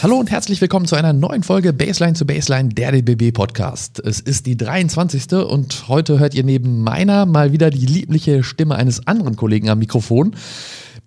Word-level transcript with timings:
Hallo 0.00 0.14
und 0.16 0.30
herzlich 0.30 0.60
willkommen 0.60 0.86
zu 0.86 0.94
einer 0.94 1.12
neuen 1.12 1.42
Folge 1.42 1.72
Baseline 1.72 2.14
zu 2.14 2.24
Baseline, 2.24 2.68
der 2.68 2.92
DBB 2.92 3.34
Podcast. 3.34 3.98
Es 3.98 4.20
ist 4.20 4.46
die 4.46 4.56
23. 4.56 5.32
und 5.32 5.88
heute 5.88 6.20
hört 6.20 6.34
ihr 6.34 6.44
neben 6.44 6.84
meiner 6.84 7.26
mal 7.26 7.50
wieder 7.50 7.70
die 7.70 7.84
liebliche 7.84 8.44
Stimme 8.44 8.76
eines 8.76 9.08
anderen 9.08 9.34
Kollegen 9.34 9.68
am 9.68 9.80
Mikrofon, 9.80 10.36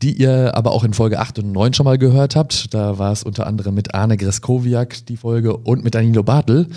die 0.02 0.12
ihr 0.12 0.58
aber 0.58 0.72
auch 0.72 0.84
in 0.84 0.94
Folge 0.94 1.20
8 1.20 1.40
und 1.40 1.54
9 1.54 1.74
schon 1.74 1.86
mal 1.86 1.98
gehört 1.98 2.36
habt. 2.36 2.74
Da 2.74 2.98
war 2.98 3.14
es 3.14 3.24
unter 3.24 3.48
anderem 3.48 3.76
mit 3.76 3.96
Arne 3.96 4.18
Greskowiak 4.18 5.06
die 5.06 5.16
Folge 5.16 5.56
und 5.56 5.86
mit 5.86 5.96
Danilo 5.96 6.24
Bartel. 6.24 6.68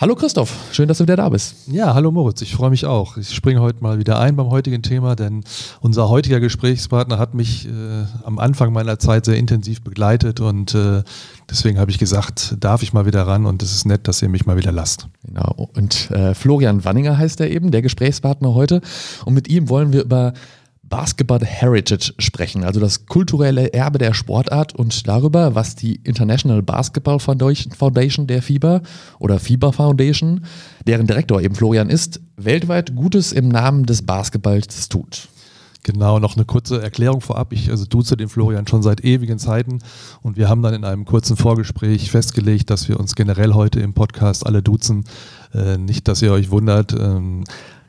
Hallo 0.00 0.14
Christoph, 0.14 0.54
schön, 0.70 0.86
dass 0.86 0.98
du 0.98 1.02
wieder 1.02 1.16
da 1.16 1.28
bist. 1.28 1.56
Ja, 1.66 1.92
hallo 1.92 2.12
Moritz, 2.12 2.40
ich 2.40 2.54
freue 2.54 2.70
mich 2.70 2.86
auch. 2.86 3.16
Ich 3.16 3.34
springe 3.34 3.60
heute 3.60 3.82
mal 3.82 3.98
wieder 3.98 4.20
ein 4.20 4.36
beim 4.36 4.48
heutigen 4.48 4.80
Thema, 4.80 5.16
denn 5.16 5.42
unser 5.80 6.08
heutiger 6.08 6.38
Gesprächspartner 6.38 7.18
hat 7.18 7.34
mich 7.34 7.66
äh, 7.66 7.70
am 8.22 8.38
Anfang 8.38 8.72
meiner 8.72 9.00
Zeit 9.00 9.24
sehr 9.24 9.36
intensiv 9.36 9.82
begleitet 9.82 10.38
und 10.38 10.72
äh, 10.72 11.02
deswegen 11.50 11.80
habe 11.80 11.90
ich 11.90 11.98
gesagt, 11.98 12.54
darf 12.60 12.84
ich 12.84 12.92
mal 12.92 13.06
wieder 13.06 13.26
ran 13.26 13.44
und 13.44 13.60
es 13.60 13.74
ist 13.74 13.86
nett, 13.86 14.06
dass 14.06 14.22
ihr 14.22 14.28
mich 14.28 14.46
mal 14.46 14.56
wieder 14.56 14.70
lasst. 14.70 15.08
Genau, 15.26 15.68
und 15.74 16.12
äh, 16.12 16.32
Florian 16.32 16.84
Wanninger 16.84 17.18
heißt 17.18 17.40
er 17.40 17.50
eben, 17.50 17.72
der 17.72 17.82
Gesprächspartner 17.82 18.54
heute 18.54 18.80
und 19.24 19.34
mit 19.34 19.48
ihm 19.48 19.68
wollen 19.68 19.92
wir 19.92 20.04
über 20.04 20.32
Basketball 20.88 21.40
Heritage 21.44 22.14
sprechen, 22.18 22.64
also 22.64 22.80
das 22.80 23.06
kulturelle 23.06 23.72
Erbe 23.72 23.98
der 23.98 24.14
Sportart 24.14 24.74
und 24.74 25.06
darüber, 25.06 25.54
was 25.54 25.74
die 25.74 25.96
International 26.04 26.62
Basketball 26.62 27.18
Foundation 27.18 28.26
der 28.26 28.42
FIBA 28.42 28.82
oder 29.18 29.38
FIBA 29.38 29.72
Foundation, 29.72 30.44
deren 30.86 31.06
Direktor 31.06 31.40
eben 31.40 31.54
Florian 31.54 31.90
ist, 31.90 32.20
weltweit 32.36 32.94
Gutes 32.94 33.32
im 33.32 33.48
Namen 33.48 33.86
des 33.86 34.02
Basketballs 34.02 34.88
tut. 34.88 35.28
Genau, 35.84 36.18
noch 36.18 36.36
eine 36.36 36.44
kurze 36.44 36.82
Erklärung 36.82 37.20
vorab. 37.20 37.52
Ich 37.52 37.70
also 37.70 37.86
duze 37.86 38.16
den 38.16 38.28
Florian 38.28 38.66
schon 38.66 38.82
seit 38.82 39.04
ewigen 39.04 39.38
Zeiten 39.38 39.78
und 40.22 40.36
wir 40.36 40.48
haben 40.48 40.60
dann 40.60 40.74
in 40.74 40.84
einem 40.84 41.04
kurzen 41.04 41.36
Vorgespräch 41.36 42.10
festgelegt, 42.10 42.68
dass 42.68 42.88
wir 42.88 43.00
uns 43.00 43.14
generell 43.14 43.54
heute 43.54 43.80
im 43.80 43.94
Podcast 43.94 44.44
alle 44.44 44.62
duzen. 44.62 45.04
Äh, 45.54 45.78
nicht, 45.78 46.08
dass 46.08 46.20
ihr 46.20 46.32
euch 46.32 46.50
wundert. 46.50 46.92
Ähm, 46.92 47.44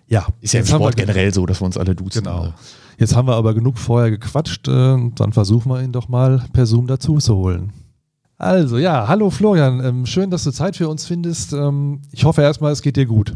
ja, 0.08 0.28
ist 0.40 0.54
ja 0.54 0.62
im 0.62 0.66
Sport 0.66 0.96
generell 0.96 1.34
so, 1.34 1.46
dass 1.46 1.62
wir 1.62 1.66
uns 1.66 1.78
alle 1.78 1.96
duzen. 1.96 2.24
Genau. 2.24 2.54
Jetzt 3.00 3.16
haben 3.16 3.30
wir 3.30 3.36
aber 3.36 3.54
genug 3.54 3.78
vorher 3.78 4.12
gequatscht, 4.12 4.68
äh, 4.68 4.98
dann 5.16 5.32
versuchen 5.32 5.72
wir 5.72 5.82
ihn 5.82 5.94
doch 5.94 6.10
mal 6.10 6.44
per 6.52 6.66
Zoom 6.66 6.86
dazu 6.86 7.18
zu 7.18 7.38
holen. 7.38 7.72
Also 8.38 8.78
ja, 8.78 9.08
hallo 9.08 9.30
Florian, 9.30 9.84
ähm, 9.84 10.06
schön, 10.06 10.30
dass 10.30 10.44
du 10.44 10.52
Zeit 10.52 10.76
für 10.76 10.90
uns 10.90 11.06
findest. 11.06 11.54
Ähm, 11.54 12.02
ich 12.12 12.26
hoffe 12.26 12.42
erstmal, 12.42 12.74
es 12.74 12.82
geht 12.82 12.98
dir 12.98 13.06
gut. 13.06 13.34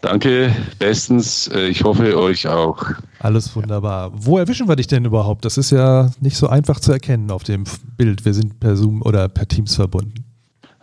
Danke, 0.00 0.50
bestens. 0.78 1.48
Äh, 1.48 1.68
ich 1.68 1.84
hoffe 1.84 2.18
euch 2.18 2.48
auch. 2.48 2.84
Alles 3.18 3.54
wunderbar. 3.54 4.12
Wo 4.14 4.38
erwischen 4.38 4.66
wir 4.66 4.76
dich 4.76 4.86
denn 4.86 5.04
überhaupt? 5.04 5.44
Das 5.44 5.58
ist 5.58 5.70
ja 5.70 6.10
nicht 6.20 6.36
so 6.36 6.48
einfach 6.48 6.80
zu 6.80 6.90
erkennen 6.90 7.30
auf 7.30 7.44
dem 7.44 7.64
Bild. 7.98 8.24
Wir 8.24 8.32
sind 8.32 8.60
per 8.60 8.76
Zoom 8.76 9.02
oder 9.02 9.28
per 9.28 9.46
Teams 9.46 9.76
verbunden. 9.76 10.24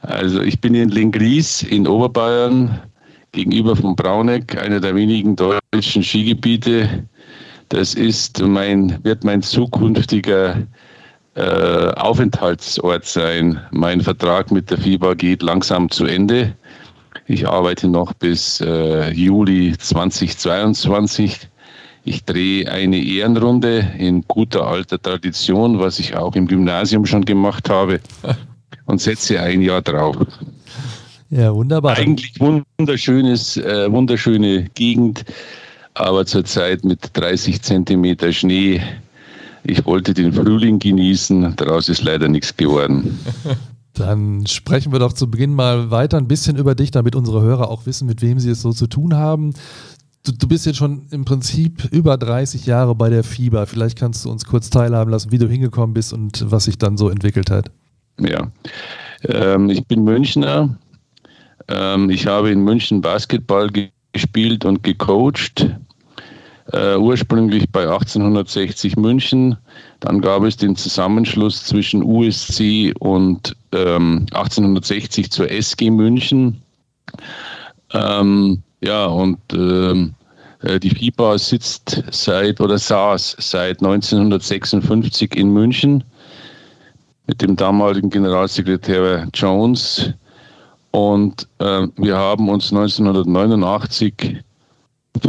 Also 0.03 0.41
ich 0.41 0.61
bin 0.61 0.75
in 0.75 0.89
Lingries 0.89 1.63
in 1.63 1.87
Oberbayern 1.87 2.79
gegenüber 3.31 3.75
von 3.75 3.95
Brauneck, 3.95 4.57
einer 4.57 4.79
der 4.79 4.95
wenigen 4.95 5.35
deutschen 5.35 6.03
Skigebiete 6.03 7.07
das 7.69 7.93
ist 7.93 8.41
mein, 8.41 8.99
wird 9.03 9.23
mein 9.23 9.41
zukünftiger 9.41 10.67
äh, 11.35 11.41
Aufenthaltsort 11.41 13.05
sein. 13.05 13.59
Mein 13.71 14.01
Vertrag 14.01 14.51
mit 14.51 14.69
der 14.69 14.79
FIBA 14.79 15.13
geht 15.13 15.43
langsam 15.43 15.89
zu 15.89 16.05
Ende. 16.05 16.53
Ich 17.27 17.47
arbeite 17.47 17.87
noch 17.87 18.13
bis 18.13 18.59
äh, 18.61 19.11
Juli 19.11 19.75
2022. 19.77 21.47
Ich 22.03 22.25
drehe 22.25 22.71
eine 22.71 22.97
Ehrenrunde 22.97 23.87
in 23.97 24.23
guter 24.27 24.65
alter 24.65 24.99
Tradition, 24.99 25.79
was 25.79 25.99
ich 25.99 26.15
auch 26.15 26.35
im 26.35 26.47
Gymnasium 26.47 27.05
schon 27.05 27.23
gemacht 27.23 27.69
habe, 27.69 27.99
und 28.85 28.99
setze 28.99 29.39
ein 29.39 29.61
Jahr 29.61 29.83
drauf. 29.83 30.15
Ja, 31.29 31.53
wunderbar. 31.53 31.97
Eigentlich 31.97 32.39
wunderschönes, 32.39 33.57
äh, 33.57 33.91
wunderschöne 33.91 34.63
Gegend 34.73 35.23
aber 35.99 36.25
zurzeit 36.25 36.85
mit 36.85 37.11
30 37.13 37.61
Zentimeter 37.61 38.31
Schnee. 38.31 38.81
Ich 39.63 39.85
wollte 39.85 40.13
den 40.13 40.31
Frühling 40.31 40.79
genießen, 40.79 41.55
daraus 41.57 41.89
ist 41.89 42.03
leider 42.03 42.29
nichts 42.29 42.55
geworden. 42.55 43.19
Dann 43.93 44.47
sprechen 44.47 44.93
wir 44.93 44.99
doch 44.99 45.11
zu 45.11 45.29
Beginn 45.29 45.53
mal 45.53 45.91
weiter 45.91 46.17
ein 46.17 46.27
bisschen 46.27 46.55
über 46.55 46.73
dich, 46.73 46.91
damit 46.91 47.17
unsere 47.17 47.41
Hörer 47.41 47.69
auch 47.69 47.85
wissen, 47.85 48.07
mit 48.07 48.21
wem 48.21 48.39
sie 48.39 48.51
es 48.51 48.61
so 48.61 48.71
zu 48.71 48.87
tun 48.87 49.15
haben. 49.15 49.53
Du, 50.23 50.31
du 50.31 50.47
bist 50.47 50.65
jetzt 50.65 50.77
schon 50.77 51.07
im 51.11 51.25
Prinzip 51.25 51.89
über 51.91 52.17
30 52.17 52.65
Jahre 52.65 52.95
bei 52.95 53.09
der 53.09 53.25
FIBA. 53.25 53.65
Vielleicht 53.65 53.97
kannst 53.97 54.23
du 54.23 54.31
uns 54.31 54.45
kurz 54.45 54.69
teilhaben 54.69 55.11
lassen, 55.11 55.33
wie 55.33 55.37
du 55.37 55.47
hingekommen 55.47 55.93
bist 55.93 56.13
und 56.13 56.49
was 56.49 56.65
sich 56.65 56.77
dann 56.77 56.97
so 56.97 57.09
entwickelt 57.09 57.51
hat. 57.51 57.71
Ja, 58.19 58.49
ähm, 59.27 59.69
ich 59.69 59.85
bin 59.85 60.05
Münchner. 60.05 60.77
Ähm, 61.67 62.09
ich 62.09 62.25
habe 62.25 62.51
in 62.51 62.63
München 62.63 63.01
Basketball 63.01 63.69
gespielt 64.13 64.63
und 64.63 64.83
gecoacht 64.83 65.67
äh, 66.73 66.95
ursprünglich 66.95 67.69
bei 67.71 67.81
1860 67.81 68.95
München. 68.97 69.57
Dann 69.99 70.21
gab 70.21 70.43
es 70.43 70.57
den 70.57 70.75
Zusammenschluss 70.75 71.65
zwischen 71.65 72.03
USC 72.03 72.93
und 72.99 73.55
ähm, 73.71 74.25
1860 74.31 75.31
zur 75.31 75.49
SG 75.49 75.89
München. 75.89 76.61
Ähm, 77.93 78.61
ja, 78.81 79.05
und 79.05 79.39
ähm, 79.53 80.13
äh, 80.61 80.79
die 80.79 80.89
FIBA 80.89 81.37
sitzt 81.37 82.03
seit 82.11 82.61
oder 82.61 82.77
saß 82.77 83.37
seit 83.39 83.79
1956 83.81 85.35
in 85.35 85.51
München 85.51 86.03
mit 87.27 87.41
dem 87.41 87.55
damaligen 87.55 88.09
Generalsekretär 88.09 89.27
Jones. 89.33 90.13
Und 90.91 91.47
äh, 91.59 91.87
wir 91.97 92.17
haben 92.17 92.49
uns 92.49 92.71
1989 92.71 94.43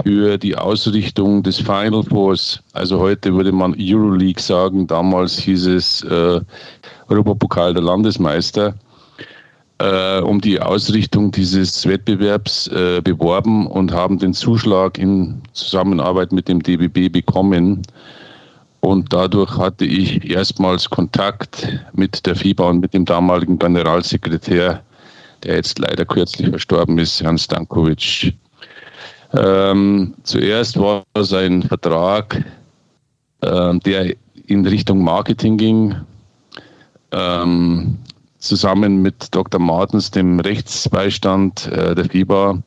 für 0.03 0.39
die 0.39 0.57
Ausrichtung 0.57 1.43
des 1.43 1.59
Final 1.59 2.03
Fours. 2.03 2.61
Also 2.73 2.99
heute 2.99 3.35
würde 3.35 3.53
man 3.53 3.75
Euroleague 3.79 4.41
sagen, 4.41 4.87
damals 4.87 5.39
hieß 5.39 5.67
es 5.67 6.03
äh, 6.03 6.41
Europapokal 7.09 7.75
der 7.75 7.83
Landesmeister, 7.83 8.75
äh, 9.79 10.21
um 10.21 10.41
die 10.41 10.61
Ausrichtung 10.61 11.31
dieses 11.31 11.87
Wettbewerbs 11.87 12.69
äh, 12.69 13.01
beworben 13.03 13.67
und 13.67 13.93
haben 13.93 14.19
den 14.19 14.35
Zuschlag 14.35 14.99
in 14.99 15.41
Zusammenarbeit 15.53 16.33
mit 16.33 16.49
dem 16.49 16.63
DBB 16.63 17.13
bekommen. 17.13 17.83
Und 18.81 19.13
dadurch 19.13 19.57
hatte 19.59 19.85
ich 19.85 20.31
erstmals 20.31 20.89
Kontakt 20.89 21.69
mit 21.93 22.25
der 22.25 22.35
FIBA 22.35 22.71
und 22.71 22.81
mit 22.81 22.95
dem 22.95 23.05
damaligen 23.05 23.59
Generalsekretär, 23.59 24.83
der 25.43 25.57
jetzt 25.57 25.79
leider 25.79 26.05
kürzlich 26.05 26.49
verstorben 26.49 26.99
ist, 26.99 27.23
Herrn 27.23 27.39
Stankovic. 27.39 28.35
Ähm, 29.33 30.15
zuerst 30.25 30.79
war 30.79 31.05
es 31.15 31.33
ein 31.33 31.63
Vertrag, 31.63 32.45
äh, 33.43 33.79
der 33.79 34.15
in 34.47 34.67
Richtung 34.67 35.03
Marketing 35.05 35.57
ging, 35.57 35.95
ähm, 37.13 37.99
zusammen 38.39 39.03
mit 39.03 39.35
Dr. 39.35 39.61
Martens, 39.61 40.11
dem 40.11 40.41
Rechtsbeistand 40.41 41.67
äh, 41.69 41.95
der 41.95 42.07
FIBA. 42.07 42.63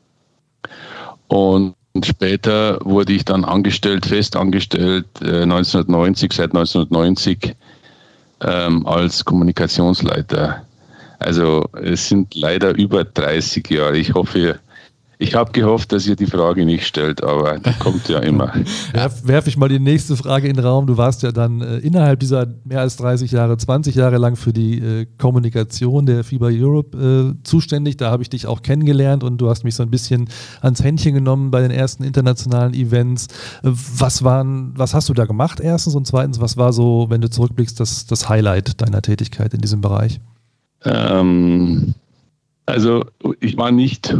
Und 1.28 1.74
später 2.02 2.78
wurde 2.84 3.12
ich 3.12 3.24
dann 3.24 3.44
angestellt, 3.44 4.06
fest 4.06 4.36
angestellt, 4.36 5.06
äh, 5.20 5.42
1990, 5.42 6.32
seit 6.32 6.54
1990 6.54 7.54
ähm, 8.40 8.86
als 8.86 9.24
Kommunikationsleiter. 9.24 10.64
Also 11.18 11.64
es 11.80 12.08
sind 12.08 12.34
leider 12.34 12.74
über 12.76 13.04
30 13.04 13.68
Jahre. 13.70 13.96
Ich 13.96 14.14
hoffe, 14.14 14.58
ich 15.18 15.34
habe 15.34 15.52
gehofft, 15.52 15.92
dass 15.92 16.06
ihr 16.06 16.16
die 16.16 16.26
Frage 16.26 16.64
nicht 16.64 16.86
stellt, 16.86 17.22
aber 17.22 17.58
die 17.58 17.72
kommt 17.78 18.08
ja 18.08 18.18
immer. 18.18 18.52
Werf, 18.92 19.26
werf 19.26 19.46
ich 19.46 19.56
mal 19.56 19.68
die 19.68 19.78
nächste 19.78 20.16
Frage 20.16 20.48
in 20.48 20.56
den 20.56 20.64
Raum. 20.64 20.86
Du 20.86 20.96
warst 20.96 21.22
ja 21.22 21.32
dann 21.32 21.60
äh, 21.60 21.78
innerhalb 21.78 22.20
dieser 22.20 22.46
mehr 22.64 22.80
als 22.80 22.96
30 22.96 23.30
Jahre, 23.32 23.56
20 23.56 23.94
Jahre 23.94 24.18
lang 24.18 24.36
für 24.36 24.52
die 24.52 24.78
äh, 24.78 25.06
Kommunikation 25.18 26.06
der 26.06 26.24
FIBA 26.24 26.46
Europe 26.46 27.34
äh, 27.36 27.42
zuständig. 27.44 27.96
Da 27.96 28.10
habe 28.10 28.22
ich 28.22 28.30
dich 28.30 28.46
auch 28.46 28.62
kennengelernt 28.62 29.22
und 29.22 29.38
du 29.38 29.48
hast 29.48 29.64
mich 29.64 29.74
so 29.74 29.82
ein 29.82 29.90
bisschen 29.90 30.28
ans 30.60 30.82
Händchen 30.82 31.14
genommen 31.14 31.50
bei 31.50 31.60
den 31.60 31.70
ersten 31.70 32.04
internationalen 32.04 32.74
Events. 32.74 33.28
Äh, 33.62 33.70
was 33.72 34.24
waren, 34.24 34.72
was 34.76 34.94
hast 34.94 35.08
du 35.08 35.14
da 35.14 35.26
gemacht 35.26 35.60
erstens 35.60 35.94
und 35.94 36.06
zweitens, 36.06 36.40
was 36.40 36.56
war 36.56 36.72
so, 36.72 37.06
wenn 37.08 37.20
du 37.20 37.30
zurückblickst, 37.30 37.78
das, 37.78 38.06
das 38.06 38.28
Highlight 38.28 38.80
deiner 38.80 39.02
Tätigkeit 39.02 39.54
in 39.54 39.60
diesem 39.60 39.80
Bereich? 39.80 40.20
Ähm, 40.84 41.94
also 42.66 43.04
ich 43.40 43.56
war 43.56 43.70
nicht 43.70 44.14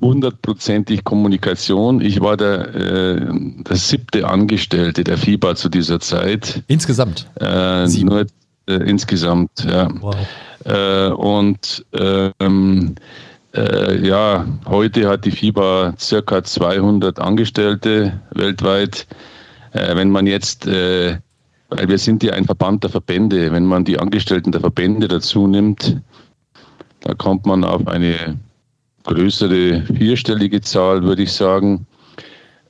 hundertprozentig 0.00 1.04
Kommunikation. 1.04 2.00
Ich 2.00 2.20
war 2.20 2.36
der, 2.36 2.74
äh, 2.74 3.20
der 3.30 3.76
siebte 3.76 4.26
Angestellte 4.26 5.04
der 5.04 5.18
FIBA 5.18 5.54
zu 5.54 5.68
dieser 5.68 6.00
Zeit. 6.00 6.62
Insgesamt? 6.68 7.26
Äh, 7.40 7.86
nur 7.86 8.26
äh, 8.66 8.74
insgesamt, 8.74 9.50
ja. 9.64 9.88
Wow. 10.00 10.16
Äh, 10.64 11.08
und 11.10 11.84
ähm, 11.92 12.94
äh, 13.54 14.06
ja, 14.06 14.46
heute 14.66 15.08
hat 15.08 15.24
die 15.24 15.30
FIBA 15.30 15.94
circa 15.98 16.42
200 16.42 17.18
Angestellte 17.18 18.20
weltweit. 18.32 19.06
Äh, 19.72 19.96
wenn 19.96 20.10
man 20.10 20.26
jetzt 20.26 20.66
weil 21.70 21.88
wir 21.88 21.98
sind 21.98 22.22
ja 22.22 22.32
ein 22.32 22.44
Verband 22.44 22.82
der 22.82 22.90
Verbände. 22.90 23.52
Wenn 23.52 23.64
man 23.64 23.84
die 23.84 23.98
Angestellten 23.98 24.50
der 24.50 24.60
Verbände 24.60 25.06
dazu 25.06 25.46
nimmt, 25.46 26.00
da 27.00 27.14
kommt 27.14 27.46
man 27.46 27.64
auf 27.64 27.86
eine 27.86 28.38
größere 29.04 29.82
vierstellige 29.82 30.60
Zahl, 30.60 31.02
würde 31.02 31.22
ich 31.22 31.32
sagen. 31.32 31.86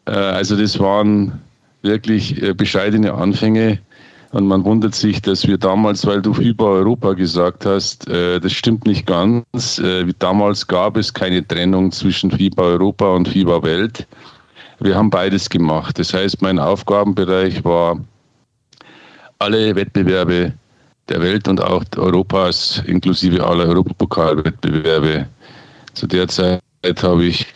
Äh, 0.07 0.13
also 0.13 0.57
das 0.57 0.79
waren 0.79 1.41
wirklich 1.83 2.41
äh, 2.43 2.55
bescheidene 2.55 3.13
Anfänge. 3.13 3.79
Und 4.33 4.47
man 4.47 4.65
wundert 4.65 4.95
sich, 4.95 5.21
dass 5.21 5.49
wir 5.49 5.59
damals, 5.59 6.07
weil 6.07 6.23
du 6.23 6.33
FIBA 6.33 6.65
Europa 6.65 7.15
gesagt 7.15 7.67
hast, 7.67 8.09
äh, 8.09 8.39
das 8.39 8.53
stimmt 8.53 8.87
nicht 8.87 9.05
ganz. 9.07 9.83
damals 10.21 10.67
gab 10.67 10.97
es 10.97 11.13
keine 11.13 11.47
Trennung 11.47 11.91
zwischen 11.91 12.31
FIBA 12.31 12.63
Europa 12.63 13.13
und 13.13 13.27
FIBA 13.27 13.63
Welt. 13.65 14.07
Wir 14.79 14.95
haben 14.95 15.11
beides 15.11 15.51
gemacht. 15.51 15.99
Das 15.99 16.15
heißt, 16.15 16.41
mein 16.43 16.61
Aufgabenbereich 16.61 17.65
war 17.65 17.99
alle 19.41 19.75
Wettbewerbe 19.75 20.53
der 21.09 21.21
Welt 21.21 21.49
und 21.49 21.61
auch 21.61 21.85
Europas, 21.97 22.83
inklusive 22.87 23.45
aller 23.45 23.67
Europapokalwettbewerbe. 23.67 25.27
Zu 25.95 26.07
der 26.07 26.29
Zeit 26.29 26.63
habe 27.03 27.25
ich 27.25 27.47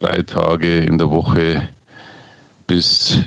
drei 0.00 0.22
Tage 0.22 0.78
in 0.78 0.98
der 0.98 1.10
Woche 1.10 1.68
bis 2.66 3.18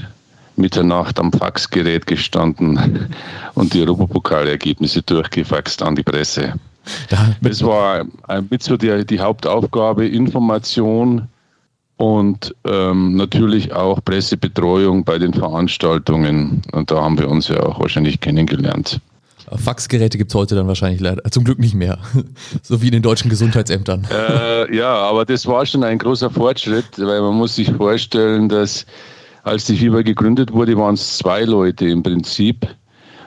Mitternacht 0.55 1.19
am 1.19 1.31
Faxgerät 1.31 2.05
gestanden 2.05 3.09
und 3.55 3.73
die 3.73 3.81
Europapokalergebnisse 3.81 5.01
durchgefaxt 5.01 5.81
an 5.81 5.95
die 5.95 6.03
Presse. 6.03 6.53
Das 7.41 7.63
war 7.63 8.05
mit 8.49 8.63
so 8.63 8.75
die, 8.75 9.05
die 9.05 9.19
Hauptaufgabe, 9.19 10.07
Information 10.07 11.27
und 11.97 12.55
ähm, 12.65 13.15
natürlich 13.15 13.73
auch 13.73 14.03
Pressebetreuung 14.03 15.03
bei 15.03 15.17
den 15.17 15.33
Veranstaltungen. 15.33 16.61
Und 16.71 16.91
da 16.91 17.01
haben 17.01 17.19
wir 17.19 17.29
uns 17.29 17.47
ja 17.47 17.59
auch 17.61 17.79
wahrscheinlich 17.79 18.19
kennengelernt. 18.19 19.01
Faxgeräte 19.55 20.17
gibt 20.17 20.31
es 20.31 20.35
heute 20.35 20.55
dann 20.55 20.67
wahrscheinlich 20.67 21.01
leider, 21.01 21.23
zum 21.31 21.43
Glück 21.43 21.59
nicht 21.59 21.73
mehr. 21.73 21.99
so 22.61 22.81
wie 22.81 22.87
in 22.87 22.93
den 22.93 23.01
deutschen 23.01 23.29
Gesundheitsämtern. 23.29 24.07
Äh, 24.11 24.75
ja, 24.75 24.93
aber 24.93 25.25
das 25.25 25.45
war 25.45 25.65
schon 25.65 25.83
ein 25.83 25.97
großer 25.97 26.29
Fortschritt, 26.29 26.85
weil 26.97 27.21
man 27.21 27.35
muss 27.35 27.55
sich 27.55 27.71
vorstellen, 27.71 28.49
dass 28.49 28.85
als 29.43 29.65
die 29.65 29.75
FIBA 29.75 30.01
gegründet 30.01 30.51
wurde, 30.51 30.77
waren 30.77 30.95
es 30.95 31.17
zwei 31.17 31.43
Leute 31.43 31.87
im 31.87 32.03
Prinzip. 32.03 32.67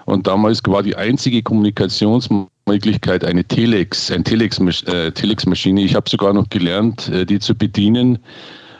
Und 0.04 0.26
damals 0.26 0.60
war 0.66 0.82
die 0.82 0.96
einzige 0.96 1.42
Kommunikationsmöglichkeit 1.42 3.24
eine 3.24 3.44
Telex, 3.44 4.10
ein 4.10 4.24
Telex-Maschine. 4.24 5.06
Äh, 5.08 5.12
Telex 5.12 5.44
ich 5.64 5.94
habe 5.94 6.10
sogar 6.10 6.32
noch 6.32 6.48
gelernt, 6.50 7.08
äh, 7.08 7.24
die 7.24 7.38
zu 7.38 7.54
bedienen. 7.54 8.18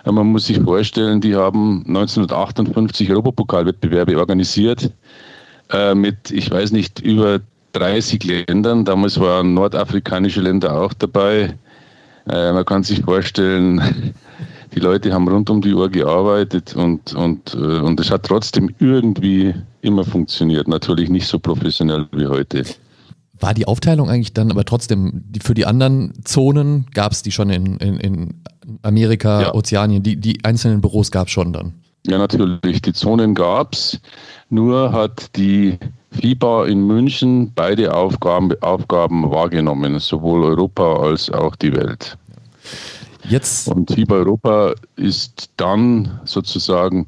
Man 0.05 0.27
muss 0.27 0.47
sich 0.47 0.59
vorstellen, 0.59 1.21
die 1.21 1.37
haben 1.37 1.85
1958 1.87 3.09
Europapokalwettbewerbe 3.11 4.19
organisiert 4.19 4.91
äh, 5.73 5.95
mit, 5.95 6.31
ich 6.31 6.51
weiß 6.51 6.73
nicht, 6.73 7.01
über 7.01 7.41
30 7.73 8.25
Ländern. 8.25 8.85
Damals 8.85 9.19
waren 9.19 9.55
nordafrikanische 9.55 10.41
Länder 10.41 10.81
auch 10.81 10.93
dabei. 10.93 11.55
Äh, 12.29 12.53
man 12.53 12.65
kann 12.65 12.83
sich 12.83 13.01
vorstellen, 13.01 14.15
die 14.75 14.81
Leute 14.81 15.13
haben 15.13 15.29
rund 15.29 15.51
um 15.51 15.61
die 15.61 15.75
Uhr 15.75 15.89
gearbeitet 15.91 16.75
und, 16.77 17.15
und, 17.15 17.55
äh, 17.55 17.59
und 17.59 17.99
es 18.01 18.11
hat 18.11 18.25
trotzdem 18.25 18.75
irgendwie 18.79 19.55
immer 19.81 20.05
funktioniert. 20.05 20.69
Natürlich 20.69 21.11
nicht 21.11 21.27
so 21.27 21.39
professionell 21.39 22.07
wie 22.13 22.27
heute. 22.27 22.65
War 23.41 23.55
die 23.55 23.67
Aufteilung 23.67 24.09
eigentlich 24.09 24.35
dann 24.35 24.53
aber 24.53 24.65
trotzdem 24.65 25.25
für 25.43 25.55
die 25.55 25.67
anderen 25.67 26.13
Zonen, 26.25 26.87
gab 26.95 27.11
es 27.11 27.23
die 27.23 27.33
schon 27.33 27.51
in, 27.51 27.77
in, 27.79 27.97
in 27.99 28.35
Amerika, 28.83 29.43
ja. 29.43 29.55
Ozeanien, 29.55 30.03
die, 30.03 30.17
die 30.17 30.45
einzelnen 30.45 30.81
Büros 30.81 31.11
gab 31.11 31.27
es 31.27 31.33
schon 31.33 31.53
dann? 31.53 31.73
Ja, 32.07 32.19
natürlich. 32.19 32.83
Die 32.83 32.93
Zonen 32.93 33.35
gab 33.35 33.75
es. 33.75 34.01
Nur 34.51 34.93
hat 34.93 35.35
die 35.37 35.79
FIBA 36.11 36.67
in 36.67 36.87
München 36.87 37.53
beide 37.55 37.95
Aufgaben, 37.95 38.53
Aufgaben 38.61 39.31
wahrgenommen, 39.31 39.99
sowohl 39.99 40.45
Europa 40.45 40.97
als 40.97 41.31
auch 41.31 41.57
die 41.57 41.73
Welt. 41.73 42.19
Jetzt. 43.29 43.69
Und 43.69 43.91
FIBA 43.91 44.17
Europa 44.17 44.75
ist 44.97 45.51
dann 45.57 46.21
sozusagen 46.25 47.07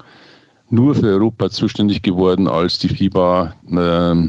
nur 0.71 0.95
für 0.95 1.07
Europa 1.07 1.51
zuständig 1.51 2.03
geworden, 2.03 2.49
als 2.49 2.79
die 2.79 2.89
FIBA 2.89 3.55
äh, 3.71 4.29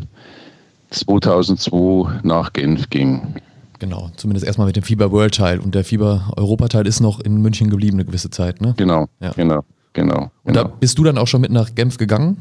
2002 0.90 2.22
nach 2.24 2.54
Genf 2.54 2.90
ging. 2.90 3.36
Genau, 3.80 4.10
zumindest 4.16 4.46
erstmal 4.46 4.68
mit 4.68 4.76
dem 4.76 4.84
FIBA 4.84 5.12
World 5.12 5.36
Teil 5.36 5.60
und 5.60 5.76
der 5.76 5.84
FIBA 5.84 6.34
Europa 6.38 6.68
Teil 6.70 6.88
ist 6.88 7.02
noch 7.02 7.20
in 7.20 7.42
München 7.42 7.70
geblieben 7.70 7.98
eine 7.98 8.06
gewisse 8.06 8.30
Zeit, 8.30 8.62
ne? 8.62 8.74
Genau, 8.78 9.08
ja. 9.20 9.32
genau, 9.32 9.64
genau. 9.95 10.31
Und 10.44 10.53
genau. 10.53 10.63
da 10.65 10.68
bist 10.68 11.00
du 11.00 11.03
dann 11.03 11.18
auch 11.18 11.25
schon 11.25 11.42
mit 11.42 11.51
nach 11.51 11.74
Genf 11.74 11.97
gegangen? 11.97 12.38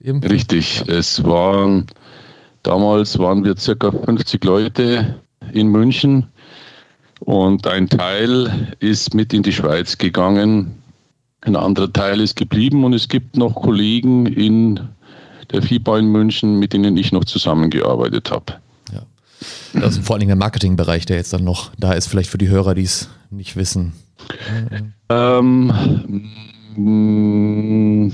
Eben? 0.00 0.22
Richtig, 0.24 0.82
es 0.88 1.22
waren, 1.22 1.86
damals 2.64 3.16
waren 3.18 3.44
wir 3.44 3.56
circa 3.56 3.92
50 3.92 4.42
Leute 4.42 5.20
in 5.52 5.68
München 5.68 6.26
und 7.20 7.66
ein 7.66 7.88
Teil 7.88 8.74
ist 8.80 9.14
mit 9.14 9.32
in 9.32 9.42
die 9.42 9.52
Schweiz 9.52 9.96
gegangen, 9.96 10.82
ein 11.42 11.56
anderer 11.56 11.92
Teil 11.92 12.20
ist 12.20 12.36
geblieben 12.36 12.84
und 12.84 12.92
es 12.92 13.08
gibt 13.08 13.36
noch 13.36 13.54
Kollegen 13.54 14.26
in 14.26 14.80
der 15.52 15.62
FIBA 15.62 15.98
in 15.98 16.06
München, 16.06 16.58
mit 16.58 16.72
denen 16.72 16.96
ich 16.96 17.12
noch 17.12 17.24
zusammengearbeitet 17.24 18.30
habe. 18.30 18.54
Ja. 18.92 19.02
Das 19.74 19.96
ist 19.96 20.06
vor 20.06 20.14
allen 20.14 20.20
Dingen 20.20 20.30
der 20.30 20.36
Marketingbereich, 20.36 21.06
der 21.06 21.16
jetzt 21.16 21.32
dann 21.32 21.44
noch 21.44 21.70
da 21.78 21.92
ist, 21.92 22.08
vielleicht 22.08 22.30
für 22.30 22.38
die 22.38 22.48
Hörer, 22.48 22.74
die 22.74 22.82
es 22.82 23.10
nicht 23.30 23.56
wissen. 23.56 23.92
Ähm, 25.10 25.72
Nein, 26.76 28.12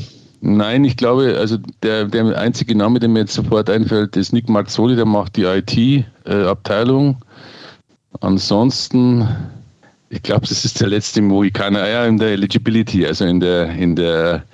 ich 0.84 0.96
glaube, 0.96 1.36
also 1.38 1.58
der, 1.82 2.06
der 2.06 2.38
einzige 2.38 2.74
Name, 2.76 2.98
der 2.98 3.08
mir 3.08 3.20
jetzt 3.20 3.34
sofort 3.34 3.68
einfällt, 3.68 4.16
ist 4.16 4.32
Nick 4.32 4.48
Marzoli, 4.48 4.96
der 4.96 5.04
macht 5.04 5.36
die 5.36 5.44
IT-Abteilung. 5.44 7.22
Ansonsten, 8.20 9.28
ich 10.08 10.22
glaube, 10.22 10.46
das 10.46 10.64
ist 10.64 10.80
der 10.80 10.88
letzte 10.88 11.22
Mohikaner, 11.22 11.88
ja, 11.88 12.06
in 12.06 12.18
der 12.18 12.30
Eligibility, 12.30 13.06
also 13.06 13.24
in 13.24 13.40
der, 13.40 13.70
in 13.70 13.96
der 13.96 14.44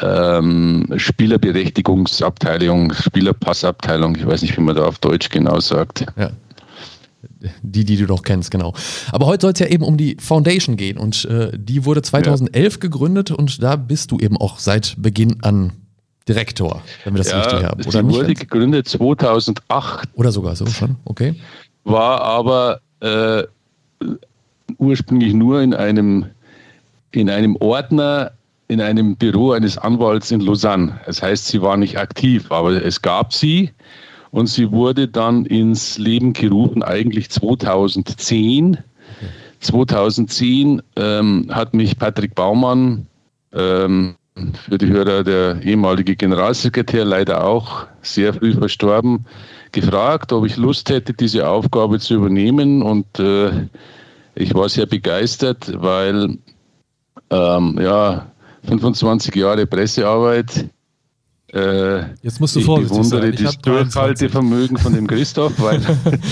ähm, 0.00 0.86
Spielerberechtigungsabteilung, 0.96 2.92
Spielerpassabteilung, 2.94 4.16
ich 4.16 4.26
weiß 4.26 4.42
nicht, 4.42 4.56
wie 4.56 4.62
man 4.62 4.76
da 4.76 4.84
auf 4.84 4.98
Deutsch 4.98 5.28
genau 5.28 5.60
sagt. 5.60 6.06
Ja 6.16 6.30
die, 7.62 7.84
die 7.84 7.96
du 7.96 8.06
doch 8.06 8.22
kennst, 8.22 8.50
genau. 8.50 8.74
Aber 9.12 9.26
heute 9.26 9.42
soll 9.42 9.52
es 9.52 9.58
ja 9.60 9.66
eben 9.66 9.84
um 9.84 9.96
die 9.96 10.16
Foundation 10.20 10.76
gehen 10.76 10.98
und 10.98 11.24
äh, 11.24 11.50
die 11.56 11.84
wurde 11.84 12.02
2011 12.02 12.74
ja. 12.74 12.80
gegründet 12.80 13.30
und 13.30 13.62
da 13.62 13.76
bist 13.76 14.10
du 14.10 14.18
eben 14.18 14.36
auch 14.36 14.58
seit 14.58 14.96
Beginn 14.98 15.42
an 15.42 15.72
Direktor, 16.28 16.82
wenn 17.04 17.14
wir 17.14 17.18
das 17.18 17.30
ja, 17.30 17.40
richtig 17.40 17.64
haben. 17.64 17.84
Oder 17.84 18.02
die 18.02 18.08
wurde 18.08 18.34
gegründet 18.34 18.88
2008. 18.88 20.08
Oder 20.14 20.32
sogar 20.32 20.54
so 20.54 20.66
schon, 20.66 20.96
okay. 21.04 21.34
War 21.84 22.20
aber 22.20 22.80
äh, 23.00 23.44
ursprünglich 24.78 25.34
nur 25.34 25.60
in 25.60 25.74
einem, 25.74 26.26
in 27.12 27.30
einem 27.30 27.56
Ordner 27.56 28.32
in 28.70 28.80
einem 28.80 29.16
Büro 29.16 29.50
eines 29.50 29.76
Anwalts 29.76 30.30
in 30.30 30.40
Lausanne. 30.40 31.00
Das 31.04 31.20
heißt, 31.20 31.48
sie 31.48 31.60
war 31.60 31.76
nicht 31.76 31.98
aktiv, 31.98 32.52
aber 32.52 32.70
es 32.84 33.02
gab 33.02 33.34
sie 33.34 33.72
und 34.30 34.46
sie 34.46 34.70
wurde 34.70 35.08
dann 35.08 35.44
ins 35.46 35.98
Leben 35.98 36.32
gerufen, 36.32 36.82
eigentlich 36.82 37.30
2010. 37.30 38.78
2010 39.60 40.82
ähm, 40.96 41.46
hat 41.50 41.74
mich 41.74 41.98
Patrick 41.98 42.34
Baumann, 42.34 43.06
ähm, 43.52 44.16
für 44.68 44.78
die 44.78 44.88
Hörer 44.88 45.24
der 45.24 45.62
ehemalige 45.62 46.16
Generalsekretär, 46.16 47.04
leider 47.04 47.44
auch 47.44 47.86
sehr 48.02 48.32
früh 48.32 48.54
verstorben, 48.54 49.26
gefragt, 49.72 50.32
ob 50.32 50.46
ich 50.46 50.56
Lust 50.56 50.88
hätte, 50.88 51.12
diese 51.12 51.48
Aufgabe 51.48 51.98
zu 51.98 52.14
übernehmen. 52.14 52.82
Und 52.82 53.18
äh, 53.18 53.50
ich 54.34 54.54
war 54.54 54.68
sehr 54.68 54.86
begeistert, 54.86 55.72
weil 55.82 56.38
ähm, 57.30 57.78
ja, 57.80 58.26
25 58.64 59.34
Jahre 59.34 59.66
Pressearbeit 59.66 60.68
äh, 61.52 62.02
Jetzt 62.22 62.40
musst 62.40 62.54
du 62.54 62.60
ich 62.60 62.66
vorsichtig 62.66 62.96
bewundere 62.96 63.22
sein. 63.22 63.32
Ich 63.32 63.42
das 63.42 63.58
Durchhaltevermögen 63.58 64.76
von 64.76 64.92
dem 64.92 65.06
Christoph, 65.06 65.52
weil 65.58 65.80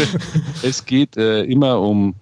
es 0.63 0.85
geht 0.85 1.17
äh, 1.17 1.43
immer 1.45 1.81
um, 1.81 2.15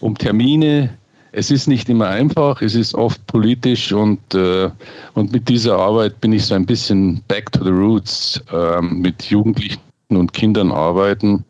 um 0.00 0.16
Termine. 0.16 0.90
Es 1.32 1.52
ist 1.52 1.68
nicht 1.68 1.88
immer 1.88 2.08
einfach, 2.08 2.60
es 2.60 2.74
ist 2.74 2.94
oft 2.94 3.24
politisch 3.28 3.92
und, 3.92 4.34
äh, 4.34 4.68
und 5.14 5.32
mit 5.32 5.48
dieser 5.48 5.76
Arbeit 5.78 6.20
bin 6.20 6.32
ich 6.32 6.44
so 6.44 6.54
ein 6.54 6.66
bisschen 6.66 7.22
back 7.28 7.52
to 7.52 7.62
the 7.62 7.70
roots, 7.70 8.42
ähm, 8.52 9.00
mit 9.00 9.22
Jugendlichen 9.24 9.78
und 10.08 10.32
Kindern 10.32 10.72
arbeiten, 10.72 11.44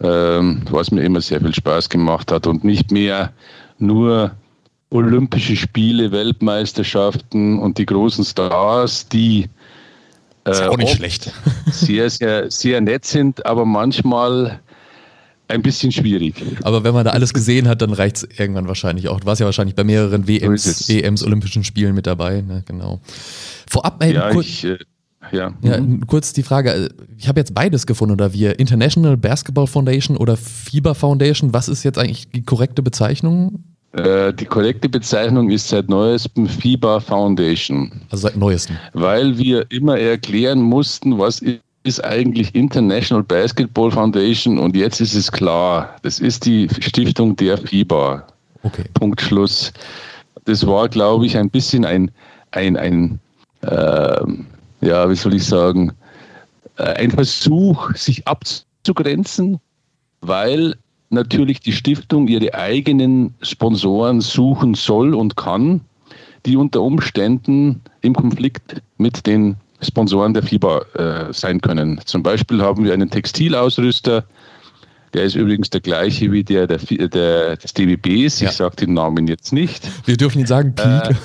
ähm, 0.00 0.62
was 0.70 0.90
mir 0.90 1.02
immer 1.02 1.20
sehr 1.20 1.40
viel 1.40 1.54
Spaß 1.54 1.90
gemacht 1.90 2.32
hat 2.32 2.46
und 2.46 2.64
nicht 2.64 2.90
mehr 2.90 3.30
nur 3.78 4.30
Olympische 4.88 5.54
Spiele, 5.54 6.10
Weltmeisterschaften 6.10 7.58
und 7.58 7.76
die 7.76 7.86
großen 7.86 8.24
Stars, 8.24 9.06
die 9.06 9.48
ist 10.58 10.62
auch 10.62 10.76
nicht 10.76 10.94
schlecht. 10.94 11.32
Sehr, 11.70 12.10
sehr, 12.10 12.50
sehr 12.50 12.80
nett 12.80 13.04
sind, 13.04 13.46
aber 13.46 13.64
manchmal 13.64 14.60
ein 15.50 15.62
bisschen 15.62 15.92
schwierig. 15.92 16.34
Aber 16.62 16.84
wenn 16.84 16.94
man 16.94 17.04
da 17.04 17.10
alles 17.10 17.32
gesehen 17.32 17.68
hat, 17.68 17.82
dann 17.82 17.92
reicht 17.92 18.16
es 18.16 18.28
irgendwann 18.38 18.68
wahrscheinlich 18.68 19.08
auch. 19.08 19.20
Du 19.20 19.26
warst 19.26 19.40
ja 19.40 19.46
wahrscheinlich 19.46 19.74
bei 19.74 19.84
mehreren 19.84 20.26
WMs, 20.26 20.88
EMs, 20.88 21.24
Olympischen 21.24 21.64
Spielen 21.64 21.94
mit 21.94 22.06
dabei, 22.06 22.42
ne? 22.42 22.62
genau. 22.66 23.00
Vorab 23.68 24.00
mal 24.00 24.12
ja, 24.12 24.30
kurz. 24.30 24.46
Ich, 24.46 24.64
äh, 24.64 24.78
ja. 25.32 25.52
Ja, 25.62 25.80
mhm. 25.80 26.06
kurz 26.06 26.32
die 26.32 26.42
Frage, 26.42 26.90
ich 27.16 27.28
habe 27.28 27.40
jetzt 27.40 27.54
beides 27.54 27.86
gefunden, 27.86 28.14
oder 28.14 28.32
wir, 28.32 28.58
International 28.58 29.16
Basketball 29.16 29.66
Foundation 29.66 30.16
oder 30.16 30.36
FIBA 30.36 30.94
Foundation, 30.94 31.52
was 31.52 31.68
ist 31.68 31.84
jetzt 31.84 31.98
eigentlich 31.98 32.30
die 32.30 32.42
korrekte 32.42 32.82
Bezeichnung? 32.82 33.64
Äh, 33.92 34.32
die 34.32 34.44
korrekte 34.44 34.88
Bezeichnung 34.88 35.50
ist 35.50 35.68
seit 35.68 35.88
neuestem 35.88 36.46
FIBA 36.46 37.00
Foundation. 37.00 37.90
Also 38.10 38.28
seit 38.28 38.36
neuestem. 38.36 38.76
Weil 38.92 39.36
wir 39.36 39.66
immer 39.70 39.98
erklären 39.98 40.60
mussten, 40.60 41.18
was 41.18 41.42
ist 41.82 42.04
eigentlich 42.04 42.54
International 42.54 43.22
Basketball 43.22 43.90
Foundation 43.90 44.58
und 44.58 44.76
jetzt 44.76 45.00
ist 45.00 45.14
es 45.14 45.32
klar, 45.32 45.96
das 46.02 46.20
ist 46.20 46.44
die 46.44 46.68
Stiftung 46.78 47.34
der 47.36 47.58
FIBA. 47.58 48.22
Okay. 48.62 48.84
Punkt 48.94 49.20
Schluss. 49.20 49.72
Das 50.44 50.66
war, 50.66 50.88
glaube 50.88 51.26
ich, 51.26 51.36
ein 51.36 51.50
bisschen 51.50 51.84
ein, 51.84 52.10
ein, 52.52 52.76
ein 52.76 53.18
äh, 53.62 54.20
ja, 54.82 55.08
wie 55.10 55.14
soll 55.14 55.34
ich 55.34 55.44
sagen, 55.44 55.92
äh, 56.76 56.84
ein 56.94 57.10
Versuch, 57.10 57.94
sich 57.94 58.26
abzugrenzen, 58.26 59.58
weil 60.20 60.76
natürlich 61.10 61.60
die 61.60 61.72
Stiftung 61.72 62.28
ihre 62.28 62.54
eigenen 62.54 63.34
Sponsoren 63.42 64.20
suchen 64.20 64.74
soll 64.74 65.14
und 65.14 65.36
kann, 65.36 65.82
die 66.46 66.56
unter 66.56 66.80
Umständen 66.80 67.82
im 68.00 68.14
Konflikt 68.14 68.82
mit 68.96 69.26
den 69.26 69.56
Sponsoren 69.82 70.34
der 70.34 70.42
FIBA 70.42 70.80
äh, 70.94 71.32
sein 71.32 71.60
können. 71.60 72.00
Zum 72.04 72.22
Beispiel 72.22 72.62
haben 72.62 72.84
wir 72.84 72.92
einen 72.92 73.10
Textilausrüster, 73.10 74.24
der 75.12 75.24
ist 75.24 75.34
übrigens 75.34 75.70
der 75.70 75.80
gleiche 75.80 76.30
wie 76.30 76.44
der, 76.44 76.68
der, 76.68 76.78
der 76.78 77.56
des 77.56 77.74
DBBs. 77.74 78.40
Ja. 78.40 78.50
Ich 78.50 78.56
sage 78.56 78.76
den 78.76 78.94
Namen 78.94 79.26
jetzt 79.26 79.52
nicht. 79.52 79.88
Wir 80.06 80.16
dürfen 80.16 80.38
ihn 80.38 80.46
sagen, 80.46 80.74
Peak. 80.74 81.16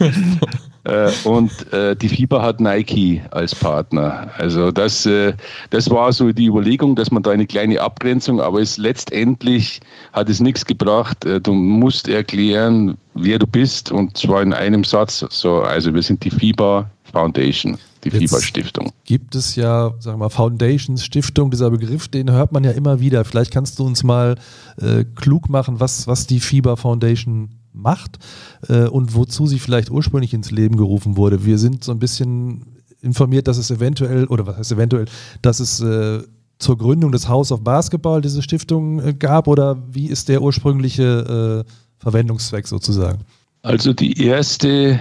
Äh, 0.00 0.10
Äh, 0.84 1.10
und 1.24 1.72
äh, 1.72 1.94
die 1.94 2.08
FIBA 2.08 2.42
hat 2.42 2.60
Nike 2.60 3.20
als 3.30 3.54
Partner. 3.54 4.30
Also 4.38 4.70
das, 4.70 5.04
äh, 5.06 5.34
das 5.70 5.90
war 5.90 6.12
so 6.12 6.32
die 6.32 6.46
Überlegung, 6.46 6.96
dass 6.96 7.10
man 7.10 7.22
da 7.22 7.30
eine 7.30 7.46
kleine 7.46 7.80
Abgrenzung, 7.80 8.40
aber 8.40 8.60
es 8.60 8.78
letztendlich 8.78 9.80
hat 10.12 10.28
es 10.30 10.40
nichts 10.40 10.64
gebracht. 10.64 11.24
Äh, 11.24 11.40
du 11.40 11.52
musst 11.52 12.08
erklären, 12.08 12.96
wer 13.14 13.38
du 13.38 13.46
bist 13.46 13.92
und 13.92 14.16
zwar 14.16 14.42
in 14.42 14.54
einem 14.54 14.84
Satz. 14.84 15.24
So, 15.28 15.60
also 15.60 15.92
wir 15.92 16.02
sind 16.02 16.24
die 16.24 16.30
FIBA 16.30 16.90
Foundation 17.12 17.78
die 18.04 18.10
FIBA-Stiftung. 18.10 18.92
Gibt 19.04 19.34
es 19.34 19.56
ja, 19.56 19.92
sagen 19.98 20.18
wir 20.18 20.24
mal, 20.24 20.28
Foundations, 20.30 21.04
Stiftung, 21.04 21.50
dieser 21.50 21.70
Begriff, 21.70 22.08
den 22.08 22.30
hört 22.30 22.52
man 22.52 22.64
ja 22.64 22.70
immer 22.70 23.00
wieder. 23.00 23.24
Vielleicht 23.24 23.52
kannst 23.52 23.78
du 23.78 23.84
uns 23.84 24.02
mal 24.02 24.36
äh, 24.80 25.04
klug 25.16 25.48
machen, 25.48 25.80
was, 25.80 26.06
was 26.06 26.26
die 26.26 26.40
FIBA 26.40 26.76
Foundation 26.76 27.50
macht 27.72 28.18
äh, 28.68 28.86
und 28.86 29.14
wozu 29.14 29.46
sie 29.46 29.58
vielleicht 29.58 29.90
ursprünglich 29.90 30.34
ins 30.34 30.50
Leben 30.50 30.76
gerufen 30.76 31.16
wurde. 31.16 31.44
Wir 31.44 31.58
sind 31.58 31.84
so 31.84 31.92
ein 31.92 31.98
bisschen 31.98 32.64
informiert, 33.02 33.48
dass 33.48 33.58
es 33.58 33.70
eventuell, 33.70 34.26
oder 34.26 34.46
was 34.46 34.56
heißt 34.56 34.72
eventuell, 34.72 35.06
dass 35.42 35.60
es 35.60 35.80
äh, 35.80 36.22
zur 36.58 36.76
Gründung 36.76 37.10
des 37.12 37.28
House 37.28 37.50
of 37.52 37.64
Basketball 37.64 38.20
diese 38.20 38.42
Stiftung 38.42 39.00
äh, 39.00 39.14
gab 39.14 39.48
oder 39.48 39.76
wie 39.90 40.06
ist 40.06 40.28
der 40.28 40.42
ursprüngliche 40.42 41.64
äh, 41.66 41.70
Verwendungszweck 41.98 42.66
sozusagen? 42.66 43.20
Also 43.62 43.92
die 43.92 44.24
erste, 44.24 45.00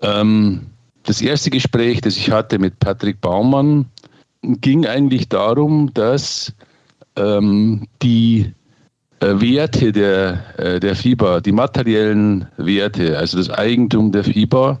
ähm, 0.00 0.66
das 1.04 1.20
erste 1.20 1.50
Gespräch, 1.50 2.00
das 2.00 2.16
ich 2.16 2.30
hatte 2.30 2.58
mit 2.58 2.78
Patrick 2.80 3.20
Baumann, 3.20 3.86
ging 4.42 4.86
eigentlich 4.86 5.28
darum, 5.28 5.92
dass 5.94 6.52
ähm, 7.16 7.86
die 8.02 8.52
Werte 9.20 9.92
der, 9.92 10.44
äh, 10.58 10.80
der 10.80 10.94
FIBA, 10.94 11.40
die 11.40 11.52
materiellen 11.52 12.46
Werte, 12.56 13.18
also 13.18 13.38
das 13.38 13.50
Eigentum 13.50 14.12
der 14.12 14.24
FIBA, 14.24 14.78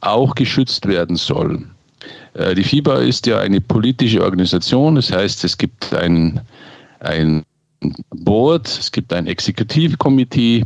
auch 0.00 0.34
geschützt 0.34 0.86
werden 0.86 1.16
soll. 1.16 1.62
Äh, 2.34 2.54
die 2.54 2.64
FIBA 2.64 2.98
ist 2.98 3.26
ja 3.26 3.38
eine 3.38 3.60
politische 3.60 4.22
Organisation, 4.22 4.96
das 4.96 5.12
heißt, 5.12 5.44
es 5.44 5.56
gibt 5.56 5.94
ein, 5.94 6.40
ein 7.00 7.42
Board, 8.10 8.66
es 8.66 8.90
gibt 8.90 9.12
ein 9.12 9.26
Exekutivkomitee 9.26 10.64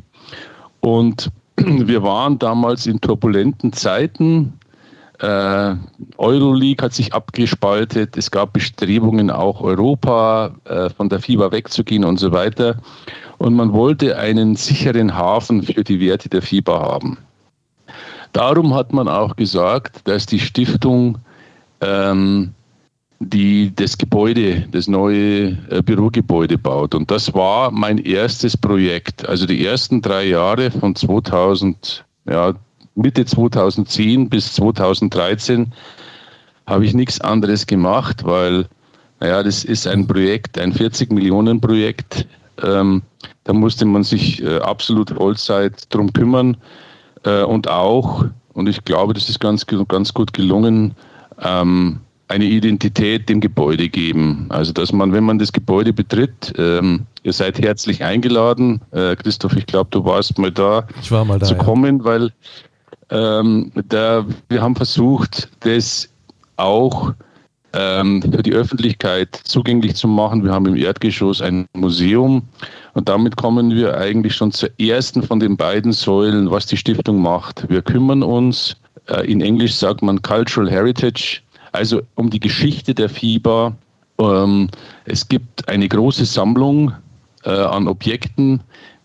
und 0.81 1.31
wir 1.57 2.03
waren 2.03 2.39
damals 2.39 2.87
in 2.87 3.01
turbulenten 3.01 3.73
Zeiten 3.73 4.53
äh, 5.25 5.77
Euroleague 6.19 6.85
hat 6.85 6.93
sich 6.93 7.15
abgespaltet. 7.15 8.17
Es 8.17 8.31
gab 8.31 8.53
Bestrebungen, 8.53 9.31
auch 9.31 9.61
Europa 9.61 10.55
äh, 10.65 10.91
von 10.91 11.09
der 11.09 11.21
FIBA 11.21 11.51
wegzugehen 11.51 12.05
und 12.05 12.19
so 12.19 12.33
weiter. 12.33 12.77
Und 13.39 13.55
man 13.55 13.73
wollte 13.73 14.19
einen 14.19 14.57
sicheren 14.57 15.15
Hafen 15.15 15.63
für 15.63 15.83
die 15.83 16.01
Werte 16.01 16.29
der 16.29 16.43
FIBA 16.43 16.81
haben. 16.81 17.19
Darum 18.33 18.75
hat 18.75 18.93
man 18.93 19.09
auch 19.09 19.37
gesagt, 19.37 20.01
dass 20.05 20.27
die 20.27 20.41
Stiftung 20.41 21.19
ähm, 21.81 22.53
die 23.21 23.75
das 23.75 23.97
Gebäude, 23.97 24.67
das 24.73 24.89
neue 24.89 25.57
äh, 25.71 25.83
Bürogebäude 25.83 26.59
baut. 26.59 26.95
Und 26.95 27.11
das 27.11 27.33
war 27.33 27.71
mein 27.71 27.99
erstes 27.99 28.57
Projekt. 28.57 29.27
Also 29.27 29.47
die 29.47 29.65
ersten 29.65 30.03
drei 30.03 30.25
Jahre 30.25 30.71
von 30.71 30.95
2000, 30.95 32.05
ja, 32.29 32.55
Mitte 32.95 33.25
2010 33.25 34.29
bis 34.29 34.55
2013 34.55 35.73
habe 36.67 36.85
ich 36.85 36.95
nichts 36.95 37.21
anderes 37.21 37.67
gemacht, 37.67 38.25
weil, 38.25 38.67
naja, 39.21 39.43
das 39.43 39.65
ist 39.65 39.87
ein 39.87 40.07
Projekt, 40.07 40.59
ein 40.59 40.73
40 40.73 41.13
Millionen 41.13 41.61
Projekt. 41.61 42.27
Ähm, 42.63 43.03
da 43.45 43.53
musste 43.53 43.85
man 43.85 44.05
sich 44.05 44.43
äh, 44.43 44.59
absolut 44.59 45.11
Vollzeit 45.11 45.93
drum 45.93 46.13
kümmern 46.13 46.57
äh, 47.25 47.43
und 47.43 47.69
auch, 47.69 48.25
und 48.55 48.69
ich 48.69 48.85
glaube, 48.85 49.15
das 49.15 49.29
ist 49.29 49.41
ganz, 49.41 49.67
ganz 49.67 50.15
gut 50.15 50.33
gelungen, 50.33 50.95
ähm, 51.43 52.01
eine 52.29 52.45
Identität 52.45 53.29
dem 53.29 53.41
Gebäude 53.41 53.89
geben. 53.89 54.47
Also, 54.49 54.73
dass 54.73 54.93
man, 54.93 55.13
wenn 55.13 55.25
man 55.25 55.39
das 55.39 55.53
Gebäude 55.53 55.93
betritt, 55.93 56.55
ähm, 56.57 57.07
ihr 57.23 57.33
seid 57.33 57.59
herzlich 57.59 58.03
eingeladen. 58.03 58.81
Äh, 58.93 59.17
Christoph, 59.17 59.57
ich 59.57 59.67
glaube, 59.67 59.91
du 59.91 60.05
warst 60.05 60.39
mal 60.39 60.51
da, 60.51 60.87
war 61.11 61.25
mal 61.25 61.39
da 61.39 61.47
zu 61.47 61.55
kommen, 61.57 61.99
ja. 61.99 62.05
weil 62.05 62.33
ähm, 63.11 63.71
da, 63.89 64.25
wir 64.49 64.63
haben 64.63 64.77
versucht, 64.77 65.49
das 65.61 66.09
auch 66.57 67.13
ähm, 67.75 68.23
für 68.23 68.43
die 68.43 68.53
Öffentlichkeit 68.53 69.35
zugänglich 69.45 69.97
zu 69.97 70.07
machen. 70.07 70.45
Wir 70.45 70.53
haben 70.53 70.67
im 70.67 70.77
Erdgeschoss 70.77 71.43
ein 71.43 71.67
Museum 71.75 72.43
und 72.95 73.09
damit 73.09 73.37
kommen 73.37 73.75
wir 73.75 73.97
eigentlich 73.97 74.35
schon 74.35 74.53
zur 74.53 74.71
ersten 74.79 75.23
von 75.23 75.41
den 75.41 75.57
beiden 75.57 75.93
Säulen, 75.93 76.51
was 76.51 76.67
die 76.67 76.77
Stiftung 76.77 77.21
macht. 77.21 77.69
Wir 77.69 77.83
kümmern 77.83 78.23
uns, 78.23 78.77
äh, 79.09 79.31
in 79.31 79.41
Englisch 79.41 79.75
sagt 79.75 80.03
man 80.03 80.23
Cultural 80.23 80.71
Heritage, 80.71 81.41
also 81.73 82.01
um 82.15 82.31
die 82.31 82.41
Geschichte 82.41 82.95
der 82.95 83.09
FIBA. 83.09 83.75
Ähm, 84.19 84.69
es 85.07 85.29
gibt 85.29 85.69
eine 85.69 85.89
große 85.89 86.25
Sammlung 86.25 86.93
äh, 87.45 87.51
an 87.51 87.89
Objekten, 87.89 88.61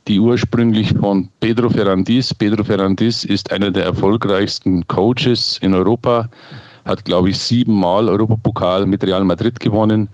die 0.10 0.20
ursprünglich 0.20 0.92
von 0.98 1.30
Pedro 1.40 1.70
Ferrandis. 1.70 2.34
Pedro 2.34 2.64
Ferrandis 2.64 3.24
ist 3.24 3.52
einer 3.52 3.70
der 3.70 3.86
erfolgreichsten 3.86 4.86
Coaches 4.88 5.60
in 5.62 5.76
Europa, 5.76 6.28
hat, 6.86 7.06
glaube 7.06 7.30
ich, 7.30 7.38
siebenmal 7.38 8.10
Europapokal 8.10 8.88
mit 8.88 9.04
Real 9.04 9.24
Madrid 9.24 9.60
gewonnen. 9.60 10.10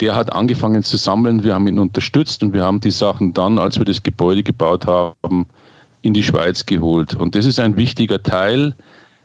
Der 0.00 0.14
hat 0.14 0.30
angefangen 0.30 0.82
zu 0.82 0.98
sammeln, 0.98 1.42
wir 1.42 1.54
haben 1.54 1.66
ihn 1.66 1.78
unterstützt 1.78 2.42
und 2.42 2.52
wir 2.52 2.62
haben 2.62 2.80
die 2.80 2.90
Sachen 2.90 3.32
dann, 3.32 3.58
als 3.58 3.78
wir 3.78 3.86
das 3.86 4.02
Gebäude 4.02 4.42
gebaut 4.42 4.86
haben, 4.86 5.46
in 6.02 6.12
die 6.12 6.22
Schweiz 6.22 6.66
geholt. 6.66 7.14
Und 7.14 7.34
das 7.34 7.46
ist 7.46 7.58
ein 7.58 7.76
wichtiger 7.76 8.22
Teil, 8.22 8.74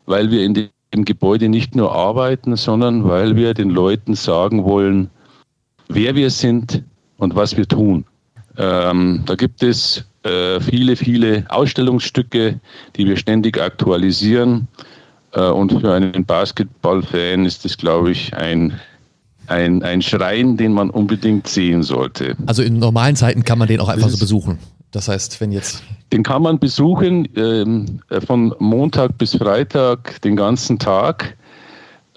weil 0.06 0.32
wir 0.32 0.46
in 0.46 0.54
dem 0.54 1.04
Gebäude 1.04 1.50
nicht 1.50 1.76
nur 1.76 1.94
arbeiten, 1.94 2.56
sondern 2.56 3.04
weil 3.04 3.36
wir 3.36 3.54
den 3.54 3.70
Leuten 3.70 4.16
sagen 4.16 4.64
wollen, 4.64 5.10
wer 5.90 6.16
wir 6.16 6.30
sind 6.30 6.84
und 7.18 7.36
was 7.36 7.58
wir 7.58 7.68
tun. 7.68 8.06
Ähm, 8.58 9.24
da 9.26 9.36
gibt 9.36 9.64
es 9.64 10.04
äh, 10.24 10.60
viele, 10.60 10.96
viele 10.96 11.46
Ausstellungsstücke, 11.50 12.60
die 12.96 13.08
wir 13.08 13.18
ständig 13.18 13.62
aktualisieren. 13.62 14.68
Äh, 15.34 15.42
und 15.42 15.72
für 15.80 15.94
einen 15.94 16.26
Basketballfan 16.26 17.46
ist 17.46 17.66
das, 17.66 17.78
glaube 17.78 18.12
ich, 18.12 18.34
ein, 18.36 18.80
ein, 19.48 19.84
ein 19.84 20.02
Schrein, 20.02 20.58
den 20.58 20.74
man 20.74 20.90
unbedingt 20.90 21.48
sehen 21.48 21.84
sollte. 21.84 22.36
Also 22.46 22.64
in 22.64 22.80
normalen 22.80 23.16
Zeiten 23.16 23.44
kann 23.44 23.60
man 23.60 23.68
den 23.68 23.80
auch 23.80 23.90
einfach 23.90 24.10
so 24.10 24.18
besuchen. 24.18 24.60
Das 24.92 25.10
heißt, 25.10 25.42
wenn 25.42 25.52
jetzt. 25.52 25.84
Den 26.14 26.24
kann 26.24 26.42
man 26.42 26.58
besuchen 26.58 27.28
ähm, 27.36 28.00
von 28.26 28.56
Montag 28.60 29.18
bis 29.18 29.36
Freitag 29.36 30.22
den 30.22 30.38
ganzen 30.38 30.80
Tag. 30.80 31.36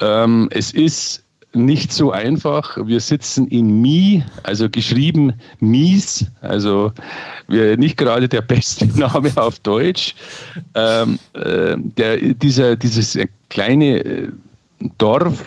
Ähm, 0.01 0.49
es 0.53 0.73
ist 0.73 1.25
nicht 1.55 1.93
so 1.93 2.13
einfach. 2.13 2.77
Wir 2.85 3.01
sitzen 3.01 3.49
in 3.49 3.81
Mi, 3.81 4.23
also 4.43 4.69
geschrieben 4.69 5.33
Mies, 5.61 6.27
also 6.41 6.93
wir, 7.49 7.77
nicht 7.77 7.97
gerade 7.97 8.29
der 8.29 8.43
beste 8.43 8.87
Name 8.99 9.33
auf 9.37 9.59
Deutsch. 9.61 10.15
Ähm, 10.75 11.19
äh, 11.33 11.77
der, 11.79 12.19
dieser, 12.35 12.77
dieses 12.77 13.19
kleine 13.49 14.05
äh, 14.05 14.29
Dorf 14.99 15.45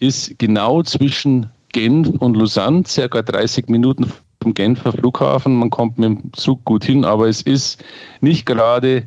ist 0.00 0.38
genau 0.38 0.82
zwischen 0.82 1.46
Genf 1.72 2.08
und 2.08 2.36
Lausanne, 2.36 2.82
circa 2.86 3.22
30 3.22 3.68
Minuten 3.68 4.12
vom 4.42 4.54
Genfer 4.54 4.92
Flughafen. 4.92 5.54
Man 5.54 5.70
kommt 5.70 5.98
mit 5.98 6.08
dem 6.08 6.32
Zug 6.32 6.64
gut 6.64 6.84
hin, 6.84 7.04
aber 7.04 7.28
es 7.28 7.42
ist 7.42 7.84
nicht 8.20 8.46
gerade 8.46 9.06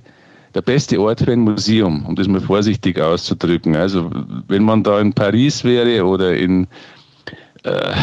der 0.54 0.62
beste 0.62 1.00
Ort 1.00 1.20
für 1.22 1.32
ein 1.32 1.40
Museum, 1.40 2.06
um 2.06 2.16
das 2.16 2.28
mal 2.28 2.42
vorsichtig 2.42 3.00
auszudrücken. 3.00 3.76
Also 3.76 4.10
wenn 4.48 4.64
man 4.64 4.84
da 4.84 5.00
in 5.00 5.14
Paris 5.14 5.64
wäre 5.64 6.06
oder 6.06 6.36
in 6.36 6.68
äh, 7.64 7.94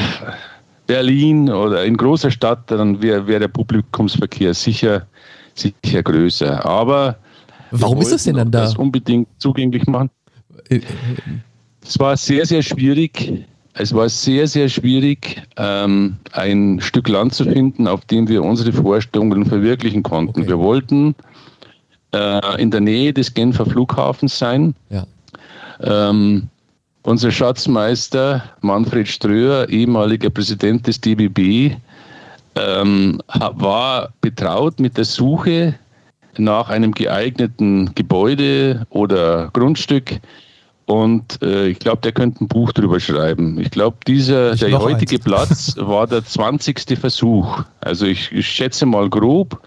Berlin 0.87 1.49
oder 1.49 1.85
in 1.85 1.97
großer 1.97 2.31
Stadt, 2.31 2.71
dann 2.71 3.01
wäre 3.01 3.27
wär 3.27 3.39
der 3.39 3.49
Publikumsverkehr 3.49 4.55
sicher, 4.55 5.07
sicher 5.55 6.03
größer. 6.03 6.65
Aber 6.65 7.17
warum 7.71 8.01
ist 8.01 8.13
es 8.13 8.25
denn 8.25 8.37
dann 8.37 8.51
da? 8.51 8.63
Das 8.63 8.77
unbedingt 8.77 9.29
zugänglich 9.39 9.87
machen. 9.87 10.11
Äh, 10.69 10.77
äh, 10.77 10.83
es 11.83 11.99
war 11.99 12.17
sehr, 12.17 12.45
sehr 12.47 12.63
schwierig. 12.63 13.47
Es 13.75 13.95
war 13.95 14.09
sehr, 14.09 14.49
sehr 14.49 14.69
schwierig, 14.69 15.41
ähm, 15.57 16.17
ein 16.33 16.81
Stück 16.81 17.09
Land 17.09 17.35
zu 17.35 17.45
finden, 17.45 17.87
auf 17.87 18.05
dem 18.07 18.27
wir 18.27 18.43
unsere 18.43 18.73
Vorstellungen 18.73 19.47
verwirklichen 19.47 20.03
konnten. 20.03 20.41
Okay. 20.41 20.49
Wir 20.49 20.59
wollten 20.59 21.15
äh, 22.13 22.61
in 22.61 22.71
der 22.71 22.81
Nähe 22.81 23.13
des 23.13 23.33
Genfer 23.33 23.67
Flughafens 23.67 24.39
sein. 24.39 24.75
Ja. 24.91 25.07
Ähm, 25.83 26.49
unser 27.03 27.31
Schatzmeister 27.31 28.45
Manfred 28.61 29.09
Ströer, 29.09 29.69
ehemaliger 29.69 30.31
Präsident 30.31 30.87
des 30.87 31.01
DBB, 31.01 31.77
ähm, 32.57 33.23
war 33.55 34.11
betraut 34.21 34.81
mit 34.81 34.97
der 34.97 35.05
Suche 35.05 35.75
nach 36.37 36.69
einem 36.69 36.93
geeigneten 36.93 37.95
Gebäude 37.95 38.87
oder 38.91 39.51
Grundstück. 39.53 40.21
Und 40.87 41.41
äh, 41.41 41.69
ich 41.69 41.79
glaube, 41.79 42.03
der 42.03 42.13
könnte 42.13 42.45
ein 42.45 42.49
Buch 42.49 42.73
drüber 42.73 42.99
schreiben. 42.99 43.61
Ich 43.61 43.71
glaube, 43.71 43.99
dieser 44.07 44.55
ich 44.55 44.61
der 44.61 44.81
heutige 44.81 45.17
eins. 45.17 45.25
Platz 45.25 45.75
war 45.79 46.07
der 46.07 46.25
20. 46.25 46.99
Versuch. 46.99 47.63
Also 47.81 48.07
ich, 48.07 48.33
ich 48.33 48.47
schätze 48.47 48.87
mal 48.87 49.09
grob. 49.09 49.61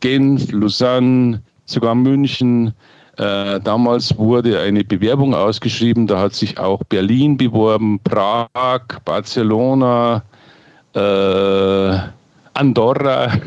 Genf, 0.00 0.50
Lausanne, 0.50 1.40
sogar 1.70 1.94
München. 1.94 2.74
Äh, 3.16 3.60
damals 3.60 4.16
wurde 4.16 4.60
eine 4.60 4.84
Bewerbung 4.84 5.34
ausgeschrieben, 5.34 6.06
da 6.06 6.20
hat 6.20 6.34
sich 6.34 6.58
auch 6.58 6.82
Berlin 6.84 7.36
beworben, 7.36 8.00
Prag, 8.00 8.48
Barcelona, 9.04 10.22
äh, 10.94 11.98
Andorra. 12.54 13.32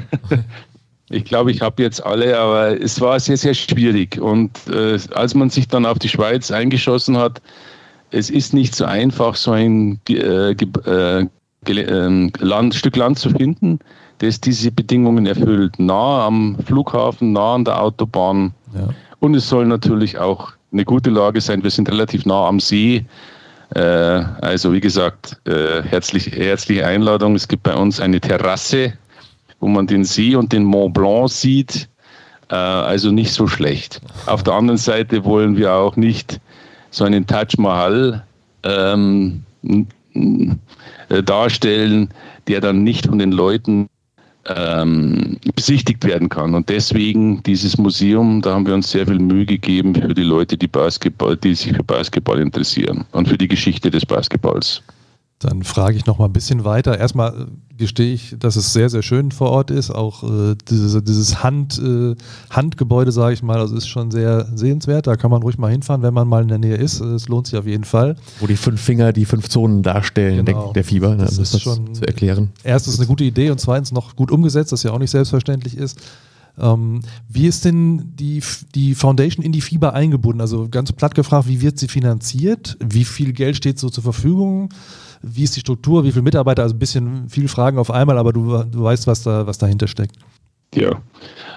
Ich 1.09 1.25
glaube, 1.25 1.51
ich 1.51 1.61
habe 1.61 1.83
jetzt 1.83 2.03
alle, 2.03 2.35
aber 2.39 2.81
es 2.81 2.99
war 2.99 3.19
sehr, 3.19 3.37
sehr 3.37 3.53
schwierig. 3.53 4.19
Und 4.19 4.49
äh, 4.67 4.97
als 5.13 5.35
man 5.35 5.51
sich 5.51 5.67
dann 5.67 5.85
auf 5.85 5.99
die 5.99 6.09
Schweiz 6.09 6.49
eingeschossen 6.49 7.17
hat, 7.17 7.39
es 8.09 8.31
ist 8.31 8.51
nicht 8.51 8.73
so 8.73 8.85
einfach, 8.85 9.35
so 9.35 9.51
ein 9.51 9.99
äh, 10.09 10.53
äh, 10.53 11.27
ähm, 11.67 12.31
Land, 12.39 12.73
Stück 12.73 12.95
Land 12.95 13.19
zu 13.19 13.29
finden 13.29 13.77
das 14.23 14.39
diese 14.39 14.71
Bedingungen 14.71 15.25
erfüllt. 15.25 15.77
Nah 15.79 16.25
am 16.25 16.57
Flughafen, 16.65 17.33
nah 17.33 17.55
an 17.55 17.65
der 17.65 17.81
Autobahn. 17.81 18.53
Ja. 18.73 18.89
Und 19.19 19.35
es 19.35 19.47
soll 19.47 19.65
natürlich 19.65 20.17
auch 20.17 20.53
eine 20.71 20.85
gute 20.85 21.09
Lage 21.09 21.41
sein. 21.41 21.63
Wir 21.63 21.69
sind 21.69 21.89
relativ 21.89 22.25
nah 22.25 22.47
am 22.47 22.59
See. 22.59 23.05
Äh, 23.75 23.79
also 23.79 24.71
wie 24.73 24.79
gesagt, 24.79 25.37
äh, 25.45 25.83
herzlich, 25.83 26.31
herzliche 26.31 26.85
Einladung. 26.85 27.35
Es 27.35 27.47
gibt 27.47 27.63
bei 27.63 27.75
uns 27.75 27.99
eine 27.99 28.19
Terrasse, 28.19 28.93
wo 29.59 29.67
man 29.67 29.87
den 29.87 30.03
See 30.03 30.35
und 30.35 30.51
den 30.51 30.63
Mont 30.63 30.93
Blanc 30.93 31.29
sieht. 31.29 31.89
Äh, 32.49 32.55
also 32.55 33.11
nicht 33.11 33.33
so 33.33 33.47
schlecht. 33.47 34.01
Auf 34.25 34.43
der 34.43 34.53
anderen 34.53 34.77
Seite 34.77 35.23
wollen 35.25 35.57
wir 35.57 35.73
auch 35.73 35.95
nicht 35.95 36.39
so 36.91 37.03
einen 37.03 37.25
Taj 37.25 37.47
Mahal 37.57 38.23
ähm, 38.63 39.43
darstellen, 41.25 42.09
der 42.47 42.61
dann 42.61 42.83
nicht 42.83 43.07
von 43.07 43.19
den 43.19 43.31
Leuten 43.31 43.89
ähm, 44.47 45.37
besichtigt 45.55 46.03
werden 46.05 46.29
kann. 46.29 46.53
Und 46.53 46.69
deswegen 46.69 47.41
dieses 47.43 47.77
Museum, 47.77 48.41
da 48.41 48.53
haben 48.53 48.65
wir 48.65 48.73
uns 48.73 48.91
sehr 48.91 49.07
viel 49.07 49.19
Mühe 49.19 49.45
gegeben 49.45 49.95
für 49.95 50.13
die 50.13 50.23
Leute, 50.23 50.57
die 50.57 50.67
Basketball, 50.67 51.37
die 51.37 51.55
sich 51.55 51.73
für 51.73 51.83
Basketball 51.83 52.39
interessieren 52.39 53.05
und 53.11 53.27
für 53.27 53.37
die 53.37 53.47
Geschichte 53.47 53.89
des 53.89 54.05
Basketballs. 54.05 54.81
Dann 55.43 55.63
frage 55.63 55.97
ich 55.97 56.05
noch 56.05 56.19
mal 56.19 56.25
ein 56.25 56.33
bisschen 56.33 56.63
weiter. 56.63 56.97
Erstmal 56.97 57.33
äh, 57.33 57.45
gestehe 57.77 58.13
ich, 58.13 58.35
dass 58.39 58.55
es 58.55 58.73
sehr, 58.73 58.89
sehr 58.89 59.01
schön 59.01 59.31
vor 59.31 59.49
Ort 59.49 59.71
ist. 59.71 59.91
Auch 59.91 60.23
äh, 60.23 60.55
dieses, 60.69 61.03
dieses 61.03 61.43
Hand, 61.43 61.79
äh, 61.79 62.15
Handgebäude, 62.49 63.11
sage 63.11 63.33
ich 63.33 63.43
mal, 63.43 63.59
also 63.59 63.75
ist 63.75 63.87
schon 63.87 64.11
sehr 64.11 64.47
sehenswert. 64.55 65.07
Da 65.07 65.15
kann 65.15 65.31
man 65.31 65.41
ruhig 65.41 65.57
mal 65.57 65.71
hinfahren, 65.71 66.01
wenn 66.01 66.13
man 66.13 66.27
mal 66.27 66.43
in 66.43 66.47
der 66.47 66.59
Nähe 66.59 66.75
ist. 66.75 67.01
Es 67.01 67.27
lohnt 67.27 67.47
sich 67.47 67.59
auf 67.59 67.67
jeden 67.67 67.83
Fall. 67.83 68.15
Wo 68.39 68.47
die 68.47 68.55
fünf 68.55 68.81
Finger 68.81 69.11
die 69.11 69.25
fünf 69.25 69.49
Zonen 69.49 69.83
darstellen, 69.83 70.45
genau. 70.45 70.65
der, 70.65 70.73
der 70.73 70.83
Fieber, 70.83 71.09
ne? 71.09 71.25
das, 71.25 71.37
das 71.37 71.53
ist 71.53 71.61
schon 71.61 71.93
zu 71.93 72.05
erklären. 72.05 72.51
Erstens 72.63 72.99
eine 72.99 73.07
gute 73.07 73.23
Idee 73.23 73.49
und 73.49 73.59
zweitens 73.59 73.91
noch 73.91 74.15
gut 74.15 74.31
umgesetzt, 74.31 74.71
das 74.71 74.83
ja 74.83 74.91
auch 74.91 74.99
nicht 74.99 75.11
selbstverständlich 75.11 75.77
ist. 75.77 75.99
Ähm, 76.57 77.01
wie 77.29 77.47
ist 77.47 77.65
denn 77.65 78.13
die, 78.15 78.41
die 78.75 78.93
Foundation 78.93 79.43
in 79.43 79.51
die 79.51 79.61
Fieber 79.61 79.93
eingebunden? 79.93 80.41
Also 80.41 80.67
ganz 80.69 80.91
platt 80.91 81.15
gefragt, 81.15 81.47
wie 81.47 81.61
wird 81.61 81.79
sie 81.79 81.87
finanziert? 81.87 82.77
Wie 82.79 83.05
viel 83.05 83.33
Geld 83.33 83.57
steht 83.57 83.79
so 83.79 83.89
zur 83.89 84.03
Verfügung? 84.03 84.69
Wie 85.23 85.43
ist 85.43 85.55
die 85.55 85.61
Struktur? 85.61 86.03
Wie 86.03 86.11
viele 86.11 86.23
Mitarbeiter? 86.23 86.63
Also 86.63 86.75
ein 86.75 86.79
bisschen 86.79 87.29
viele 87.29 87.47
Fragen 87.47 87.77
auf 87.77 87.89
einmal, 87.89 88.17
aber 88.17 88.33
du, 88.33 88.63
du 88.63 88.83
weißt, 88.83 89.07
was, 89.07 89.23
da, 89.23 89.47
was 89.47 89.57
dahinter 89.57 89.87
steckt. 89.87 90.17
Ja, 90.75 91.01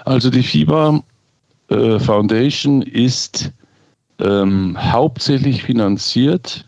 also 0.05 0.29
die 0.29 0.43
FIBA 0.43 1.03
äh, 1.69 1.99
Foundation 1.99 2.81
ist 2.81 3.51
ähm, 4.19 4.77
hauptsächlich 4.79 5.63
finanziert 5.63 6.67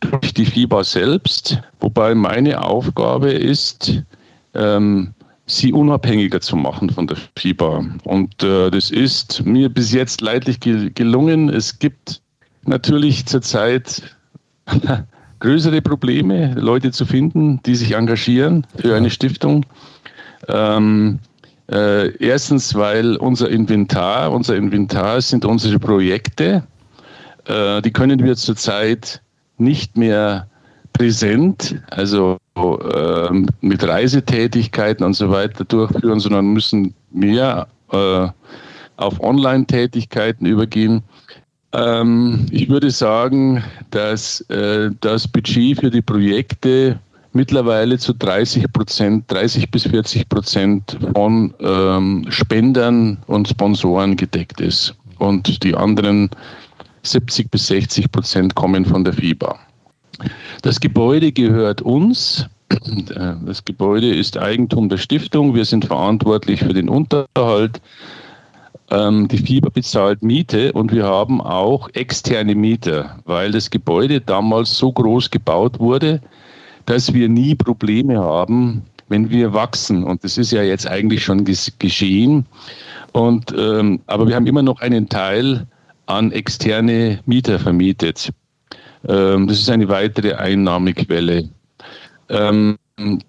durch 0.00 0.34
die 0.34 0.44
FIBA 0.44 0.84
selbst, 0.84 1.60
wobei 1.80 2.14
meine 2.14 2.62
Aufgabe 2.62 3.30
ist, 3.32 4.02
ähm, 4.54 5.14
sie 5.46 5.72
unabhängiger 5.72 6.40
zu 6.40 6.56
machen 6.56 6.90
von 6.90 7.06
der 7.06 7.16
FIBA. 7.36 7.84
Und 8.04 8.42
äh, 8.42 8.70
das 8.70 8.90
ist 8.90 9.44
mir 9.44 9.68
bis 9.68 9.92
jetzt 9.92 10.20
leidlich 10.20 10.60
ge 10.60 10.90
gelungen. 10.94 11.48
Es 11.48 11.78
gibt 11.78 12.20
natürlich 12.64 13.26
zurzeit 13.26 14.02
größere 15.44 15.82
Probleme, 15.82 16.54
Leute 16.54 16.90
zu 16.90 17.04
finden, 17.04 17.60
die 17.66 17.74
sich 17.74 17.92
engagieren 17.92 18.66
für 18.78 18.96
eine 18.96 19.10
Stiftung. 19.10 19.66
Ähm, 20.48 21.18
äh, 21.70 22.16
erstens, 22.16 22.74
weil 22.74 23.16
unser 23.16 23.50
Inventar, 23.50 24.32
unser 24.32 24.56
Inventar 24.56 25.20
sind 25.20 25.44
unsere 25.44 25.78
Projekte. 25.78 26.62
Äh, 27.44 27.82
die 27.82 27.92
können 27.92 28.24
wir 28.24 28.36
zurzeit 28.36 29.20
nicht 29.58 29.98
mehr 29.98 30.46
präsent, 30.94 31.76
also 31.90 32.38
äh, 32.56 33.28
mit 33.60 33.86
Reisetätigkeiten 33.86 35.04
und 35.04 35.12
so 35.12 35.30
weiter 35.30 35.64
durchführen, 35.64 36.20
sondern 36.20 36.54
müssen 36.54 36.94
mehr 37.10 37.66
äh, 37.92 38.28
auf 38.96 39.20
Online-Tätigkeiten 39.20 40.46
übergehen. 40.46 41.02
Ähm, 41.74 42.46
ich 42.50 42.68
würde 42.68 42.90
sagen, 42.90 43.62
dass 43.90 44.40
äh, 44.42 44.90
das 45.00 45.26
Budget 45.26 45.80
für 45.80 45.90
die 45.90 46.02
Projekte 46.02 46.98
mittlerweile 47.32 47.98
zu 47.98 48.12
30 48.14 48.72
Prozent, 48.72 49.24
30 49.28 49.70
bis 49.70 49.82
40 49.88 50.28
Prozent 50.28 50.96
von 51.14 51.52
ähm, 51.58 52.26
Spendern 52.28 53.18
und 53.26 53.48
Sponsoren 53.48 54.16
gedeckt 54.16 54.60
ist. 54.60 54.94
Und 55.18 55.64
die 55.64 55.74
anderen 55.74 56.30
70 57.02 57.50
bis 57.50 57.66
60 57.66 58.10
Prozent 58.12 58.54
kommen 58.54 58.84
von 58.84 59.04
der 59.04 59.12
FIBA. 59.12 59.58
Das 60.62 60.78
Gebäude 60.78 61.32
gehört 61.32 61.82
uns. 61.82 62.46
Das 63.44 63.64
Gebäude 63.64 64.14
ist 64.14 64.38
Eigentum 64.38 64.88
der 64.88 64.96
Stiftung. 64.96 65.54
Wir 65.54 65.64
sind 65.64 65.84
verantwortlich 65.84 66.60
für 66.60 66.72
den 66.72 66.88
Unterhalt 66.88 67.80
ähm, 68.94 69.28
die 69.28 69.38
Fieber 69.38 69.70
bezahlt 69.70 70.22
Miete 70.22 70.72
und 70.72 70.92
wir 70.92 71.04
haben 71.04 71.40
auch 71.40 71.88
externe 71.94 72.54
Mieter, 72.54 73.18
weil 73.24 73.50
das 73.50 73.70
Gebäude 73.70 74.20
damals 74.20 74.76
so 74.76 74.92
groß 74.92 75.30
gebaut 75.30 75.78
wurde, 75.80 76.20
dass 76.86 77.12
wir 77.12 77.28
nie 77.28 77.54
Probleme 77.54 78.18
haben, 78.18 78.82
wenn 79.08 79.30
wir 79.30 79.52
wachsen. 79.52 80.04
Und 80.04 80.22
das 80.22 80.38
ist 80.38 80.52
ja 80.52 80.62
jetzt 80.62 80.86
eigentlich 80.86 81.24
schon 81.24 81.44
geschehen. 81.44 82.46
Und, 83.12 83.54
ähm, 83.56 84.00
aber 84.06 84.28
wir 84.28 84.34
haben 84.34 84.46
immer 84.46 84.62
noch 84.62 84.80
einen 84.80 85.08
Teil 85.08 85.66
an 86.06 86.32
externe 86.32 87.20
Mieter 87.26 87.58
vermietet. 87.58 88.30
Ähm, 89.08 89.46
das 89.48 89.58
ist 89.58 89.70
eine 89.70 89.88
weitere 89.88 90.34
Einnahmequelle. 90.34 91.48
Ähm, 92.28 92.76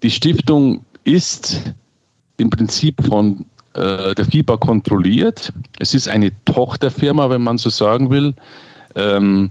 die 0.02 0.10
Stiftung 0.10 0.84
ist 1.04 1.60
im 2.36 2.50
Prinzip 2.50 2.94
von 3.06 3.44
äh, 3.76 4.14
der 4.14 4.24
FIBA 4.24 4.56
kontrolliert. 4.56 5.52
Es 5.78 5.94
ist 5.94 6.08
eine 6.08 6.32
Tochterfirma, 6.44 7.30
wenn 7.30 7.42
man 7.42 7.58
so 7.58 7.70
sagen 7.70 8.10
will. 8.10 8.34
Ähm, 8.94 9.50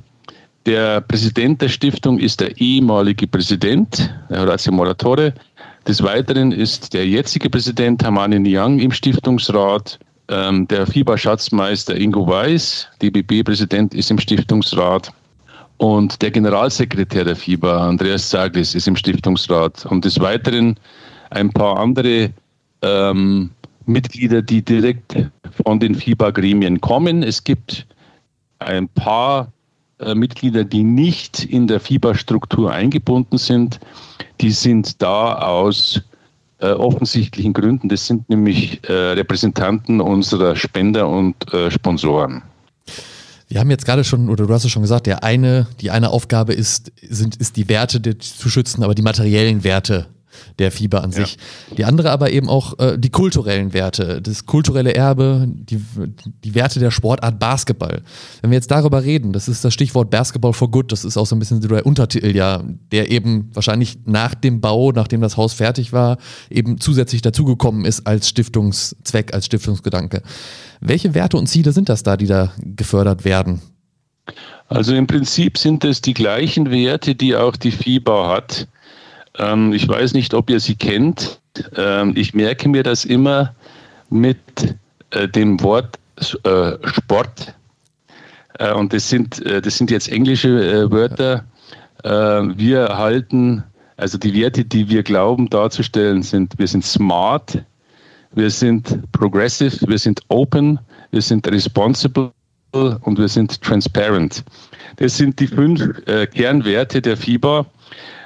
der 0.65 1.01
Präsident 1.01 1.61
der 1.61 1.69
Stiftung 1.69 2.17
ist 2.17 2.41
der 2.41 2.59
ehemalige 2.59 3.27
Präsident, 3.27 4.11
Horacio 4.29 4.73
Moratore. 4.73 5.33
Des 5.87 6.01
Weiteren 6.01 6.51
ist 6.51 6.93
der 6.95 7.07
jetzige 7.07 7.51
Präsident 7.51 8.03
Hamani 8.03 8.39
Niang 8.39 8.79
im 8.79 8.91
Stiftungsrat. 8.91 9.99
Ähm, 10.27 10.67
der 10.67 10.87
FIBA-Schatzmeister 10.87 11.95
Ingo 11.95 12.27
Weiß, 12.27 12.87
DBB-Präsident, 12.99 13.93
ist 13.93 14.09
im 14.09 14.17
Stiftungsrat. 14.17 15.13
Und 15.77 16.19
der 16.23 16.31
Generalsekretär 16.31 17.25
der 17.25 17.35
FIBA, 17.35 17.89
Andreas 17.89 18.29
Zaglis, 18.29 18.73
ist 18.73 18.87
im 18.87 18.95
Stiftungsrat. 18.95 19.85
Und 19.85 20.03
des 20.03 20.19
Weiteren 20.19 20.79
ein 21.29 21.51
paar 21.51 21.77
andere 21.77 22.31
ähm, 22.81 23.51
Mitglieder, 23.87 24.41
die 24.41 24.61
direkt 24.61 25.15
von 25.63 25.79
den 25.79 25.95
FIBA-Gremien 25.95 26.81
kommen. 26.81 27.23
Es 27.23 27.43
gibt 27.43 27.85
ein 28.59 28.87
paar 28.89 29.51
äh, 29.99 30.15
Mitglieder, 30.15 30.63
die 30.63 30.83
nicht 30.83 31.43
in 31.45 31.67
der 31.67 31.79
FIBA-Struktur 31.79 32.71
eingebunden 32.71 33.37
sind. 33.37 33.79
Die 34.41 34.51
sind 34.51 35.01
da 35.01 35.35
aus 35.39 36.01
äh, 36.59 36.67
offensichtlichen 36.67 37.53
Gründen. 37.53 37.89
Das 37.89 38.07
sind 38.07 38.29
nämlich 38.29 38.79
äh, 38.87 38.93
Repräsentanten 38.93 40.01
unserer 40.01 40.55
Spender 40.55 41.07
und 41.07 41.35
äh, 41.53 41.69
Sponsoren. 41.71 42.41
Wir 43.47 43.59
haben 43.59 43.69
jetzt 43.69 43.85
gerade 43.85 44.03
schon, 44.03 44.29
oder 44.29 44.47
du 44.47 44.53
hast 44.53 44.65
es 44.65 44.71
schon 44.71 44.81
gesagt, 44.81 45.05
der 45.05 45.23
eine, 45.23 45.67
die 45.79 45.91
eine 45.91 46.09
Aufgabe 46.09 46.53
ist, 46.53 46.91
sind, 47.01 47.35
ist 47.35 47.57
die 47.57 47.69
Werte 47.69 48.17
zu 48.17 48.49
schützen, 48.49 48.83
aber 48.83 48.95
die 48.95 49.03
materiellen 49.03 49.63
Werte 49.63 50.07
der 50.59 50.71
Fieber 50.71 51.03
an 51.03 51.11
sich. 51.11 51.37
Ja. 51.69 51.75
Die 51.77 51.85
andere 51.85 52.11
aber 52.11 52.31
eben 52.31 52.49
auch 52.49 52.77
äh, 52.79 52.97
die 52.97 53.09
kulturellen 53.09 53.73
Werte, 53.73 54.21
das 54.21 54.45
kulturelle 54.45 54.93
Erbe, 54.93 55.47
die, 55.47 55.81
die 56.43 56.55
Werte 56.55 56.79
der 56.79 56.91
Sportart 56.91 57.39
Basketball. 57.39 58.01
Wenn 58.41 58.51
wir 58.51 58.55
jetzt 58.55 58.71
darüber 58.71 59.03
reden, 59.03 59.33
das 59.33 59.47
ist 59.47 59.65
das 59.65 59.73
Stichwort 59.73 60.09
Basketball 60.09 60.53
for 60.53 60.71
Good, 60.71 60.91
das 60.91 61.05
ist 61.05 61.17
auch 61.17 61.25
so 61.25 61.35
ein 61.35 61.39
bisschen 61.39 61.61
der 61.61 61.85
Untertitel, 61.85 62.35
ja, 62.35 62.63
der 62.91 63.11
eben 63.11 63.49
wahrscheinlich 63.53 63.99
nach 64.05 64.33
dem 64.35 64.61
Bau, 64.61 64.91
nachdem 64.91 65.21
das 65.21 65.37
Haus 65.37 65.53
fertig 65.53 65.93
war, 65.93 66.17
eben 66.49 66.79
zusätzlich 66.79 67.21
dazugekommen 67.21 67.85
ist 67.85 68.07
als 68.07 68.29
Stiftungszweck, 68.29 69.33
als 69.33 69.45
Stiftungsgedanke. 69.45 70.21
Welche 70.81 71.13
Werte 71.13 71.37
und 71.37 71.47
Ziele 71.47 71.71
sind 71.71 71.89
das 71.89 72.03
da, 72.03 72.17
die 72.17 72.27
da 72.27 72.51
gefördert 72.57 73.25
werden? 73.25 73.61
Also 74.67 74.95
im 74.95 75.05
Prinzip 75.05 75.57
sind 75.57 75.83
es 75.83 76.01
die 76.01 76.13
gleichen 76.13 76.71
Werte, 76.71 77.15
die 77.15 77.35
auch 77.35 77.55
die 77.55 77.71
FIBA 77.71 78.29
hat. 78.29 78.67
Ähm, 79.37 79.73
ich 79.73 79.87
weiß 79.87 80.13
nicht, 80.13 80.33
ob 80.33 80.49
ihr 80.49 80.59
sie 80.59 80.75
kennt. 80.75 81.39
Ähm, 81.75 82.13
ich 82.15 82.33
merke 82.33 82.69
mir 82.69 82.83
das 82.83 83.05
immer 83.05 83.53
mit 84.09 84.37
äh, 85.11 85.27
dem 85.27 85.61
Wort 85.61 85.97
äh, 86.43 86.77
Sport. 86.87 87.53
Äh, 88.59 88.73
und 88.73 88.93
das 88.93 89.09
sind, 89.09 89.45
äh, 89.45 89.61
das 89.61 89.77
sind 89.77 89.91
jetzt 89.91 90.09
englische 90.09 90.49
äh, 90.49 90.91
Wörter. 90.91 91.43
Äh, 92.03 92.09
wir 92.09 92.97
halten, 92.97 93.63
also 93.97 94.17
die 94.17 94.33
Werte, 94.33 94.63
die 94.63 94.87
wir 94.89 95.03
glauben 95.03 95.49
darzustellen, 95.49 96.23
sind, 96.23 96.57
wir 96.57 96.67
sind 96.67 96.85
smart, 96.85 97.63
wir 98.33 98.49
sind 98.49 99.11
progressive, 99.11 99.87
wir 99.87 99.97
sind 99.97 100.21
open, 100.27 100.79
wir 101.11 101.21
sind 101.21 101.47
responsible 101.47 102.34
und 102.75 103.17
wir 103.17 103.27
sind 103.27 103.61
transparent. 103.61 104.43
Das 104.97 105.17
sind 105.17 105.39
die 105.39 105.47
fünf 105.47 105.81
Kernwerte 106.05 107.01
der 107.01 107.17
FIBA. 107.17 107.65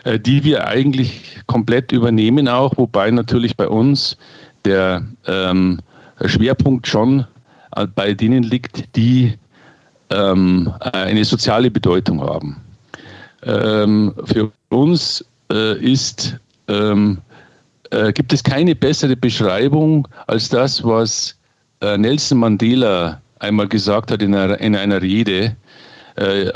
Äh, 0.03 0.19
die 0.19 0.43
wir 0.43 0.67
eigentlich 0.67 1.39
komplett 1.47 1.91
übernehmen 1.91 2.47
auch, 2.47 2.77
wobei 2.77 3.11
natürlich 3.11 3.57
bei 3.57 3.67
uns 3.67 4.17
der 4.65 5.05
ähm, 5.27 5.79
Schwerpunkt 6.25 6.87
schon 6.87 7.25
äh, 7.75 7.85
bei 7.87 8.13
denen 8.13 8.43
liegt, 8.43 8.95
die 8.95 9.33
ähm, 10.09 10.71
eine 10.93 11.25
soziale 11.25 11.69
Bedeutung 11.69 12.21
haben. 12.21 12.57
Ähm, 13.43 14.13
für 14.25 14.51
uns 14.69 15.23
äh, 15.51 15.77
ist, 15.79 16.37
ähm, 16.67 17.19
äh, 17.91 18.13
gibt 18.13 18.31
es 18.31 18.43
keine 18.43 18.75
bessere 18.75 19.15
Beschreibung 19.15 20.07
als 20.27 20.49
das, 20.49 20.83
was 20.83 21.37
äh, 21.81 21.97
Nelson 21.97 22.39
Mandela 22.39 23.21
einmal 23.39 23.67
gesagt 23.67 24.11
hat 24.11 24.21
in 24.21 24.35
einer, 24.35 24.59
in 24.59 24.75
einer 24.75 25.01
Rede, 25.01 25.55
äh, 26.15 26.51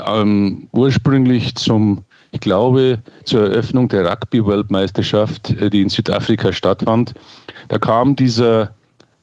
ursprünglich 0.72 1.54
zum 1.54 2.04
ich 2.34 2.40
glaube, 2.40 2.98
zur 3.24 3.48
Eröffnung 3.48 3.88
der 3.88 4.10
Rugby-Weltmeisterschaft, 4.10 5.50
äh, 5.50 5.70
die 5.70 5.82
in 5.82 5.88
Südafrika 5.88 6.52
stattfand, 6.52 7.14
da 7.68 7.78
kam 7.78 8.16
dieser, 8.16 8.74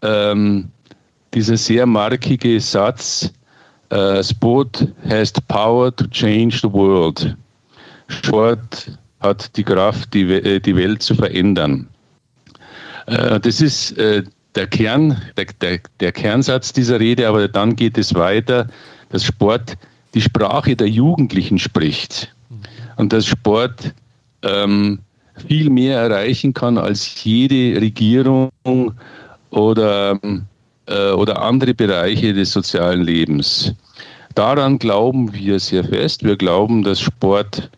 ähm, 0.02 0.70
dieser 1.34 1.58
sehr 1.58 1.86
markige 1.86 2.60
Satz, 2.62 3.30
uh, 3.94 4.24
Sport 4.24 4.88
has 5.10 5.34
the 5.36 5.42
power 5.50 5.94
to 5.94 6.08
change 6.08 6.60
the 6.62 6.72
world. 6.72 7.36
Sport 8.08 8.98
hat 9.20 9.56
die 9.58 9.64
Kraft, 9.64 10.14
die, 10.14 10.32
äh, 10.32 10.62
die 10.62 10.76
Welt 10.76 11.02
zu 11.02 11.14
verändern. 11.14 11.88
Uh, 13.08 13.40
das 13.40 13.60
ist 13.60 13.98
uh, 14.00 14.22
der, 14.56 14.68
Kern, 14.68 15.22
der, 15.38 15.46
der, 15.62 15.80
der 16.00 16.12
Kernsatz 16.12 16.74
dieser 16.74 17.00
Rede, 17.00 17.28
aber 17.28 17.48
dann 17.48 17.76
geht 17.76 17.98
es 17.98 18.14
weiter, 18.14 18.68
dass 19.10 19.24
Sport 19.24 19.78
die 20.14 20.22
Sprache 20.22 20.76
der 20.76 20.90
Jugendlichen 20.90 21.58
spricht 21.58 22.34
und 22.98 23.14
dass 23.14 23.26
Sport 23.26 23.94
ähm, 24.44 25.00
viel 25.48 25.70
mehr 25.70 26.00
erreichen 26.00 26.54
kann 26.54 26.78
als 26.78 27.24
jede 27.24 27.80
Regierung 27.80 28.50
oder, 29.50 30.20
äh, 30.88 31.12
oder 31.12 31.42
andere 31.42 31.74
Bereiche 31.74 32.34
des 32.34 32.52
sozialen 32.52 33.04
Lebens. 33.04 33.74
Daran 34.36 34.80
glauben 34.80 35.34
wir 35.34 35.60
sehr 35.60 35.84
fest. 35.84 36.24
Wir 36.24 36.38
glauben, 36.38 36.84
dass 36.84 37.02
Sport 37.02 37.70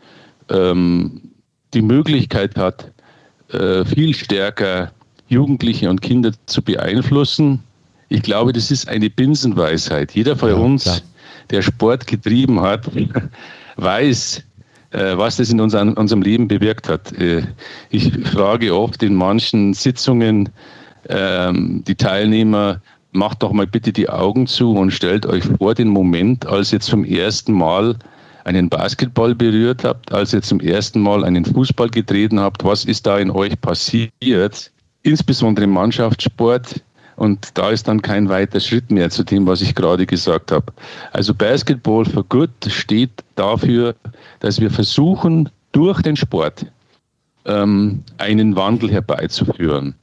ähm, 0.49 1.21
die 1.73 1.81
Möglichkeit 1.81 2.55
hat, 2.55 2.91
äh, 3.49 3.83
viel 3.85 4.13
stärker 4.13 4.91
Jugendliche 5.33 5.89
und 5.89 6.01
Kinder 6.01 6.31
zu 6.45 6.61
beeinflussen. 6.61 7.59
Ich 8.09 8.21
glaube, 8.21 8.53
das 8.53 8.71
ist 8.71 8.87
eine 8.87 9.09
Binsenweisheit. 9.09 10.11
Jeder 10.13 10.35
von 10.35 10.49
ja, 10.49 10.55
uns, 10.55 10.83
klar. 10.83 11.01
der 11.49 11.61
Sport 11.61 12.07
getrieben 12.07 12.61
hat, 12.61 12.89
weiß, 13.77 14.43
äh, 14.91 15.17
was 15.17 15.37
das 15.37 15.49
in 15.49 15.59
unserem, 15.59 16.21
Leben 16.21 16.47
bewirkt 16.47 16.87
hat. 16.87 17.11
Äh, 17.13 17.43
ich 17.89 18.13
frage 18.27 18.75
oft 18.75 19.01
in 19.01 19.15
manchen 19.15 19.73
Sitzungen 19.73 20.49
ähm, 21.09 21.83
die 21.87 21.95
Teilnehmer, 21.95 22.79
macht 23.11 23.43
doch 23.43 23.51
mal 23.51 23.67
bitte 23.67 23.91
die 23.91 24.09
Augen 24.09 24.47
zu 24.47 24.73
und 24.73 24.91
stellt 24.91 25.25
euch 25.25 25.43
vor 25.43 25.73
den 25.73 25.87
Moment, 25.87 26.45
als 26.45 26.73
ihr 26.73 26.79
zum 26.79 27.03
ersten 27.03 27.53
Mal 27.53 27.95
einen 28.45 28.69
Basketball 28.69 29.33
berührt 29.35 29.83
habt, 29.83 30.11
als 30.11 30.33
ihr 30.33 30.41
zum 30.41 30.59
ersten 30.59 31.01
Mal 31.01 31.23
einen 31.23 31.45
Fußball 31.45 31.89
getreten 31.89 32.39
habt. 32.39 32.63
Was 32.63 32.85
ist 32.85 33.05
da 33.05 33.17
in 33.17 33.31
euch 33.31 33.59
passiert? 33.61 34.71
Insbesondere 35.03 35.65
im 35.65 35.71
Mannschaftssport 35.71 36.81
und 37.15 37.57
da 37.57 37.69
ist 37.69 37.87
dann 37.87 38.01
kein 38.01 38.29
weiter 38.29 38.59
Schritt 38.59 38.89
mehr 38.89 39.09
zu 39.09 39.23
dem, 39.23 39.45
was 39.45 39.61
ich 39.61 39.75
gerade 39.75 40.05
gesagt 40.05 40.51
habe. 40.51 40.73
Also 41.11 41.33
Basketball 41.33 42.05
for 42.05 42.23
Good 42.23 42.49
steht 42.67 43.11
dafür, 43.35 43.95
dass 44.39 44.59
wir 44.59 44.71
versuchen, 44.71 45.49
durch 45.71 46.01
den 46.01 46.15
Sport 46.15 46.65
ähm, 47.45 48.03
einen 48.17 48.55
Wandel 48.55 48.91
herbeizuführen. 48.91 49.95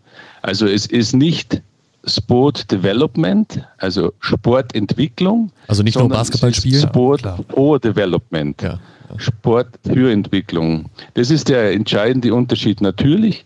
Also 0.43 0.67
es 0.67 0.87
ist 0.87 1.15
nicht 1.15 1.63
Sport 2.05 2.71
Development, 2.71 3.67
also 3.79 4.13
Sportentwicklung. 4.21 5.53
Also 5.69 5.83
nicht 5.83 5.99
nur 5.99 6.09
Basketball 6.09 6.55
spielen. 6.55 6.81
Sport 6.81 7.23
ja, 7.23 7.39
for 7.51 7.79
Development. 7.79 8.61
Ja. 8.63 8.79
Sport 9.17 9.69
für 9.85 10.11
Entwicklung. 10.11 10.89
Das 11.15 11.31
ist 11.31 11.49
der 11.49 11.73
entscheidende 11.73 12.33
Unterschied. 12.33 12.81
Natürlich 12.81 13.45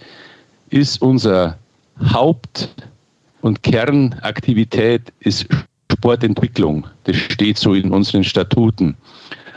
ist 0.75 1.01
unser 1.01 1.57
Haupt 2.13 2.69
und 3.43 3.63
Kernaktivität 3.63 5.13
ist 5.21 5.47
Sportentwicklung. 5.93 6.89
Das 7.05 7.17
steht 7.17 7.59
so 7.59 7.75
in 7.75 7.93
unseren 7.93 8.25
Statuten. 8.25 8.97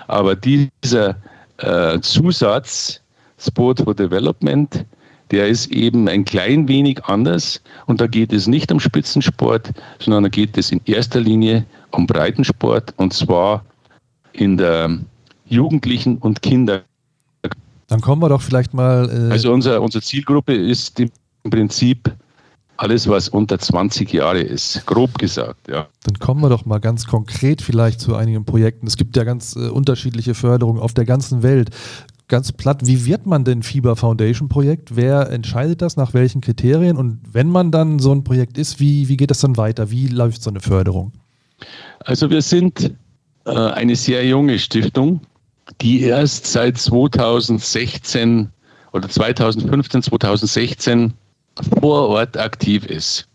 Aber 0.08 0.36
dieser 0.36 1.16
äh, 1.58 2.00
Zusatz 2.02 3.02
Sport 3.40 3.82
for 3.82 3.96
Development, 3.96 4.86
der 5.32 5.48
ist 5.48 5.72
eben 5.72 6.08
ein 6.08 6.24
klein 6.24 6.68
wenig 6.68 7.04
anders. 7.06 7.62
Und 7.88 8.00
da 8.00 8.06
geht 8.06 8.32
es 8.32 8.46
nicht 8.46 8.72
um 8.72 8.80
Spitzensport, 8.80 9.72
sondern 10.00 10.24
da 10.24 10.30
geht 10.30 10.56
es 10.56 10.72
in 10.72 10.82
erster 10.86 11.20
Linie 11.20 11.66
um 11.92 12.06
Breitensport 12.06 12.94
und 12.98 13.12
zwar 13.14 13.66
in 14.34 14.58
der 14.58 15.00
Jugendlichen 15.46 16.18
und 16.20 16.44
Kinder. 16.44 16.84
Dann 17.88 18.02
kommen 18.02 18.22
wir 18.22 18.30
doch 18.30 18.42
vielleicht 18.42 18.74
mal. 18.74 19.10
Äh 19.10 19.32
also 19.32 19.52
unser, 19.52 19.82
unsere 19.82 20.04
Zielgruppe 20.04 20.54
ist 20.54 21.00
im 21.00 21.10
Prinzip 21.50 22.12
alles, 22.78 23.08
was 23.08 23.30
unter 23.30 23.58
20 23.58 24.14
Jahre 24.14 24.40
ist, 24.40 24.86
grob 24.86 25.18
gesagt, 25.18 25.68
ja. 25.68 25.88
Dann 26.04 26.20
kommen 26.20 26.42
wir 26.42 26.50
doch 26.50 26.66
mal 26.66 26.80
ganz 26.80 27.08
konkret 27.08 27.62
vielleicht 27.62 28.00
zu 28.00 28.16
einigen 28.16 28.46
Projekten. 28.46 28.88
Es 28.88 28.98
gibt 28.98 29.18
ja 29.18 29.24
ganz 29.24 29.56
äh, 29.56 29.70
unterschiedliche 29.70 30.36
Förderungen 30.36 30.80
auf 30.80 30.94
der 30.94 31.06
ganzen 31.06 31.44
Welt. 31.44 31.72
Ganz 32.28 32.52
platt, 32.52 32.86
wie 32.86 33.06
wird 33.06 33.26
man 33.26 33.46
denn 33.46 33.64
FIBA 33.64 33.96
Foundation 33.96 34.50
Projekt? 34.50 34.96
Wer 34.96 35.32
entscheidet 35.32 35.82
das? 35.82 35.96
Nach 35.96 36.14
welchen 36.14 36.42
Kriterien? 36.42 36.98
Und 36.98 37.22
wenn 37.32 37.50
man 37.50 37.72
dann 37.72 38.00
so 38.00 38.12
ein 38.12 38.24
Projekt 38.24 38.58
ist, 38.58 38.80
wie, 38.80 39.08
wie 39.08 39.18
geht 39.18 39.32
das 39.32 39.40
dann 39.40 39.58
weiter? 39.58 39.90
Wie 39.90 40.08
läuft 40.08 40.44
so 40.44 40.50
eine 40.50 40.60
Förderung? 40.60 41.14
Also 42.02 42.30
wir 42.30 42.42
sind 42.42 42.94
äh, 43.46 43.52
eine 43.52 43.96
sehr 43.96 44.26
junge 44.26 44.60
Stiftung, 44.60 45.22
die 45.82 46.02
erst 46.02 46.48
seit 46.48 46.78
2016 46.78 48.50
oder 48.94 49.10
2015, 49.10 50.04
2016 50.04 51.14
vor 51.80 52.10
Ort 52.10 52.38
aktiv 52.38 52.86
ist. 52.86 53.28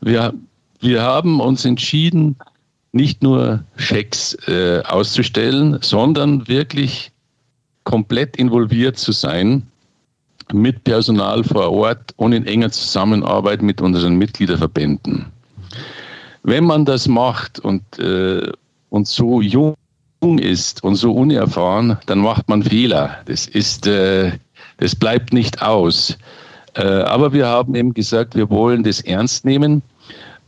Wir, 0.00 0.34
wir 0.80 1.02
haben 1.02 1.40
uns 1.40 1.64
entschieden, 1.64 2.36
nicht 2.92 3.22
nur 3.22 3.64
Schecks 3.76 4.36
äh, 4.46 4.82
auszustellen, 4.84 5.78
sondern 5.80 6.46
wirklich 6.48 7.10
komplett 7.84 8.36
involviert 8.36 8.98
zu 8.98 9.12
sein 9.12 9.66
mit 10.52 10.84
Personal 10.84 11.42
vor 11.44 11.70
Ort 11.72 12.12
und 12.16 12.32
in 12.32 12.46
enger 12.46 12.70
Zusammenarbeit 12.70 13.62
mit 13.62 13.80
unseren 13.80 14.16
Mitgliederverbänden. 14.16 15.26
Wenn 16.42 16.64
man 16.64 16.84
das 16.84 17.08
macht 17.08 17.60
und, 17.60 17.98
äh, 17.98 18.50
und 18.90 19.06
so 19.06 19.40
jung 19.40 19.74
ist 20.22 20.84
und 20.84 20.94
so 20.94 21.12
unerfahren, 21.12 21.98
dann 22.06 22.20
macht 22.20 22.48
man 22.48 22.62
Fehler. 22.62 23.18
Das 23.26 23.46
ist, 23.46 23.86
äh, 23.86 24.32
das 24.78 24.94
bleibt 24.94 25.32
nicht 25.32 25.62
aus. 25.62 26.16
Äh, 26.74 26.84
aber 26.84 27.32
wir 27.32 27.46
haben 27.46 27.74
eben 27.74 27.92
gesagt, 27.92 28.36
wir 28.36 28.48
wollen 28.48 28.84
das 28.84 29.00
ernst 29.00 29.44
nehmen. 29.44 29.82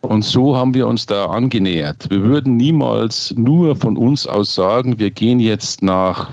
Und 0.00 0.24
so 0.24 0.56
haben 0.56 0.74
wir 0.74 0.86
uns 0.86 1.06
da 1.06 1.26
angenähert. 1.26 2.08
Wir 2.10 2.22
würden 2.22 2.56
niemals 2.56 3.34
nur 3.36 3.76
von 3.76 3.96
uns 3.96 4.26
aus 4.26 4.54
sagen, 4.54 4.98
wir 4.98 5.10
gehen 5.10 5.40
jetzt 5.40 5.82
nach, 5.82 6.32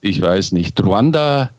ich 0.00 0.20
weiß 0.20 0.52
nicht, 0.52 0.82
Ruanda, 0.82 1.50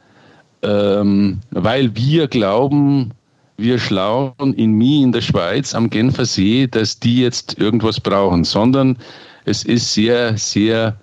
ähm, 0.63 1.39
weil 1.51 1.95
wir 1.95 2.27
glauben, 2.27 3.12
wir 3.58 3.77
Schlauen 3.77 4.53
in 4.56 4.71
Mi 4.73 5.03
in 5.03 5.12
der 5.12 5.21
Schweiz 5.21 5.75
am 5.75 5.89
Genfer 5.89 6.25
See, 6.25 6.67
dass 6.67 6.99
die 6.99 7.21
jetzt 7.21 7.60
irgendwas 7.60 7.99
brauchen, 7.99 8.43
sondern 8.43 8.97
es 9.45 9.63
ist 9.63 9.93
sehr, 9.93 10.38
sehr, 10.38 10.95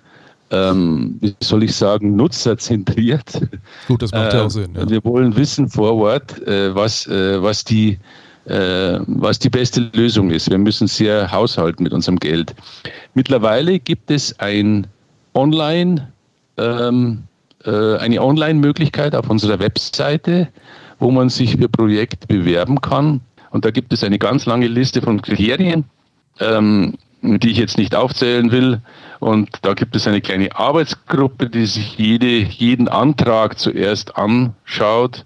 ähm, 0.51 1.17
wie 1.21 1.33
soll 1.39 1.63
ich 1.63 1.75
sagen, 1.75 2.15
nutzerzentriert. 2.15 3.41
Gut, 3.87 4.01
das 4.01 4.11
macht 4.11 4.33
ja 4.33 4.45
auch 4.45 4.49
Sinn. 4.49 4.75
Ja. 4.75 4.89
Wir 4.89 5.03
wollen 5.03 5.35
wissen 5.35 5.69
vor 5.69 5.95
Ort, 5.95 6.45
äh, 6.45 6.75
was, 6.75 7.07
äh, 7.07 7.41
was, 7.41 7.63
die, 7.63 7.97
äh, 8.45 8.99
was 9.07 9.39
die 9.39 9.49
beste 9.49 9.89
Lösung 9.93 10.29
ist. 10.29 10.49
Wir 10.49 10.57
müssen 10.57 10.87
sehr 10.87 11.31
haushalten 11.31 11.83
mit 11.83 11.93
unserem 11.93 12.19
Geld. 12.19 12.53
Mittlerweile 13.13 13.79
gibt 13.79 14.11
es 14.11 14.37
ein 14.39 14.87
Online, 15.33 16.11
ähm, 16.57 17.23
äh, 17.63 17.97
eine 17.97 18.21
Online-Möglichkeit 18.21 19.15
auf 19.15 19.29
unserer 19.29 19.59
Webseite, 19.59 20.49
wo 20.99 21.11
man 21.11 21.29
sich 21.29 21.55
für 21.57 21.69
Projekte 21.69 22.27
bewerben 22.27 22.81
kann. 22.81 23.21
Und 23.51 23.63
da 23.63 23.71
gibt 23.71 23.93
es 23.93 24.03
eine 24.03 24.19
ganz 24.19 24.45
lange 24.45 24.67
Liste 24.67 25.01
von 25.01 25.21
Kriterien, 25.21 25.85
ähm, 26.39 26.97
die 27.21 27.51
ich 27.51 27.57
jetzt 27.57 27.77
nicht 27.77 27.95
aufzählen 27.95 28.51
will. 28.51 28.81
Und 29.21 29.49
da 29.61 29.75
gibt 29.75 29.95
es 29.95 30.07
eine 30.07 30.19
kleine 30.19 30.55
Arbeitsgruppe, 30.55 31.47
die 31.47 31.67
sich 31.67 31.95
jede, 31.95 32.39
jeden 32.39 32.87
Antrag 32.87 33.59
zuerst 33.59 34.17
anschaut 34.17 35.25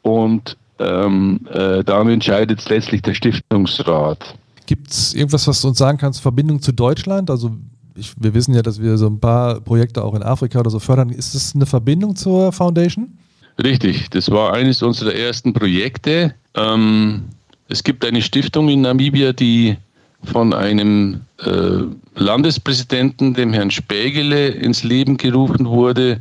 und 0.00 0.56
ähm, 0.78 1.46
äh, 1.52 1.84
dann 1.84 2.08
entscheidet 2.08 2.66
letztlich 2.70 3.02
der 3.02 3.12
Stiftungsrat. 3.12 4.34
Gibt 4.64 4.90
es 4.90 5.12
irgendwas, 5.12 5.46
was 5.46 5.60
du 5.60 5.68
uns 5.68 5.76
sagen 5.76 5.98
kannst, 5.98 6.22
Verbindung 6.22 6.62
zu 6.62 6.72
Deutschland? 6.72 7.28
Also 7.28 7.50
ich, 7.94 8.14
wir 8.18 8.32
wissen 8.32 8.54
ja, 8.54 8.62
dass 8.62 8.80
wir 8.80 8.96
so 8.96 9.08
ein 9.08 9.20
paar 9.20 9.60
Projekte 9.60 10.02
auch 10.02 10.14
in 10.14 10.22
Afrika 10.22 10.58
oder 10.58 10.70
so 10.70 10.78
fördern. 10.78 11.10
Ist 11.10 11.34
das 11.34 11.54
eine 11.54 11.66
Verbindung 11.66 12.16
zur 12.16 12.52
Foundation? 12.52 13.18
Richtig, 13.62 14.08
das 14.08 14.30
war 14.30 14.54
eines 14.54 14.82
unserer 14.82 15.14
ersten 15.14 15.52
Projekte. 15.52 16.34
Ähm, 16.54 17.24
es 17.68 17.84
gibt 17.84 18.02
eine 18.02 18.22
Stiftung 18.22 18.70
in 18.70 18.80
Namibia, 18.80 19.34
die 19.34 19.76
von 20.24 20.52
einem 20.52 21.20
äh, 21.38 21.82
Landespräsidenten, 22.14 23.34
dem 23.34 23.52
Herrn 23.52 23.70
Spägele, 23.70 24.48
ins 24.48 24.82
Leben 24.82 25.16
gerufen 25.16 25.66
wurde. 25.66 26.20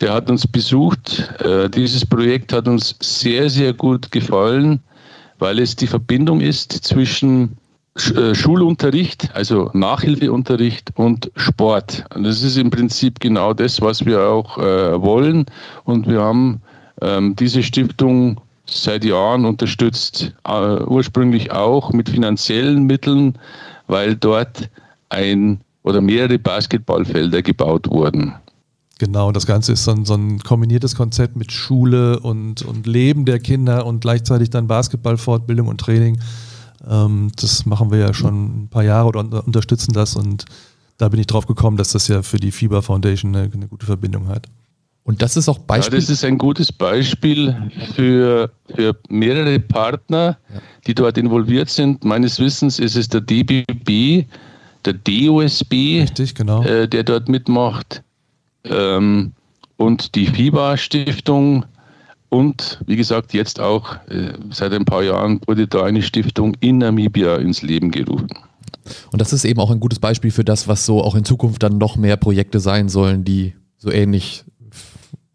Der 0.00 0.12
hat 0.12 0.30
uns 0.30 0.46
besucht. 0.46 1.30
Äh, 1.40 1.68
dieses 1.68 2.04
Projekt 2.04 2.52
hat 2.52 2.68
uns 2.68 2.94
sehr, 3.00 3.50
sehr 3.50 3.72
gut 3.72 4.10
gefallen, 4.12 4.80
weil 5.38 5.58
es 5.58 5.76
die 5.76 5.86
Verbindung 5.86 6.40
ist 6.40 6.72
zwischen 6.72 7.56
äh, 7.96 8.34
Schulunterricht, 8.34 9.30
also 9.34 9.70
Nachhilfeunterricht 9.72 10.90
und 10.94 11.30
Sport. 11.36 12.04
Und 12.14 12.24
das 12.24 12.42
ist 12.42 12.56
im 12.56 12.70
Prinzip 12.70 13.20
genau 13.20 13.52
das, 13.52 13.80
was 13.80 14.06
wir 14.06 14.20
auch 14.22 14.58
äh, 14.58 15.00
wollen. 15.02 15.44
Und 15.84 16.08
wir 16.08 16.20
haben 16.20 16.62
ähm, 17.02 17.34
diese 17.36 17.62
Stiftung 17.62 18.40
seit 18.70 19.04
Jahren 19.04 19.44
unterstützt, 19.44 20.34
äh, 20.46 20.82
ursprünglich 20.84 21.52
auch 21.52 21.92
mit 21.92 22.08
finanziellen 22.08 22.84
Mitteln, 22.84 23.38
weil 23.86 24.16
dort 24.16 24.70
ein 25.08 25.60
oder 25.82 26.00
mehrere 26.00 26.38
Basketballfelder 26.38 27.42
gebaut 27.42 27.88
wurden. 27.88 28.34
Genau, 28.98 29.32
das 29.32 29.46
Ganze 29.46 29.72
ist 29.72 29.84
so 29.84 29.92
ein, 29.92 30.04
so 30.04 30.14
ein 30.14 30.40
kombiniertes 30.40 30.94
Konzept 30.94 31.34
mit 31.34 31.52
Schule 31.52 32.20
und, 32.20 32.62
und 32.62 32.86
Leben 32.86 33.24
der 33.24 33.38
Kinder 33.38 33.86
und 33.86 34.00
gleichzeitig 34.00 34.50
dann 34.50 34.66
Basketballfortbildung 34.66 35.68
und 35.68 35.80
Training. 35.80 36.20
Ähm, 36.86 37.32
das 37.36 37.64
machen 37.64 37.90
wir 37.90 37.98
ja 37.98 38.12
schon 38.12 38.64
ein 38.64 38.68
paar 38.68 38.84
Jahre 38.84 39.08
oder 39.08 39.46
unterstützen 39.46 39.92
das 39.94 40.16
und 40.16 40.44
da 40.98 41.08
bin 41.08 41.18
ich 41.18 41.26
drauf 41.26 41.46
gekommen, 41.46 41.78
dass 41.78 41.92
das 41.92 42.08
ja 42.08 42.20
für 42.20 42.36
die 42.36 42.52
Fieber 42.52 42.82
Foundation 42.82 43.34
eine, 43.34 43.50
eine 43.50 43.68
gute 43.68 43.86
Verbindung 43.86 44.28
hat. 44.28 44.48
Und 45.10 45.20
das 45.22 45.36
ist 45.36 45.48
auch 45.48 45.58
Beispiel. 45.58 45.94
Ja, 45.94 46.00
das 46.02 46.08
ist 46.08 46.24
ein 46.24 46.38
gutes 46.38 46.70
Beispiel 46.70 47.52
für, 47.96 48.48
für 48.72 48.96
mehrere 49.08 49.58
Partner, 49.58 50.38
die 50.86 50.94
dort 50.94 51.18
involviert 51.18 51.68
sind. 51.68 52.04
Meines 52.04 52.38
Wissens 52.38 52.78
ist 52.78 52.94
es 52.94 53.08
der 53.08 53.20
DBB, 53.20 54.26
der 54.84 54.92
DOSB, 54.92 56.02
Richtig, 56.02 56.36
genau. 56.36 56.62
äh, 56.62 56.86
der 56.86 57.02
dort 57.02 57.28
mitmacht, 57.28 58.04
ähm, 58.62 59.32
und 59.78 60.14
die 60.14 60.26
FIBA-Stiftung. 60.26 61.64
Und 62.28 62.78
wie 62.86 62.94
gesagt, 62.94 63.34
jetzt 63.34 63.58
auch 63.58 63.96
äh, 64.10 64.34
seit 64.52 64.72
ein 64.72 64.84
paar 64.84 65.02
Jahren 65.02 65.40
wurde 65.48 65.66
da 65.66 65.82
eine 65.82 66.02
Stiftung 66.02 66.54
in 66.60 66.78
Namibia 66.78 67.34
ins 67.34 67.62
Leben 67.62 67.90
gerufen. 67.90 68.28
Und 69.10 69.20
das 69.20 69.32
ist 69.32 69.44
eben 69.44 69.58
auch 69.58 69.72
ein 69.72 69.80
gutes 69.80 69.98
Beispiel 69.98 70.30
für 70.30 70.44
das, 70.44 70.68
was 70.68 70.86
so 70.86 71.02
auch 71.02 71.16
in 71.16 71.24
Zukunft 71.24 71.64
dann 71.64 71.78
noch 71.78 71.96
mehr 71.96 72.16
Projekte 72.16 72.60
sein 72.60 72.88
sollen, 72.88 73.24
die 73.24 73.54
so 73.76 73.90
ähnlich 73.90 74.44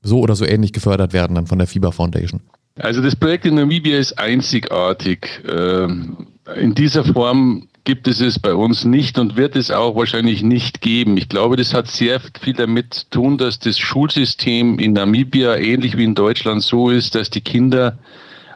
so 0.05 0.19
oder 0.19 0.35
so 0.35 0.45
ähnlich 0.45 0.71
gefördert 0.71 1.13
werden 1.13 1.35
dann 1.35 1.47
von 1.47 1.57
der 1.57 1.67
FIBA 1.67 1.91
Foundation? 1.91 2.41
Also 2.79 3.01
das 3.01 3.15
Projekt 3.15 3.45
in 3.45 3.55
Namibia 3.55 3.97
ist 3.97 4.19
einzigartig. 4.19 5.41
Ähm, 5.49 6.27
in 6.55 6.75
dieser 6.75 7.03
Form 7.03 7.67
gibt 7.85 8.07
es 8.07 8.19
es 8.19 8.39
bei 8.39 8.53
uns 8.53 8.83
nicht 8.83 9.17
und 9.17 9.37
wird 9.37 9.55
es 9.55 9.71
auch 9.71 9.95
wahrscheinlich 9.95 10.43
nicht 10.43 10.81
geben. 10.81 11.17
Ich 11.17 11.29
glaube, 11.29 11.55
das 11.55 11.73
hat 11.73 11.87
sehr 11.87 12.19
viel 12.41 12.53
damit 12.53 12.93
zu 12.93 13.09
tun, 13.11 13.37
dass 13.37 13.59
das 13.59 13.77
Schulsystem 13.77 14.79
in 14.79 14.93
Namibia 14.93 15.55
ähnlich 15.55 15.95
wie 15.95 16.03
in 16.03 16.15
Deutschland 16.15 16.63
so 16.63 16.89
ist, 16.89 17.15
dass 17.15 17.29
die 17.29 17.41
Kinder 17.41 17.97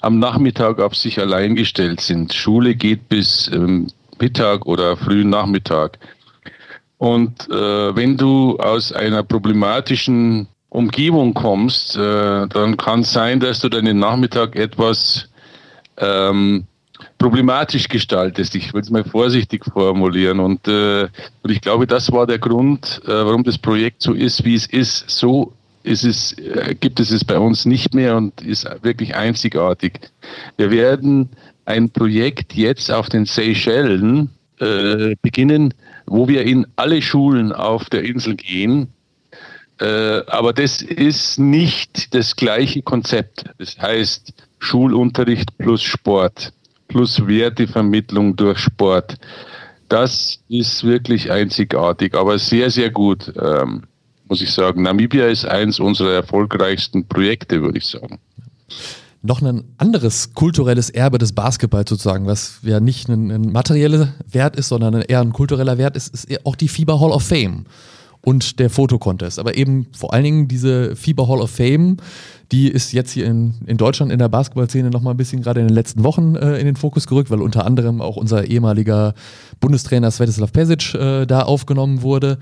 am 0.01 0.19
Nachmittag 0.19 0.79
auf 0.79 0.95
sich 0.95 1.19
allein 1.19 1.55
gestellt 1.55 2.01
sind. 2.01 2.33
Schule 2.33 2.75
geht 2.75 3.07
bis 3.07 3.49
ähm, 3.53 3.88
Mittag 4.19 4.65
oder 4.65 4.97
frühen 4.97 5.29
Nachmittag. 5.29 5.99
Und 6.97 7.49
äh, 7.49 7.95
wenn 7.95 8.17
du 8.17 8.57
aus 8.57 8.91
einer 8.91 9.23
problematischen 9.23 10.47
Umgebung 10.69 11.34
kommst, 11.34 11.95
äh, 11.95 12.47
dann 12.47 12.77
kann 12.77 13.01
es 13.01 13.12
sein, 13.12 13.39
dass 13.39 13.60
du 13.60 13.69
deinen 13.69 13.99
Nachmittag 13.99 14.55
etwas 14.55 15.29
ähm, 15.97 16.65
problematisch 17.17 17.88
gestaltest. 17.88 18.55
Ich 18.55 18.73
will 18.73 18.82
es 18.82 18.89
mal 18.89 19.03
vorsichtig 19.03 19.65
formulieren. 19.65 20.39
Und, 20.39 20.67
äh, 20.67 21.08
und 21.41 21.49
ich 21.51 21.62
glaube, 21.62 21.88
das 21.88 22.12
war 22.12 22.27
der 22.27 22.39
Grund, 22.39 23.01
äh, 23.05 23.10
warum 23.10 23.43
das 23.43 23.58
Projekt 23.58 24.01
so 24.01 24.13
ist, 24.13 24.45
wie 24.45 24.55
es 24.55 24.67
ist. 24.67 25.10
So 25.10 25.53
ist 25.84 26.03
es, 26.03 26.34
äh, 26.34 26.75
gibt 26.79 26.99
es 26.99 27.10
es 27.12 27.23
bei 27.25 27.39
uns 27.39 27.65
nicht 27.65 27.95
mehr 27.95 28.17
und 28.17 28.41
ist 28.41 28.67
wirklich 28.84 29.15
einzigartig. 29.15 29.99
Wir 30.58 30.69
werden 30.69 31.29
ein 31.65 31.89
Projekt 31.89 32.53
jetzt 32.53 32.91
auf 32.91 33.10
den 33.10 33.25
Seychellen 33.25 34.29
äh, 34.60 35.15
beginnen, 35.21 35.73
wo 36.05 36.27
wir 36.27 36.43
in 36.43 36.67
alle 36.75 37.01
Schulen 37.01 37.51
auf 37.53 37.89
der 37.89 38.03
Insel 38.03 38.36
gehen 38.36 38.88
äh, 39.80 40.22
aber 40.28 40.54
das 40.54 40.82
ist 40.82 41.39
nicht 41.39 42.13
das 42.13 42.36
gleiche 42.36 42.82
Konzept. 42.82 43.46
Das 43.58 43.78
heißt 43.78 44.34
Schulunterricht 44.60 45.58
plus 45.58 45.82
Sport, 45.82 46.52
plus 46.88 47.26
Wertevermittlung 47.26 48.36
durch 48.36 48.60
Sport. 48.60 49.15
Das 49.88 50.39
ist 50.50 50.84
wirklich 50.84 51.32
einzigartig, 51.32 52.13
aber 52.15 52.38
sehr, 52.38 52.70
sehr 52.70 52.92
gut, 52.92 53.34
ähm, 53.42 53.84
muss 54.28 54.42
ich 54.42 54.52
sagen. 54.52 54.84
Namibia 54.84 55.28
ist 55.28 55.46
eins 55.46 55.80
unserer 55.80 56.13
erfolgreichsten 56.13 57.08
Projekte, 57.08 57.62
würde 57.62 57.80
ich 57.80 57.86
sagen 57.86 58.20
noch 59.22 59.42
ein 59.42 59.63
anderes 59.78 60.34
kulturelles 60.34 60.89
Erbe 60.89 61.18
des 61.18 61.34
Basketballs 61.34 61.89
sozusagen, 61.89 62.26
was 62.26 62.60
ja 62.63 62.80
nicht 62.80 63.10
ein, 63.10 63.30
ein 63.32 63.52
materieller 63.52 64.13
Wert 64.30 64.56
ist, 64.56 64.70
sondern 64.70 65.02
eher 65.02 65.20
ein 65.20 65.34
kultureller 65.34 65.78
Wert 65.78 65.96
ist, 65.98 66.13
ist 66.13 66.46
auch 66.46 66.56
die 66.56 66.70
FIBA 66.70 67.00
Hall 67.00 67.12
of 67.12 67.24
Fame. 67.24 67.65
Und 68.21 68.60
der 68.60 68.69
Fotocontest. 68.69 69.39
Aber 69.39 69.55
eben 69.55 69.88
vor 69.91 70.13
allen 70.13 70.23
Dingen 70.23 70.47
diese 70.47 70.95
FIBA 70.95 71.27
Hall 71.27 71.39
of 71.39 71.51
Fame, 71.51 71.97
die 72.51 72.67
ist 72.67 72.91
jetzt 72.93 73.12
hier 73.12 73.25
in, 73.25 73.55
in 73.65 73.77
Deutschland 73.77 74.12
in 74.12 74.19
der 74.19 74.29
Basketballszene 74.29 74.89
noch 74.89 75.01
mal 75.01 75.12
ein 75.12 75.17
bisschen 75.17 75.41
gerade 75.41 75.62
in 75.62 75.67
den 75.67 75.75
letzten 75.75 76.03
Wochen 76.03 76.36
äh, 76.36 76.58
in 76.58 76.65
den 76.65 76.75
Fokus 76.75 77.08
gerückt, 77.08 77.29
weil 77.29 77.41
unter 77.41 77.65
anderem 77.65 78.01
auch 78.01 78.17
unser 78.17 78.45
ehemaliger 78.45 79.13
Bundestrainer 79.60 80.12
Svetislav 80.12 80.51
Pesic 80.51 80.93
äh, 80.95 81.25
da 81.25 81.43
aufgenommen 81.43 82.01
wurde. 82.01 82.39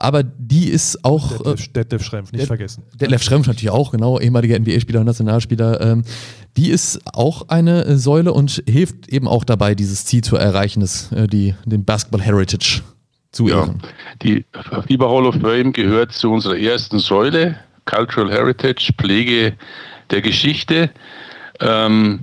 Aber 0.00 0.22
die 0.22 0.68
ist 0.68 1.04
auch. 1.04 1.36
Detlef, 1.36 1.66
äh, 1.66 1.72
Detlef 1.74 2.02
Schrempf, 2.04 2.32
nicht 2.32 2.46
vergessen. 2.46 2.84
Detlef 2.98 3.22
Schrempf 3.22 3.46
natürlich 3.46 3.70
auch, 3.70 3.90
genau, 3.90 4.18
ehemaliger 4.18 4.58
NBA-Spieler 4.58 5.00
und 5.00 5.06
Nationalspieler. 5.06 5.80
Ähm, 5.82 6.04
die 6.56 6.70
ist 6.70 7.00
auch 7.12 7.48
eine 7.48 7.84
äh, 7.84 7.96
Säule 7.98 8.32
und 8.32 8.62
hilft 8.66 9.08
eben 9.08 9.28
auch 9.28 9.44
dabei, 9.44 9.74
dieses 9.74 10.06
Ziel 10.06 10.24
zu 10.24 10.36
erreichen, 10.36 10.80
das, 10.80 11.12
äh, 11.12 11.26
die, 11.26 11.54
den 11.66 11.84
Basketball 11.84 12.22
Heritage 12.22 12.82
zu 13.32 13.48
ehren. 13.48 13.80
Ja, 13.82 13.88
die 14.22 14.44
FIBA 14.86 15.08
Hall 15.08 15.26
of 15.26 15.36
Fame 15.40 15.72
gehört 15.72 16.12
zu 16.12 16.32
unserer 16.32 16.58
ersten 16.58 16.98
Säule, 16.98 17.58
Cultural 17.84 18.30
Heritage, 18.30 18.92
Pflege 18.98 19.54
der 20.10 20.20
Geschichte. 20.20 20.90
Ähm, 21.60 22.20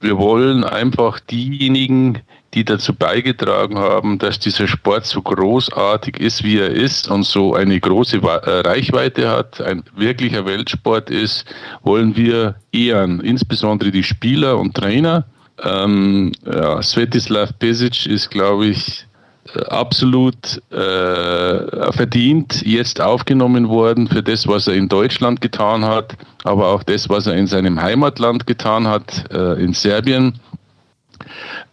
wir 0.00 0.16
wollen 0.18 0.64
einfach 0.64 1.18
diejenigen, 1.20 2.20
die 2.54 2.64
dazu 2.64 2.94
beigetragen 2.94 3.78
haben, 3.78 4.18
dass 4.18 4.38
dieser 4.38 4.68
Sport 4.68 5.04
so 5.04 5.20
großartig 5.20 6.18
ist, 6.18 6.44
wie 6.44 6.58
er 6.58 6.70
ist 6.70 7.08
und 7.08 7.24
so 7.24 7.54
eine 7.54 7.78
große 7.78 8.18
äh, 8.18 8.60
Reichweite 8.60 9.28
hat, 9.28 9.60
ein 9.60 9.82
wirklicher 9.94 10.46
Weltsport 10.46 11.10
ist, 11.10 11.44
wollen 11.82 12.16
wir 12.16 12.56
ehren, 12.72 13.20
insbesondere 13.20 13.90
die 13.90 14.04
Spieler 14.04 14.58
und 14.58 14.74
Trainer. 14.74 15.26
Ähm, 15.62 16.32
ja, 16.46 16.80
Svetislav 16.80 17.58
Pesic 17.58 18.06
ist, 18.06 18.30
glaube 18.30 18.66
ich, 18.66 19.07
absolut 19.68 20.60
äh, 20.70 21.92
verdient 21.92 22.62
jetzt 22.66 23.00
aufgenommen 23.00 23.68
worden 23.68 24.08
für 24.08 24.22
das, 24.22 24.46
was 24.46 24.66
er 24.66 24.74
in 24.74 24.88
Deutschland 24.88 25.40
getan 25.40 25.84
hat, 25.84 26.16
aber 26.44 26.68
auch 26.68 26.82
das, 26.82 27.08
was 27.08 27.26
er 27.26 27.34
in 27.34 27.46
seinem 27.46 27.80
Heimatland 27.80 28.46
getan 28.46 28.86
hat, 28.86 29.24
äh, 29.32 29.62
in 29.62 29.72
Serbien. 29.72 30.38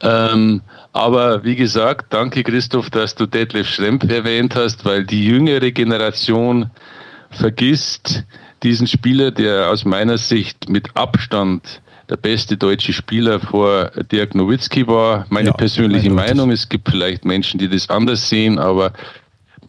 Ähm, 0.02 0.62
aber 0.94 1.44
wie 1.44 1.56
gesagt, 1.56 2.14
danke 2.14 2.44
Christoph, 2.44 2.90
dass 2.90 3.16
du 3.16 3.26
Detlef 3.26 3.68
Schrempf 3.68 4.10
erwähnt 4.10 4.56
hast, 4.56 4.86
weil 4.86 5.06
die 5.06 5.26
jüngere 5.26 5.72
Generation 5.72 6.70
vergisst 7.32 8.24
diesen 8.64 8.88
Spieler, 8.88 9.32
der 9.32 9.70
aus 9.70 9.86
meiner 9.86 10.18
Sicht 10.18 10.70
mit 10.70 10.96
Abstand 10.96 11.82
der 12.10 12.18
beste 12.18 12.58
deutsche 12.58 12.94
Spieler 12.94 13.40
vor 13.40 13.92
Dirk 14.12 14.36
Nowitzki 14.36 14.88
war. 14.88 15.26
Meine 15.30 15.50
ja, 15.50 15.54
persönliche 15.54 16.10
Meinung. 16.10 16.52
Es 16.52 16.68
gibt 16.70 16.90
vielleicht 16.90 17.26
Menschen, 17.26 17.60
die 17.60 17.70
das 17.70 17.90
anders 17.90 18.30
sehen, 18.30 18.60
aber 18.60 18.94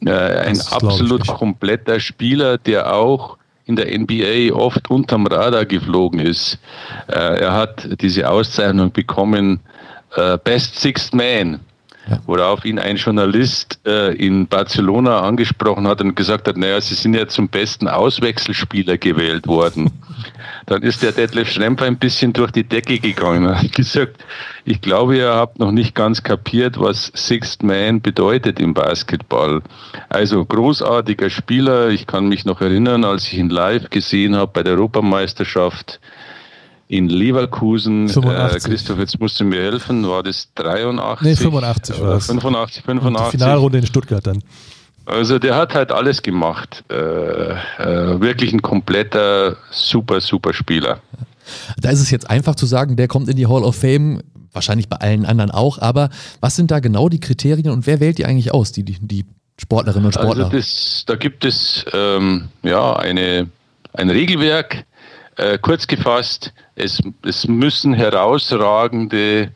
äh, 0.04 0.10
ein 0.10 0.60
absolut 0.70 1.26
kompletter 1.26 2.00
Spieler, 2.00 2.58
der 2.58 2.92
auch 2.92 3.38
in 3.64 3.76
der 3.76 3.98
NBA 3.98 4.54
oft 4.54 4.90
unterm 4.90 5.26
Radar 5.26 5.64
geflogen 5.64 6.20
ist. 6.20 6.58
Äh, 7.08 7.40
er 7.40 7.52
hat 7.52 7.88
diese 8.00 8.28
Auszeichnung 8.28 8.92
bekommen, 8.92 9.60
äh, 10.14 10.38
Best 10.38 10.78
Sixth 10.78 11.14
Man. 11.14 11.60
Ja. 12.08 12.20
Worauf 12.26 12.64
ihn 12.64 12.78
ein 12.78 12.96
Journalist 12.96 13.80
äh, 13.84 14.14
in 14.14 14.46
Barcelona 14.46 15.22
angesprochen 15.22 15.88
hat 15.88 16.00
und 16.00 16.14
gesagt 16.14 16.46
hat, 16.46 16.56
naja, 16.56 16.80
Sie 16.80 16.94
sind 16.94 17.14
ja 17.14 17.26
zum 17.26 17.48
besten 17.48 17.88
Auswechselspieler 17.88 18.96
gewählt 18.96 19.48
worden. 19.48 19.90
Dann 20.66 20.82
ist 20.82 21.02
der 21.02 21.12
Detlef 21.12 21.50
Schrempfer 21.50 21.84
ein 21.84 21.98
bisschen 21.98 22.32
durch 22.32 22.52
die 22.52 22.62
Decke 22.62 23.00
gegangen 23.00 23.46
und 23.46 23.60
hat 23.60 23.72
gesagt, 23.72 24.24
ich 24.64 24.80
glaube, 24.80 25.16
ihr 25.16 25.34
habt 25.34 25.58
noch 25.58 25.72
nicht 25.72 25.94
ganz 25.94 26.22
kapiert, 26.22 26.78
was 26.78 27.10
Sixth 27.14 27.62
Man 27.62 28.00
bedeutet 28.00 28.60
im 28.60 28.72
Basketball. 28.72 29.62
Also 30.08 30.44
großartiger 30.44 31.30
Spieler. 31.30 31.88
Ich 31.88 32.06
kann 32.06 32.28
mich 32.28 32.44
noch 32.44 32.60
erinnern, 32.60 33.04
als 33.04 33.24
ich 33.26 33.38
ihn 33.38 33.50
live 33.50 33.90
gesehen 33.90 34.36
habe 34.36 34.52
bei 34.52 34.62
der 34.62 34.74
Europameisterschaft 34.74 36.00
in 36.88 37.08
Leverkusen. 37.08 38.08
85. 38.08 38.64
Äh, 38.64 38.68
Christoph, 38.68 38.98
jetzt 38.98 39.20
musst 39.20 39.40
du 39.40 39.44
mir 39.44 39.62
helfen. 39.62 40.06
War 40.08 40.22
das 40.22 40.48
83? 40.54 41.26
Nee, 41.26 41.36
85 41.36 42.00
war 42.00 42.16
es. 42.16 42.26
85, 42.26 42.82
85. 42.84 43.30
die 43.30 43.38
Finalrunde 43.38 43.78
in 43.78 43.86
Stuttgart 43.86 44.26
dann. 44.26 44.42
Also 45.04 45.38
der 45.38 45.54
hat 45.54 45.74
halt 45.74 45.92
alles 45.92 46.22
gemacht. 46.22 46.84
Äh, 46.90 46.94
äh, 46.94 48.20
wirklich 48.20 48.52
ein 48.52 48.62
kompletter, 48.62 49.56
super, 49.70 50.20
super 50.20 50.52
Spieler. 50.52 51.00
Da 51.80 51.90
ist 51.90 52.00
es 52.00 52.10
jetzt 52.10 52.28
einfach 52.28 52.56
zu 52.56 52.66
sagen, 52.66 52.96
der 52.96 53.06
kommt 53.06 53.28
in 53.28 53.36
die 53.36 53.46
Hall 53.46 53.62
of 53.62 53.76
Fame, 53.76 54.22
wahrscheinlich 54.52 54.88
bei 54.88 54.96
allen 54.96 55.24
anderen 55.24 55.52
auch, 55.52 55.78
aber 55.78 56.10
was 56.40 56.56
sind 56.56 56.72
da 56.72 56.80
genau 56.80 57.08
die 57.08 57.20
Kriterien 57.20 57.70
und 57.70 57.86
wer 57.86 58.00
wählt 58.00 58.18
die 58.18 58.26
eigentlich 58.26 58.52
aus, 58.52 58.72
die, 58.72 58.82
die 58.82 59.24
Sportlerinnen 59.60 60.06
und 60.06 60.16
also 60.16 60.26
Sportler? 60.26 60.46
Also 60.46 60.56
das, 60.56 61.04
da 61.06 61.14
gibt 61.14 61.44
es 61.44 61.84
ähm, 61.92 62.48
ja 62.64 62.96
eine, 62.96 63.48
ein 63.92 64.10
Regelwerk, 64.10 64.84
äh, 65.36 65.58
kurz 65.58 65.86
gefasst, 65.86 66.52
es, 66.74 67.02
es 67.22 67.46
müssen 67.46 67.94
herausragende 67.94 69.52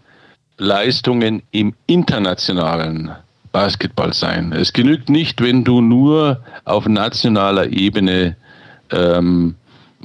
Leistungen 0.59 1.43
im 1.51 1.75
internationalen 1.87 3.13
Basketball 3.53 4.13
sein. 4.13 4.53
Es 4.53 4.73
genügt 4.73 5.09
nicht, 5.09 5.41
wenn 5.43 5.65
du 5.65 5.81
nur 5.81 6.41
auf 6.65 6.87
nationaler 6.87 7.69
Ebene 7.69 8.37
ähm, 8.91 9.55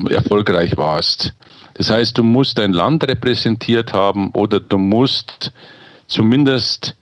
erfolgreich 0.09 0.77
warst. 0.77 1.33
Das 1.75 1.89
heißt, 1.89 2.17
du 2.17 2.23
musst 2.23 2.57
dein 2.57 2.73
Land 2.73 3.07
repräsentiert 3.07 3.93
haben 3.93 4.31
oder 4.31 4.59
du 4.59 4.77
musst 4.77 5.51
zumindest 6.07 6.95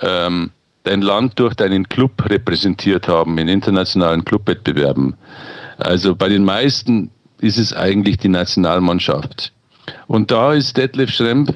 ähm, 0.00 0.50
dein 0.84 1.02
Land 1.02 1.38
durch 1.38 1.54
deinen 1.54 1.88
Club 1.88 2.12
repräsentiert 2.30 3.08
haben 3.08 3.36
in 3.38 3.48
internationalen 3.48 4.24
Clubwettbewerben. 4.24 5.14
Also 5.78 6.14
bei 6.14 6.28
den 6.28 6.44
meisten 6.44 7.10
ist 7.40 7.58
es 7.58 7.72
eigentlich 7.72 8.18
die 8.18 8.28
Nationalmannschaft. 8.28 9.52
Und 10.06 10.30
da 10.30 10.52
ist 10.52 10.76
Detlef 10.76 11.10
Schrempf 11.10 11.52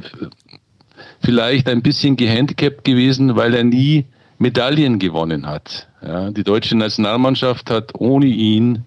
vielleicht 1.22 1.68
ein 1.68 1.82
bisschen 1.82 2.16
gehandicapt 2.16 2.84
gewesen, 2.84 3.36
weil 3.36 3.54
er 3.54 3.64
nie 3.64 4.06
Medaillen 4.38 4.98
gewonnen 4.98 5.46
hat. 5.46 5.88
Ja, 6.06 6.30
die 6.30 6.44
deutsche 6.44 6.76
Nationalmannschaft 6.76 7.70
hat 7.70 7.92
ohne 7.98 8.26
ihn 8.26 8.84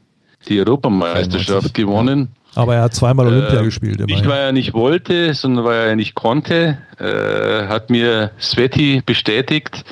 die 0.47 0.59
Europameisterschaft 0.59 1.73
gewonnen. 1.73 2.29
Aber 2.55 2.75
er 2.75 2.83
hat 2.83 2.95
zweimal 2.95 3.27
Olympia 3.27 3.61
äh, 3.61 3.63
gespielt. 3.63 4.05
Nicht, 4.05 4.27
weil 4.27 4.39
er 4.39 4.51
nicht 4.51 4.73
wollte, 4.73 5.33
sondern 5.33 5.65
weil 5.65 5.89
er 5.89 5.95
nicht 5.95 6.15
konnte, 6.15 6.77
äh, 6.99 7.67
hat 7.67 7.89
mir 7.89 8.31
Sveti 8.39 9.01
bestätigt. 9.05 9.83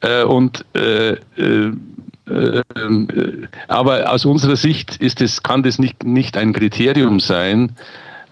Äh, 0.00 0.22
und 0.22 0.64
äh, 0.74 1.12
äh, 1.12 1.16
äh, 1.36 1.72
aber 3.68 4.12
aus 4.12 4.24
unserer 4.24 4.56
Sicht 4.56 4.96
ist 4.96 5.20
es, 5.20 5.42
kann 5.42 5.62
das 5.62 5.78
nicht, 5.78 6.04
nicht 6.04 6.36
ein 6.36 6.52
Kriterium 6.52 7.20
sein, 7.20 7.72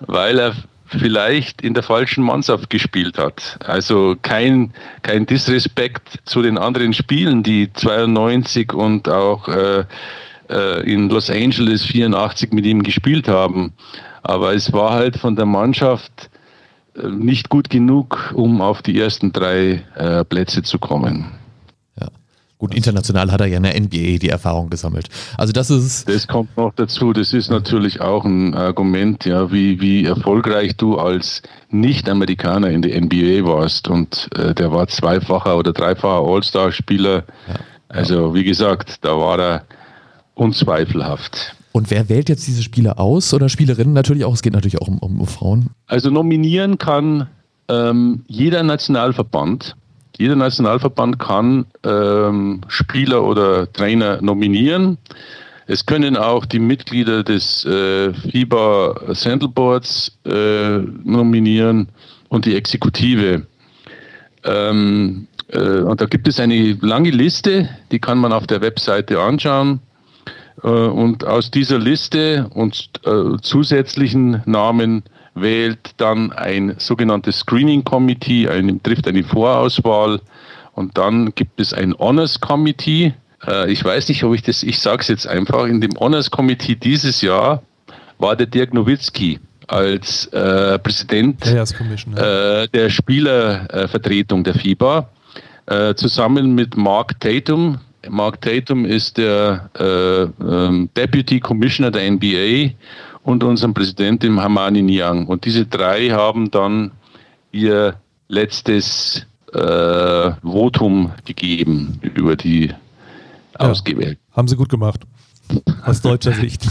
weil 0.00 0.38
er 0.38 0.54
vielleicht 0.86 1.62
in 1.62 1.74
der 1.74 1.82
falschen 1.82 2.24
Mannschaft 2.24 2.70
gespielt 2.70 3.18
hat. 3.18 3.58
Also 3.64 4.16
kein, 4.22 4.72
kein 5.02 5.26
Disrespekt 5.26 6.20
zu 6.24 6.42
den 6.42 6.58
anderen 6.58 6.94
Spielen, 6.94 7.42
die 7.42 7.72
92 7.72 8.72
und 8.72 9.08
auch 9.08 9.48
äh, 9.48 9.84
äh, 10.48 10.90
in 10.90 11.08
Los 11.10 11.30
Angeles 11.30 11.84
84 11.84 12.52
mit 12.52 12.64
ihm 12.64 12.82
gespielt 12.82 13.28
haben. 13.28 13.72
Aber 14.22 14.54
es 14.54 14.72
war 14.72 14.92
halt 14.92 15.16
von 15.16 15.36
der 15.36 15.46
Mannschaft 15.46 16.30
äh, 16.96 17.08
nicht 17.08 17.48
gut 17.48 17.70
genug, 17.70 18.32
um 18.34 18.60
auf 18.60 18.82
die 18.82 18.98
ersten 18.98 19.32
drei 19.32 19.82
äh, 19.94 20.24
Plätze 20.24 20.62
zu 20.62 20.78
kommen. 20.78 21.32
Gut, 22.58 22.74
international 22.74 23.30
hat 23.30 23.40
er 23.40 23.46
ja 23.46 23.58
in 23.58 23.62
der 23.62 23.80
NBA 23.80 24.18
die 24.18 24.28
Erfahrung 24.28 24.68
gesammelt. 24.68 25.08
Also 25.36 25.52
das 25.52 25.70
ist. 25.70 26.08
Das 26.08 26.26
kommt 26.26 26.56
noch 26.56 26.72
dazu. 26.74 27.12
Das 27.12 27.32
ist 27.32 27.50
natürlich 27.50 28.00
auch 28.00 28.24
ein 28.24 28.54
Argument, 28.54 29.24
ja, 29.24 29.52
wie, 29.52 29.80
wie 29.80 30.04
erfolgreich 30.04 30.76
du 30.76 30.98
als 30.98 31.42
Nicht-Amerikaner 31.70 32.70
in 32.70 32.82
der 32.82 33.00
NBA 33.00 33.44
warst. 33.48 33.86
Und 33.86 34.28
äh, 34.36 34.54
der 34.54 34.72
war 34.72 34.88
zweifacher 34.88 35.56
oder 35.56 35.72
dreifacher 35.72 36.26
All-Star-Spieler. 36.26 37.22
Ja. 37.46 37.54
Also 37.88 38.34
wie 38.34 38.42
gesagt, 38.42 39.04
da 39.04 39.16
war 39.16 39.38
er 39.38 39.62
unzweifelhaft. 40.34 41.54
Und 41.70 41.92
wer 41.92 42.08
wählt 42.08 42.28
jetzt 42.28 42.48
diese 42.48 42.64
Spieler 42.64 42.98
aus 42.98 43.32
oder 43.32 43.48
Spielerinnen 43.48 43.92
natürlich 43.92 44.24
auch? 44.24 44.34
Es 44.34 44.42
geht 44.42 44.52
natürlich 44.52 44.82
auch 44.82 44.88
um, 44.88 44.98
um 44.98 45.26
Frauen. 45.28 45.70
Also 45.86 46.10
nominieren 46.10 46.78
kann 46.78 47.28
ähm, 47.68 48.24
jeder 48.26 48.64
Nationalverband 48.64 49.76
jeder 50.18 50.36
Nationalverband 50.36 51.18
kann 51.18 51.66
ähm, 51.84 52.60
Spieler 52.68 53.22
oder 53.22 53.72
Trainer 53.72 54.20
nominieren. 54.20 54.98
Es 55.66 55.86
können 55.86 56.16
auch 56.16 56.44
die 56.44 56.58
Mitglieder 56.58 57.22
des 57.22 57.64
äh, 57.64 58.12
FIBA 58.12 59.14
Boards 59.54 60.18
äh, 60.26 60.78
nominieren 60.78 61.88
und 62.30 62.46
die 62.46 62.56
Exekutive. 62.56 63.46
Ähm, 64.44 65.28
äh, 65.52 65.58
und 65.58 66.00
da 66.00 66.06
gibt 66.06 66.26
es 66.26 66.40
eine 66.40 66.76
lange 66.80 67.10
Liste, 67.10 67.68
die 67.92 68.00
kann 68.00 68.18
man 68.18 68.32
auf 68.32 68.46
der 68.46 68.60
Webseite 68.60 69.20
anschauen. 69.20 69.80
Äh, 70.64 70.68
und 70.68 71.24
aus 71.24 71.50
dieser 71.50 71.78
Liste 71.78 72.50
und 72.54 72.90
äh, 73.04 73.36
zusätzlichen 73.42 74.42
Namen 74.46 75.04
wählt 75.40 75.94
dann 75.96 76.32
ein 76.32 76.74
sogenanntes 76.78 77.40
Screening 77.40 77.84
Committee, 77.84 78.48
ein, 78.48 78.82
trifft 78.82 79.06
eine 79.08 79.24
Vorauswahl 79.24 80.20
und 80.72 80.96
dann 80.96 81.34
gibt 81.34 81.60
es 81.60 81.72
ein 81.72 81.94
Honors 81.98 82.40
Committee, 82.40 83.14
äh, 83.46 83.70
ich 83.70 83.84
weiß 83.84 84.08
nicht, 84.08 84.24
ob 84.24 84.34
ich 84.34 84.42
das, 84.42 84.62
ich 84.62 84.78
sage 84.80 85.02
es 85.02 85.08
jetzt 85.08 85.26
einfach, 85.26 85.66
in 85.66 85.80
dem 85.80 85.92
Honors 85.98 86.30
Committee 86.30 86.74
dieses 86.74 87.20
Jahr 87.20 87.62
war 88.18 88.36
der 88.36 88.46
Dirk 88.46 88.74
Nowitzki 88.74 89.38
als 89.68 90.26
äh, 90.26 90.78
Präsident 90.78 91.46
äh, 91.46 92.68
der 92.68 92.90
Spielervertretung 92.90 94.42
der 94.42 94.54
FIBA 94.54 95.08
äh, 95.66 95.94
zusammen 95.94 96.54
mit 96.54 96.76
Mark 96.76 97.20
Tatum. 97.20 97.78
Mark 98.08 98.40
Tatum 98.40 98.86
ist 98.86 99.18
der 99.18 99.68
äh, 99.78 100.22
ähm, 100.42 100.88
Deputy 100.96 101.40
Commissioner 101.40 101.90
der 101.90 102.10
NBA 102.10 102.70
und 103.28 103.44
unserem 103.44 103.74
Präsidenten 103.74 104.40
Hamani 104.40 104.80
Niang. 104.80 105.26
Und 105.26 105.44
diese 105.44 105.66
drei 105.66 106.08
haben 106.08 106.50
dann 106.50 106.92
ihr 107.52 107.96
letztes 108.28 109.26
äh, 109.52 110.30
Votum 110.42 111.12
gegeben 111.26 112.00
über 112.14 112.36
die 112.36 112.68
ja, 112.68 112.74
Ausgewählten. 113.58 114.18
Haben 114.32 114.48
sie 114.48 114.56
gut 114.56 114.70
gemacht. 114.70 115.02
Aus 115.84 116.00
deutscher 116.00 116.32
Sicht. 116.32 116.66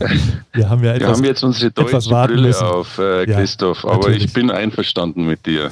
Wir 0.52 0.68
haben 0.68 0.84
ja 0.84 0.92
etwas, 0.92 1.08
Wir 1.08 1.16
haben 1.16 1.24
jetzt 1.24 1.44
unsere 1.44 1.70
deutsche 1.70 2.08
Brille 2.10 2.48
müssen. 2.48 2.62
auf, 2.62 2.98
äh, 2.98 3.24
Christoph, 3.24 3.84
ja, 3.84 3.90
aber 3.90 4.10
ich 4.10 4.32
bin 4.34 4.50
einverstanden 4.50 5.26
mit 5.26 5.46
dir. 5.46 5.70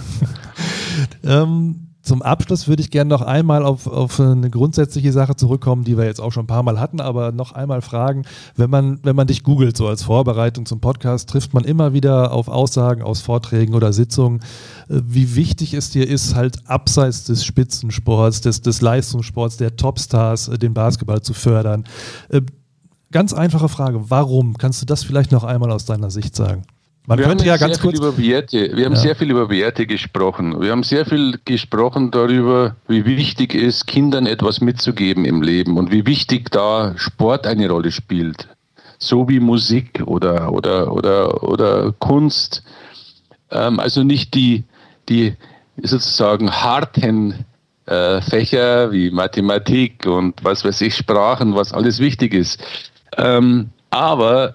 ähm, 1.24 1.89
zum 2.10 2.22
Abschluss 2.22 2.66
würde 2.66 2.82
ich 2.82 2.90
gerne 2.90 3.08
noch 3.08 3.22
einmal 3.22 3.62
auf, 3.62 3.86
auf 3.86 4.18
eine 4.18 4.50
grundsätzliche 4.50 5.12
Sache 5.12 5.36
zurückkommen, 5.36 5.84
die 5.84 5.96
wir 5.96 6.06
jetzt 6.06 6.20
auch 6.20 6.32
schon 6.32 6.42
ein 6.42 6.48
paar 6.48 6.64
Mal 6.64 6.80
hatten, 6.80 7.00
aber 7.00 7.30
noch 7.30 7.52
einmal 7.52 7.82
fragen, 7.82 8.24
wenn 8.56 8.68
man, 8.68 8.98
wenn 9.04 9.14
man 9.14 9.28
dich 9.28 9.44
googelt, 9.44 9.76
so 9.76 9.86
als 9.86 10.02
Vorbereitung 10.02 10.66
zum 10.66 10.80
Podcast, 10.80 11.28
trifft 11.30 11.54
man 11.54 11.62
immer 11.62 11.92
wieder 11.92 12.32
auf 12.32 12.48
Aussagen 12.48 13.02
aus 13.02 13.20
Vorträgen 13.20 13.74
oder 13.74 13.92
Sitzungen, 13.92 14.40
wie 14.88 15.36
wichtig 15.36 15.72
es 15.72 15.90
dir 15.90 16.08
ist, 16.08 16.34
halt 16.34 16.68
abseits 16.68 17.22
des 17.22 17.44
Spitzensports, 17.44 18.40
des, 18.40 18.60
des 18.60 18.80
Leistungssports, 18.80 19.56
der 19.56 19.76
Topstars, 19.76 20.48
äh, 20.48 20.58
den 20.58 20.74
Basketball 20.74 21.22
zu 21.22 21.32
fördern. 21.32 21.84
Äh, 22.28 22.42
ganz 23.12 23.32
einfache 23.32 23.68
Frage, 23.68 24.10
warum? 24.10 24.58
Kannst 24.58 24.82
du 24.82 24.86
das 24.86 25.04
vielleicht 25.04 25.30
noch 25.30 25.44
einmal 25.44 25.70
aus 25.70 25.84
deiner 25.84 26.10
Sicht 26.10 26.34
sagen? 26.34 26.64
Man 27.10 27.18
wir 27.18 27.26
könnte 27.26 27.44
ja 27.44 27.56
ganz 27.56 27.80
kurz. 27.80 27.98
Über 27.98 28.16
Werte, 28.16 28.76
wir 28.76 28.84
haben 28.84 28.92
ja. 28.92 29.00
sehr 29.00 29.16
viel 29.16 29.32
über 29.32 29.50
Werte 29.50 29.84
gesprochen. 29.84 30.60
Wir 30.62 30.70
haben 30.70 30.84
sehr 30.84 31.04
viel 31.04 31.40
gesprochen 31.44 32.12
darüber, 32.12 32.76
wie 32.86 33.04
wichtig 33.04 33.52
es 33.52 33.78
ist, 33.78 33.86
Kindern 33.88 34.26
etwas 34.26 34.60
mitzugeben 34.60 35.24
im 35.24 35.42
Leben 35.42 35.76
und 35.76 35.90
wie 35.90 36.06
wichtig 36.06 36.52
da 36.52 36.92
Sport 36.96 37.48
eine 37.48 37.68
Rolle 37.68 37.90
spielt. 37.90 38.46
So 38.98 39.28
wie 39.28 39.40
Musik 39.40 40.04
oder, 40.06 40.52
oder, 40.52 40.92
oder, 40.92 41.42
oder 41.42 41.92
Kunst. 41.98 42.62
Ähm, 43.50 43.80
also 43.80 44.04
nicht 44.04 44.34
die, 44.34 44.62
die 45.08 45.34
sozusagen 45.82 46.48
harten 46.52 47.44
äh, 47.86 48.20
Fächer 48.20 48.92
wie 48.92 49.10
Mathematik 49.10 50.06
und 50.06 50.44
was 50.44 50.64
weiß 50.64 50.80
ich, 50.82 50.94
Sprachen, 50.94 51.56
was 51.56 51.72
alles 51.72 51.98
wichtig 51.98 52.34
ist. 52.34 52.62
Ähm, 53.16 53.70
aber 53.90 54.54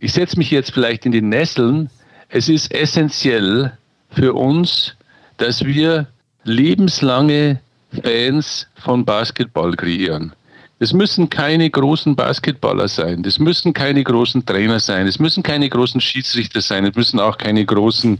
ich 0.00 0.12
setze 0.12 0.38
mich 0.38 0.50
jetzt 0.50 0.72
vielleicht 0.72 1.06
in 1.06 1.12
die 1.12 1.22
Nesseln. 1.22 1.90
Es 2.28 2.48
ist 2.48 2.72
essentiell 2.72 3.72
für 4.10 4.34
uns, 4.34 4.96
dass 5.36 5.64
wir 5.64 6.06
lebenslange 6.44 7.60
Fans 8.02 8.66
von 8.76 9.04
Basketball 9.04 9.74
kreieren. 9.76 10.32
Das 10.80 10.92
müssen 10.92 11.30
keine 11.30 11.70
großen 11.70 12.16
Basketballer 12.16 12.88
sein, 12.88 13.22
das 13.22 13.38
müssen 13.38 13.72
keine 13.72 14.02
großen 14.02 14.44
Trainer 14.44 14.80
sein, 14.80 15.06
es 15.06 15.18
müssen 15.18 15.42
keine 15.42 15.68
großen 15.68 16.00
Schiedsrichter 16.00 16.60
sein, 16.60 16.84
es 16.84 16.96
müssen 16.96 17.20
auch 17.20 17.38
keine 17.38 17.64
großen 17.64 18.18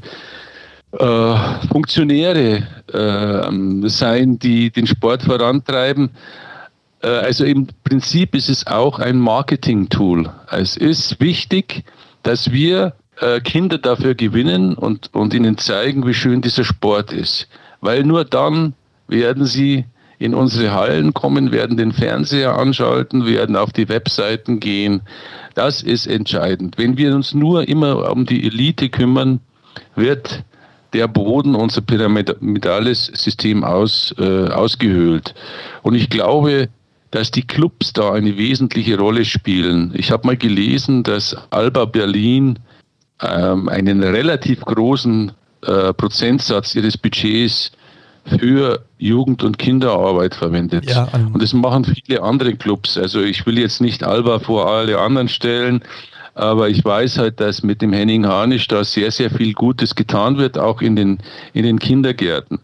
äh, 0.92 1.36
Funktionäre 1.68 2.62
äh, 2.92 3.88
sein, 3.88 4.38
die 4.38 4.70
den 4.70 4.86
Sport 4.86 5.24
vorantreiben. 5.24 6.10
Äh, 7.04 7.08
also 7.08 7.44
im 7.44 7.68
Prinzip 7.84 8.34
ist 8.34 8.48
es 8.48 8.66
auch 8.66 8.98
ein 8.98 9.18
Marketing-Tool. 9.18 10.30
Es 10.50 10.76
ist 10.76 11.20
wichtig, 11.20 11.84
dass 12.22 12.50
wir 12.50 12.94
äh, 13.20 13.40
Kinder 13.40 13.78
dafür 13.78 14.14
gewinnen 14.14 14.74
und, 14.74 15.10
und 15.12 15.34
ihnen 15.34 15.58
zeigen, 15.58 16.06
wie 16.06 16.14
schön 16.14 16.40
dieser 16.40 16.64
Sport 16.64 17.12
ist. 17.12 17.48
Weil 17.80 18.02
nur 18.04 18.24
dann 18.24 18.74
werden 19.06 19.44
sie 19.44 19.84
in 20.18 20.34
unsere 20.34 20.72
Hallen 20.72 21.12
kommen, 21.12 21.52
werden 21.52 21.76
den 21.76 21.92
Fernseher 21.92 22.56
anschalten, 22.56 23.26
werden 23.26 23.56
auf 23.56 23.72
die 23.72 23.88
Webseiten 23.88 24.58
gehen. 24.58 25.02
Das 25.54 25.82
ist 25.82 26.06
entscheidend. 26.06 26.78
Wenn 26.78 26.96
wir 26.96 27.14
uns 27.14 27.34
nur 27.34 27.68
immer 27.68 28.10
um 28.10 28.24
die 28.24 28.46
Elite 28.46 28.88
kümmern, 28.88 29.40
wird 29.96 30.44
der 30.94 31.08
Boden 31.08 31.56
unser 31.56 31.82
pyramidales 31.82 33.06
System 33.06 33.64
aus, 33.64 34.14
äh, 34.16 34.48
ausgehöhlt. 34.48 35.34
Und 35.82 35.96
ich 35.96 36.08
glaube, 36.08 36.68
dass 37.14 37.30
die 37.30 37.46
Clubs 37.46 37.92
da 37.92 38.12
eine 38.12 38.36
wesentliche 38.36 38.98
Rolle 38.98 39.24
spielen. 39.24 39.92
Ich 39.94 40.10
habe 40.10 40.26
mal 40.26 40.36
gelesen, 40.36 41.04
dass 41.04 41.36
Alba 41.50 41.84
Berlin 41.84 42.58
ähm, 43.22 43.68
einen 43.68 44.02
relativ 44.02 44.62
großen 44.62 45.30
äh, 45.62 45.92
Prozentsatz 45.92 46.74
ihres 46.74 46.98
Budgets 46.98 47.70
für 48.38 48.84
Jugend- 48.98 49.44
und 49.44 49.58
Kinderarbeit 49.60 50.34
verwendet. 50.34 50.90
Ja, 50.90 51.08
und 51.32 51.40
das 51.40 51.52
machen 51.52 51.84
viele 51.84 52.20
andere 52.20 52.56
Clubs. 52.56 52.98
Also 52.98 53.20
ich 53.20 53.46
will 53.46 53.60
jetzt 53.60 53.80
nicht 53.80 54.02
Alba 54.02 54.40
vor 54.40 54.68
alle 54.68 54.98
anderen 54.98 55.28
stellen, 55.28 55.84
aber 56.34 56.68
ich 56.68 56.84
weiß 56.84 57.18
halt, 57.18 57.38
dass 57.38 57.62
mit 57.62 57.80
dem 57.80 57.92
Henning 57.92 58.26
Harnisch 58.26 58.66
da 58.66 58.82
sehr, 58.82 59.12
sehr 59.12 59.30
viel 59.30 59.52
Gutes 59.52 59.94
getan 59.94 60.36
wird, 60.36 60.58
auch 60.58 60.80
in 60.80 60.96
den, 60.96 61.18
in 61.52 61.62
den 61.62 61.78
Kindergärten. 61.78 62.58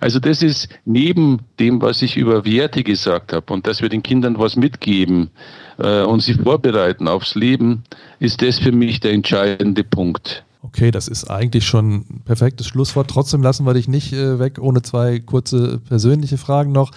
Also 0.00 0.20
das 0.20 0.42
ist 0.42 0.68
neben 0.84 1.40
dem, 1.58 1.82
was 1.82 2.02
ich 2.02 2.16
über 2.16 2.44
Werte 2.44 2.82
gesagt 2.82 3.32
habe 3.32 3.52
und 3.52 3.66
dass 3.66 3.82
wir 3.82 3.88
den 3.88 4.02
Kindern 4.02 4.38
was 4.38 4.56
mitgeben 4.56 5.30
äh, 5.78 6.02
und 6.02 6.20
sie 6.20 6.34
vorbereiten 6.34 7.08
aufs 7.08 7.34
Leben, 7.34 7.84
ist 8.20 8.42
das 8.42 8.58
für 8.58 8.72
mich 8.72 9.00
der 9.00 9.12
entscheidende 9.12 9.84
Punkt. 9.84 10.44
Okay, 10.64 10.90
das 10.90 11.08
ist 11.08 11.30
eigentlich 11.30 11.66
schon 11.66 11.96
ein 11.96 12.22
perfektes 12.24 12.66
Schlusswort. 12.66 13.10
Trotzdem 13.10 13.42
lassen 13.42 13.66
wir 13.66 13.74
dich 13.74 13.86
nicht 13.86 14.14
äh, 14.14 14.38
weg, 14.38 14.58
ohne 14.58 14.80
zwei 14.80 15.18
kurze 15.18 15.78
persönliche 15.78 16.38
Fragen 16.38 16.72
noch. 16.72 16.90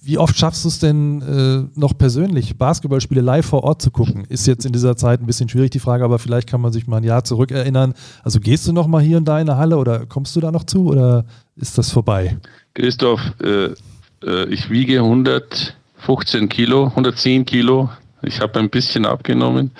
Wie 0.00 0.16
oft 0.16 0.38
schaffst 0.38 0.64
du 0.64 0.68
es 0.68 0.78
denn 0.78 1.20
äh, 1.20 1.78
noch 1.78 1.98
persönlich, 1.98 2.56
Basketballspiele 2.56 3.20
live 3.20 3.44
vor 3.44 3.62
Ort 3.62 3.82
zu 3.82 3.90
gucken? 3.90 4.24
Ist 4.30 4.46
jetzt 4.46 4.64
in 4.64 4.72
dieser 4.72 4.96
Zeit 4.96 5.20
ein 5.20 5.26
bisschen 5.26 5.50
schwierig, 5.50 5.70
die 5.70 5.80
Frage, 5.80 6.02
aber 6.02 6.18
vielleicht 6.18 6.48
kann 6.48 6.62
man 6.62 6.72
sich 6.72 6.86
mal 6.86 6.96
ein 6.96 7.04
Jahr 7.04 7.24
zurückerinnern. 7.24 7.92
Also 8.22 8.40
gehst 8.40 8.66
du 8.66 8.72
noch 8.72 8.86
mal 8.86 9.02
hier 9.02 9.18
und 9.18 9.26
da 9.26 9.38
in 9.38 9.46
der 9.46 9.58
Halle 9.58 9.76
oder 9.76 10.06
kommst 10.06 10.34
du 10.34 10.40
da 10.40 10.50
noch 10.50 10.64
zu 10.64 10.86
oder 10.86 11.26
ist 11.56 11.76
das 11.76 11.90
vorbei? 11.90 12.38
Christoph, 12.72 13.20
äh, 13.42 13.74
äh 14.26 14.48
ich 14.48 14.70
wiege 14.70 15.00
115 15.00 16.48
Kilo, 16.48 16.86
110 16.86 17.44
Kilo. 17.44 17.90
Ich 18.22 18.40
habe 18.40 18.58
ein 18.60 18.70
bisschen 18.70 19.04
abgenommen. 19.04 19.72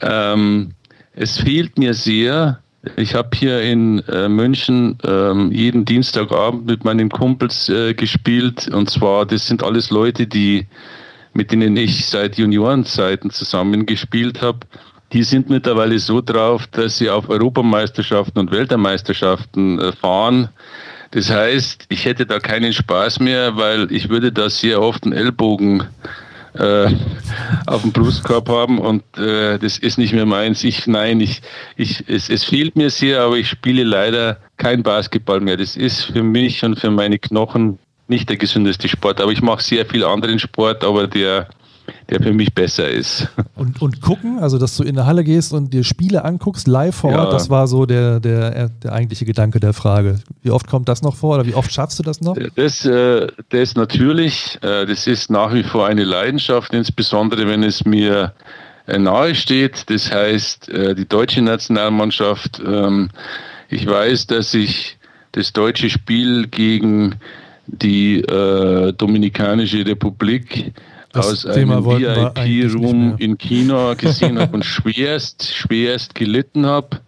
Ähm, 0.00 0.72
es 1.16 1.38
fehlt 1.38 1.78
mir 1.78 1.94
sehr. 1.94 2.60
Ich 2.96 3.14
habe 3.14 3.30
hier 3.34 3.62
in 3.62 3.98
äh, 4.00 4.28
München 4.28 4.96
ähm, 5.02 5.50
jeden 5.50 5.84
Dienstagabend 5.84 6.66
mit 6.66 6.84
meinen 6.84 7.08
Kumpels 7.08 7.68
äh, 7.68 7.94
gespielt. 7.94 8.68
Und 8.68 8.90
zwar, 8.90 9.26
das 9.26 9.46
sind 9.46 9.62
alles 9.64 9.90
Leute, 9.90 10.26
die, 10.26 10.66
mit 11.32 11.50
denen 11.50 11.76
ich 11.76 12.06
seit 12.06 12.36
Juniorenzeiten 12.36 13.30
zusammen 13.30 13.86
gespielt 13.86 14.40
habe. 14.40 14.60
Die 15.12 15.24
sind 15.24 15.48
mittlerweile 15.48 15.98
so 15.98 16.20
drauf, 16.20 16.66
dass 16.68 16.98
sie 16.98 17.10
auf 17.10 17.28
Europameisterschaften 17.28 18.38
und 18.38 18.52
Weltmeisterschaften 18.52 19.80
äh, 19.80 19.92
fahren. 19.92 20.50
Das 21.12 21.30
heißt, 21.30 21.86
ich 21.88 22.04
hätte 22.04 22.26
da 22.26 22.38
keinen 22.40 22.72
Spaß 22.72 23.20
mehr, 23.20 23.56
weil 23.56 23.90
ich 23.90 24.10
würde 24.10 24.30
da 24.32 24.50
sehr 24.50 24.82
oft 24.82 25.04
einen 25.04 25.12
Ellbogen 25.14 25.80
äh, 25.80 25.84
auf 27.66 27.82
dem 27.82 27.92
Brustkorb 27.92 28.48
haben 28.48 28.78
und 28.78 29.02
äh, 29.18 29.58
das 29.58 29.78
ist 29.78 29.98
nicht 29.98 30.12
mehr 30.12 30.26
meins. 30.26 30.64
Ich, 30.64 30.86
nein, 30.86 31.20
ich, 31.20 31.42
ich, 31.76 32.04
es, 32.08 32.30
es 32.30 32.44
fehlt 32.44 32.76
mir 32.76 32.90
sehr, 32.90 33.22
aber 33.22 33.36
ich 33.36 33.48
spiele 33.48 33.84
leider 33.84 34.38
kein 34.56 34.82
Basketball 34.82 35.40
mehr. 35.40 35.56
Das 35.56 35.76
ist 35.76 36.04
für 36.04 36.22
mich 36.22 36.64
und 36.64 36.78
für 36.78 36.90
meine 36.90 37.18
Knochen 37.18 37.78
nicht 38.08 38.28
der 38.28 38.36
gesündeste 38.36 38.88
Sport, 38.88 39.20
aber 39.20 39.32
ich 39.32 39.42
mache 39.42 39.62
sehr 39.62 39.84
viel 39.84 40.04
anderen 40.04 40.38
Sport, 40.38 40.84
aber 40.84 41.06
der 41.06 41.48
der 42.10 42.22
für 42.22 42.32
mich 42.32 42.54
besser 42.54 42.88
ist. 42.88 43.28
Und, 43.56 43.80
und 43.80 44.02
gucken, 44.02 44.38
also 44.38 44.58
dass 44.58 44.76
du 44.76 44.82
in 44.82 44.94
der 44.96 45.06
Halle 45.06 45.24
gehst 45.24 45.52
und 45.54 45.72
dir 45.72 45.82
Spiele 45.82 46.24
anguckst, 46.24 46.68
live 46.68 46.94
vor 46.94 47.10
Ort, 47.10 47.24
ja. 47.24 47.30
das 47.30 47.48
war 47.48 47.66
so 47.66 47.86
der, 47.86 48.20
der, 48.20 48.68
der 48.68 48.92
eigentliche 48.92 49.24
Gedanke 49.24 49.60
der 49.60 49.72
Frage. 49.72 50.20
Wie 50.42 50.50
oft 50.50 50.66
kommt 50.66 50.88
das 50.88 51.02
noch 51.02 51.16
vor 51.16 51.36
oder 51.36 51.46
wie 51.46 51.54
oft 51.54 51.72
schaffst 51.72 51.98
du 51.98 52.02
das 52.02 52.20
noch? 52.20 52.36
Das, 52.54 52.84
äh, 52.84 53.26
das 53.48 53.74
natürlich, 53.74 54.58
äh, 54.62 54.84
das 54.84 55.06
ist 55.06 55.30
nach 55.30 55.54
wie 55.54 55.62
vor 55.62 55.86
eine 55.86 56.04
Leidenschaft, 56.04 56.74
insbesondere 56.74 57.48
wenn 57.48 57.62
es 57.62 57.84
mir 57.86 58.34
äh, 58.86 58.98
nahe 58.98 59.34
steht. 59.34 59.88
Das 59.88 60.12
heißt, 60.12 60.68
die 60.68 61.08
deutsche 61.08 61.40
Nationalmannschaft, 61.42 62.60
ähm, 62.64 63.08
ich 63.68 63.86
weiß, 63.86 64.26
dass 64.26 64.52
ich 64.54 64.98
das 65.32 65.52
deutsche 65.52 65.90
Spiel 65.90 66.46
gegen 66.46 67.16
die 67.66 68.22
Dominikanische 68.22 69.84
Republik 69.84 70.72
das 71.16 71.46
aus 71.46 71.54
Thema 71.54 71.76
einem 71.78 72.34
VIP-Room 72.34 73.14
in 73.18 73.38
China 73.38 73.94
gesehen 73.98 74.38
habe 74.38 74.54
und 74.54 74.64
schwerst, 74.64 75.44
schwerst 75.44 76.14
gelitten 76.14 76.66
habe. 76.66 77.00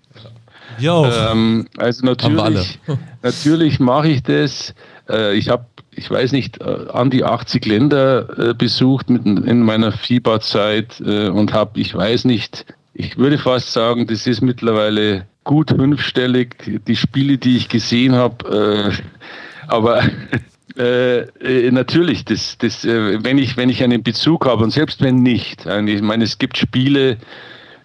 Ähm, 1.32 1.66
also 1.76 2.04
natürlich, 2.06 2.78
natürlich 3.22 3.80
mache 3.80 4.08
ich 4.08 4.22
das. 4.22 4.74
Äh, 5.08 5.34
ich 5.34 5.48
habe 5.48 5.66
ich 5.98 6.10
weiß 6.10 6.32
nicht, 6.32 6.60
äh, 6.60 6.86
an 6.92 7.10
die 7.10 7.24
80 7.24 7.66
Länder 7.66 8.50
äh, 8.50 8.54
besucht 8.54 9.10
mit, 9.10 9.26
in 9.26 9.62
meiner 9.62 9.90
FIBA-Zeit 9.90 11.02
äh, 11.04 11.28
und 11.28 11.52
habe, 11.52 11.80
ich 11.80 11.94
weiß 11.94 12.24
nicht, 12.24 12.64
ich 12.94 13.18
würde 13.18 13.38
fast 13.38 13.72
sagen, 13.72 14.06
das 14.06 14.26
ist 14.26 14.40
mittlerweile 14.40 15.26
gut 15.44 15.70
fünfstellig, 15.70 16.56
die 16.86 16.96
Spiele, 16.96 17.38
die 17.38 17.56
ich 17.56 17.68
gesehen 17.68 18.14
habe. 18.14 18.92
Äh, 18.92 19.66
aber 19.66 20.02
äh, 20.78 21.20
äh, 21.40 21.70
natürlich, 21.70 22.24
das, 22.24 22.56
das, 22.58 22.84
äh, 22.84 23.22
wenn, 23.22 23.38
ich, 23.38 23.56
wenn 23.56 23.68
ich 23.68 23.82
einen 23.82 24.02
Bezug 24.02 24.46
habe 24.46 24.62
und 24.64 24.70
selbst 24.70 25.02
wenn 25.02 25.16
nicht, 25.22 25.66
ich 25.66 26.02
meine, 26.02 26.24
es 26.24 26.38
gibt 26.38 26.56
Spiele, 26.56 27.18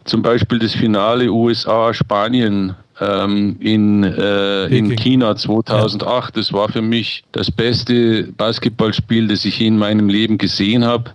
zum 0.05 0.21
Beispiel 0.21 0.59
das 0.59 0.73
Finale 0.73 1.31
USA, 1.31 1.93
Spanien 1.93 2.75
ähm, 2.99 3.55
in, 3.59 4.03
äh, 4.03 4.65
in 4.65 4.95
China 4.95 5.35
2008. 5.35 6.37
Das 6.37 6.53
war 6.53 6.69
für 6.69 6.81
mich 6.81 7.23
das 7.31 7.49
beste 7.49 8.23
Basketballspiel, 8.33 9.27
das 9.27 9.45
ich 9.45 9.61
in 9.61 9.77
meinem 9.77 10.09
Leben 10.09 10.37
gesehen 10.37 10.85
habe. 10.85 11.11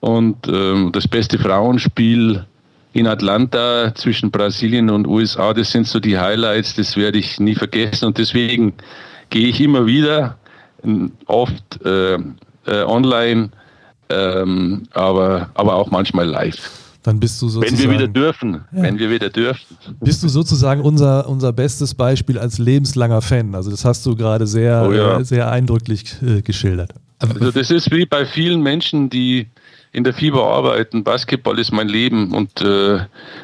Und 0.00 0.48
ähm, 0.48 0.90
das 0.92 1.08
beste 1.08 1.38
Frauenspiel 1.38 2.44
in 2.92 3.06
Atlanta 3.06 3.92
zwischen 3.94 4.30
Brasilien 4.30 4.90
und 4.90 5.06
USA, 5.06 5.52
das 5.52 5.72
sind 5.72 5.86
so 5.86 5.98
die 5.98 6.18
Highlights, 6.18 6.76
das 6.76 6.96
werde 6.96 7.18
ich 7.18 7.40
nie 7.40 7.54
vergessen. 7.54 8.06
Und 8.06 8.18
deswegen 8.18 8.74
gehe 9.30 9.48
ich 9.48 9.60
immer 9.60 9.86
wieder, 9.86 10.38
oft 11.26 11.84
äh, 11.84 12.14
äh, 12.14 12.82
online, 12.86 13.50
ähm, 14.08 14.82
aber, 14.92 15.50
aber 15.54 15.74
auch 15.76 15.90
manchmal 15.90 16.26
live. 16.26 16.70
Dann 17.02 17.20
bist 17.20 17.40
du 17.42 17.48
sozusagen. 17.48 17.78
Wenn 17.78 17.90
wir 17.90 17.98
wieder 17.98 18.08
dürfen, 18.08 18.64
ja. 18.72 18.82
wenn 18.82 18.98
wir 18.98 19.10
wieder 19.10 19.28
dürfen. 19.28 19.76
Bist 20.00 20.22
du 20.22 20.28
sozusagen 20.28 20.80
unser, 20.80 21.28
unser 21.28 21.52
bestes 21.52 21.94
Beispiel 21.94 22.38
als 22.38 22.58
lebenslanger 22.58 23.20
Fan. 23.20 23.54
Also 23.54 23.70
das 23.70 23.84
hast 23.84 24.06
du 24.06 24.16
gerade 24.16 24.46
sehr, 24.46 24.86
oh 24.88 24.92
ja. 24.92 25.18
äh, 25.18 25.24
sehr 25.24 25.50
eindrücklich 25.50 26.16
äh, 26.22 26.40
geschildert. 26.40 26.92
Also 27.18 27.50
das 27.50 27.70
ist 27.70 27.90
wie 27.90 28.06
bei 28.06 28.24
vielen 28.24 28.62
Menschen, 28.62 29.10
die 29.10 29.48
in 29.92 30.02
der 30.02 30.14
Fieber 30.14 30.46
arbeiten. 30.46 31.04
Basketball 31.04 31.58
ist 31.58 31.72
mein 31.72 31.88
Leben 31.88 32.32
und, 32.32 32.60
äh, 32.62 33.00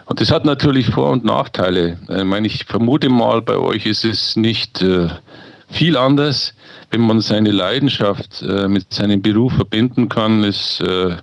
und 0.06 0.20
das 0.20 0.30
hat 0.30 0.44
natürlich 0.44 0.88
Vor- 0.88 1.10
und 1.10 1.24
Nachteile. 1.24 1.98
Ich 2.08 2.24
meine, 2.24 2.46
ich 2.46 2.64
vermute 2.64 3.08
mal, 3.08 3.40
bei 3.42 3.56
euch 3.56 3.86
ist 3.86 4.04
es 4.04 4.36
nicht 4.36 4.82
äh, 4.82 5.08
viel 5.70 5.96
anders. 5.96 6.54
Wenn 6.90 7.02
man 7.02 7.20
seine 7.20 7.50
Leidenschaft 7.50 8.42
äh, 8.42 8.68
mit 8.68 8.92
seinem 8.92 9.22
Beruf 9.22 9.54
verbinden 9.54 10.08
kann, 10.08 10.42
ist 10.44 10.80
äh, 10.80 11.16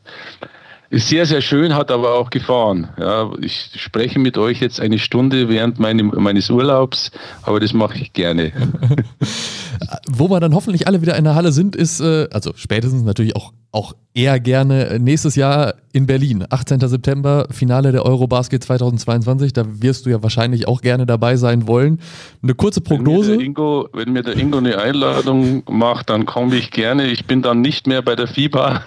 ist 0.90 1.10
sehr, 1.10 1.26
sehr 1.26 1.42
schön, 1.42 1.76
hat 1.76 1.92
aber 1.92 2.14
auch 2.14 2.30
Gefahren. 2.30 2.90
Ja, 2.98 3.30
ich 3.42 3.72
spreche 3.76 4.20
mit 4.20 4.38
euch 4.38 4.62
jetzt 4.62 4.80
eine 4.80 5.00
Stunde 5.00 5.50
während 5.50 5.80
meinem, 5.80 6.14
meines 6.16 6.50
Urlaubs, 6.50 7.12
aber 7.42 7.60
das 7.60 7.74
mache 7.74 7.98
ich 8.00 8.14
gerne. 8.14 8.54
Wo 10.10 10.30
wir 10.30 10.40
dann 10.40 10.54
hoffentlich 10.54 10.88
alle 10.88 11.02
wieder 11.02 11.18
in 11.18 11.24
der 11.24 11.36
Halle 11.36 11.52
sind, 11.52 11.76
ist, 11.76 12.00
äh, 12.00 12.28
also 12.32 12.52
spätestens 12.56 13.04
natürlich 13.04 13.36
auch, 13.36 13.54
auch 13.72 13.94
eher 14.14 14.40
gerne 14.40 14.98
nächstes 15.00 15.36
Jahr 15.36 15.76
in 15.94 16.08
Berlin. 16.08 16.46
18. 16.50 16.80
September, 16.80 17.48
Finale 17.52 17.92
der 17.92 18.06
Eurobasket 18.06 18.64
2022. 18.64 19.54
Da 19.54 19.66
wirst 19.82 20.06
du 20.06 20.10
ja 20.10 20.24
wahrscheinlich 20.24 20.68
auch 20.68 20.82
gerne 20.82 21.06
dabei 21.06 21.36
sein 21.36 21.68
wollen. 21.68 22.00
Eine 22.42 22.56
kurze 22.56 22.82
Prognose. 22.82 23.32
Wenn 23.32 23.38
mir 23.38 23.38
der 23.38 23.46
Ingo, 23.46 23.90
wenn 23.94 24.14
mir 24.14 24.24
der 24.24 24.38
Ingo 24.38 24.58
eine 24.58 24.78
Einladung 24.80 25.64
macht, 25.70 26.10
dann 26.10 26.26
komme 26.26 26.56
ich 26.56 26.72
gerne. 26.72 27.08
Ich 27.08 27.26
bin 27.26 27.42
dann 27.42 27.62
nicht 27.62 27.88
mehr 27.88 28.02
bei 28.02 28.16
der 28.16 28.28
FIBA. 28.28 28.84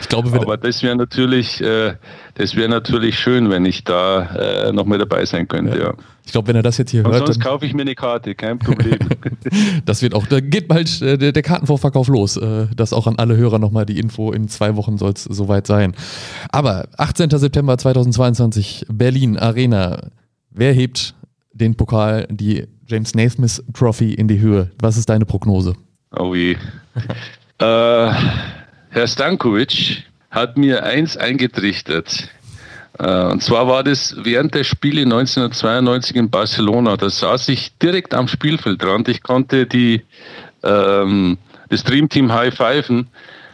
Ich 0.00 0.08
glaube, 0.08 0.32
Aber 0.40 0.56
das 0.56 0.82
wäre 0.82 0.96
natürlich, 0.96 1.60
äh, 1.60 1.94
das 2.34 2.56
wäre 2.56 2.68
natürlich 2.68 3.18
schön, 3.18 3.50
wenn 3.50 3.64
ich 3.64 3.84
da 3.84 4.68
äh, 4.68 4.72
noch 4.72 4.86
mal 4.86 4.98
dabei 4.98 5.24
sein 5.24 5.46
könnte. 5.48 5.78
Ja. 5.78 5.84
ja. 5.84 5.94
Ich 6.24 6.32
glaube, 6.32 6.48
wenn 6.48 6.56
er 6.56 6.62
das 6.62 6.78
jetzt 6.78 6.90
hier 6.90 7.04
Und 7.04 7.12
hört. 7.12 7.26
Sonst 7.26 7.40
kaufe 7.40 7.66
ich 7.66 7.74
mir 7.74 7.82
eine 7.82 7.94
Karte, 7.94 8.34
kein 8.34 8.58
Problem. 8.58 8.98
das 9.84 10.02
wird 10.02 10.14
auch, 10.14 10.26
da 10.26 10.40
geht 10.40 10.68
bald 10.68 11.02
äh, 11.02 11.18
der, 11.18 11.42
Kartenvorverkauf 11.42 12.08
los. 12.08 12.36
Äh, 12.36 12.68
das 12.74 12.92
auch 12.92 13.06
an 13.06 13.16
alle 13.18 13.36
Hörer 13.36 13.58
nochmal 13.58 13.86
die 13.86 13.98
Info. 13.98 14.32
In 14.32 14.48
zwei 14.48 14.76
Wochen 14.76 14.98
soll 14.98 15.12
es 15.12 15.24
soweit 15.24 15.66
sein. 15.66 15.94
Aber 16.50 16.88
18. 16.96 17.30
September 17.30 17.76
2022, 17.76 18.86
Berlin 18.88 19.36
Arena. 19.36 20.10
Wer 20.50 20.72
hebt 20.72 21.14
den 21.52 21.76
Pokal, 21.76 22.26
die 22.30 22.66
James 22.86 23.14
Naismith 23.14 23.62
Trophy 23.74 24.14
in 24.14 24.28
die 24.28 24.40
Höhe? 24.40 24.70
Was 24.80 24.96
ist 24.96 25.08
deine 25.08 25.26
Prognose? 25.26 25.74
Oh 26.16 26.34
je. 26.34 26.52
äh, 27.58 28.12
Herr 28.90 29.06
Stankovic 29.06 30.04
hat 30.32 30.56
mir 30.56 30.82
eins 30.82 31.16
eingetrichtert. 31.16 32.28
Äh, 32.98 33.24
und 33.26 33.42
zwar 33.42 33.68
war 33.68 33.84
das 33.84 34.16
während 34.18 34.54
der 34.54 34.64
Spiele 34.64 35.02
1992 35.02 36.16
in 36.16 36.30
Barcelona. 36.30 36.96
Da 36.96 37.08
saß 37.08 37.48
ich 37.50 37.76
direkt 37.78 38.14
am 38.14 38.26
Spielfeldrand. 38.26 39.08
Ich 39.08 39.22
konnte 39.22 39.66
die, 39.66 40.02
ähm, 40.64 41.38
das 41.68 41.84
Dreamteam 41.84 42.32
high 42.32 42.52
pfeifen. 42.52 43.08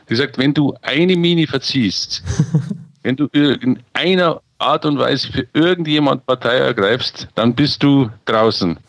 Die 0.08 0.16
sagt, 0.16 0.38
wenn 0.38 0.54
du 0.54 0.74
eine 0.82 1.16
Mini 1.16 1.46
verziehst, 1.46 2.22
wenn 3.02 3.16
du 3.16 3.26
in 3.26 3.80
einer 3.92 4.40
Art 4.58 4.84
und 4.86 4.98
Weise 4.98 5.30
für 5.30 5.46
irgendjemand 5.52 6.26
Partei 6.26 6.56
ergreifst, 6.56 7.28
dann 7.34 7.54
bist 7.54 7.82
du 7.82 8.08
draußen. 8.24 8.78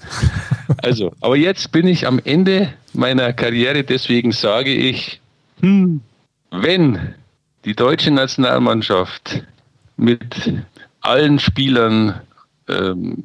Also, 0.83 1.11
aber 1.19 1.35
jetzt 1.35 1.71
bin 1.71 1.87
ich 1.87 2.05
am 2.05 2.21
Ende 2.23 2.71
meiner 2.93 3.33
Karriere, 3.33 3.83
deswegen 3.83 4.31
sage 4.31 4.71
ich, 4.71 5.19
hm, 5.61 6.01
wenn 6.51 7.15
die 7.66 7.76
deutsche 7.76 8.12
Nationalmannschaft 8.12 9.43
mit 9.97 10.53
allen 11.01 11.39
Spielern, 11.39 12.22
ähm, 12.68 13.24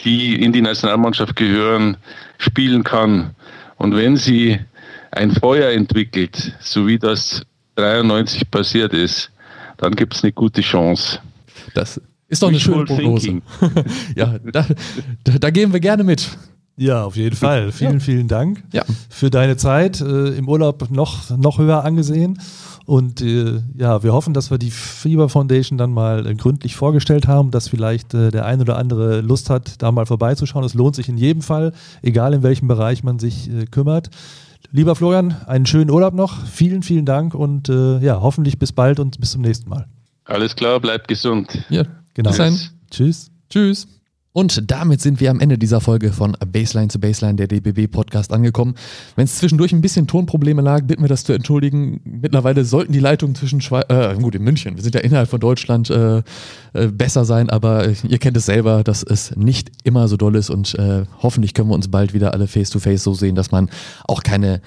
die 0.00 0.42
in 0.42 0.52
die 0.52 0.62
Nationalmannschaft 0.62 1.36
gehören, 1.36 1.96
spielen 2.38 2.84
kann. 2.84 3.34
Und 3.76 3.94
wenn 3.94 4.16
sie 4.16 4.58
ein 5.10 5.32
Feuer 5.32 5.70
entwickelt, 5.70 6.54
so 6.60 6.86
wie 6.86 6.98
das 6.98 7.42
93 7.76 8.50
passiert 8.50 8.92
ist, 8.92 9.30
dann 9.76 9.94
gibt 9.94 10.14
es 10.14 10.22
eine 10.22 10.32
gute 10.32 10.60
Chance. 10.60 11.20
Das 11.74 12.00
ist 12.28 12.42
doch 12.42 12.48
eine 12.48 12.60
schöne 12.60 12.84
Prognose. 12.84 13.40
ja, 14.16 14.38
da, 14.38 14.66
da, 15.24 15.38
da 15.38 15.50
gehen 15.50 15.72
wir 15.72 15.80
gerne 15.80 16.04
mit. 16.04 16.28
Ja, 16.76 17.04
auf 17.04 17.16
jeden 17.16 17.34
Fall. 17.34 17.72
Vielen, 17.72 17.94
ja. 17.94 18.00
vielen 18.00 18.28
Dank 18.28 18.62
ja. 18.72 18.84
für 19.10 19.30
deine 19.30 19.56
Zeit. 19.56 20.00
Äh, 20.00 20.36
Im 20.36 20.48
Urlaub 20.48 20.90
noch, 20.90 21.36
noch 21.36 21.58
höher 21.58 21.84
angesehen. 21.84 22.38
Und 22.88 23.20
äh, 23.20 23.60
ja, 23.76 24.02
wir 24.02 24.14
hoffen, 24.14 24.32
dass 24.32 24.50
wir 24.50 24.56
die 24.56 24.70
Fieber 24.70 25.28
Foundation 25.28 25.76
dann 25.76 25.92
mal 25.92 26.26
äh, 26.26 26.34
gründlich 26.34 26.74
vorgestellt 26.74 27.28
haben, 27.28 27.50
dass 27.50 27.68
vielleicht 27.68 28.14
äh, 28.14 28.30
der 28.30 28.46
ein 28.46 28.62
oder 28.62 28.78
andere 28.78 29.20
Lust 29.20 29.50
hat, 29.50 29.82
da 29.82 29.92
mal 29.92 30.06
vorbeizuschauen. 30.06 30.64
Es 30.64 30.72
lohnt 30.72 30.96
sich 30.96 31.06
in 31.10 31.18
jedem 31.18 31.42
Fall, 31.42 31.74
egal 32.00 32.32
in 32.32 32.42
welchem 32.42 32.66
Bereich 32.66 33.04
man 33.04 33.18
sich 33.18 33.50
äh, 33.50 33.66
kümmert. 33.66 34.08
Lieber 34.72 34.96
Florian, 34.96 35.36
einen 35.46 35.66
schönen 35.66 35.90
Urlaub 35.90 36.14
noch. 36.14 36.46
Vielen, 36.46 36.82
vielen 36.82 37.04
Dank 37.04 37.34
und 37.34 37.68
äh, 37.68 37.98
ja, 37.98 38.22
hoffentlich 38.22 38.58
bis 38.58 38.72
bald 38.72 39.00
und 39.00 39.20
bis 39.20 39.32
zum 39.32 39.42
nächsten 39.42 39.68
Mal. 39.68 39.86
Alles 40.24 40.56
klar, 40.56 40.80
bleibt 40.80 41.08
gesund. 41.08 41.62
Ja, 41.68 41.82
genau. 42.14 42.30
Bis 42.30 42.38
dann. 42.38 42.58
Tschüss. 42.90 43.30
Tschüss. 43.50 43.97
Und 44.38 44.70
damit 44.70 45.00
sind 45.00 45.18
wir 45.18 45.32
am 45.32 45.40
Ende 45.40 45.58
dieser 45.58 45.80
Folge 45.80 46.12
von 46.12 46.36
Baseline 46.52 46.86
zu 46.86 47.00
Baseline, 47.00 47.34
der 47.34 47.48
DBB 47.48 47.90
Podcast, 47.90 48.32
angekommen. 48.32 48.76
Wenn 49.16 49.24
es 49.24 49.34
zwischendurch 49.38 49.72
ein 49.72 49.80
bisschen 49.80 50.06
Tonprobleme 50.06 50.62
lag, 50.62 50.84
bitten 50.84 51.02
wir 51.02 51.08
das 51.08 51.24
zu 51.24 51.32
entschuldigen. 51.32 52.00
Mittlerweile 52.04 52.64
sollten 52.64 52.92
die 52.92 53.00
Leitungen 53.00 53.34
zwischen 53.34 53.60
Schweiz, 53.60 53.86
äh, 53.88 54.14
gut, 54.14 54.36
in 54.36 54.44
München, 54.44 54.76
wir 54.76 54.82
sind 54.84 54.94
ja 54.94 55.00
innerhalb 55.00 55.28
von 55.28 55.40
Deutschland, 55.40 55.90
äh, 55.90 56.18
äh, 56.72 56.86
besser 56.86 57.24
sein, 57.24 57.50
aber 57.50 57.88
ihr 58.08 58.18
kennt 58.18 58.36
es 58.36 58.46
selber, 58.46 58.84
dass 58.84 59.02
es 59.02 59.34
nicht 59.34 59.72
immer 59.82 60.06
so 60.06 60.16
doll 60.16 60.36
ist 60.36 60.50
und 60.50 60.72
äh, 60.76 61.02
hoffentlich 61.20 61.52
können 61.52 61.70
wir 61.70 61.74
uns 61.74 61.88
bald 61.88 62.14
wieder 62.14 62.32
alle 62.32 62.46
face 62.46 62.70
to 62.70 62.78
face 62.78 63.02
so 63.02 63.14
sehen, 63.14 63.34
dass 63.34 63.50
man 63.50 63.68
auch 64.06 64.22
keine 64.22 64.60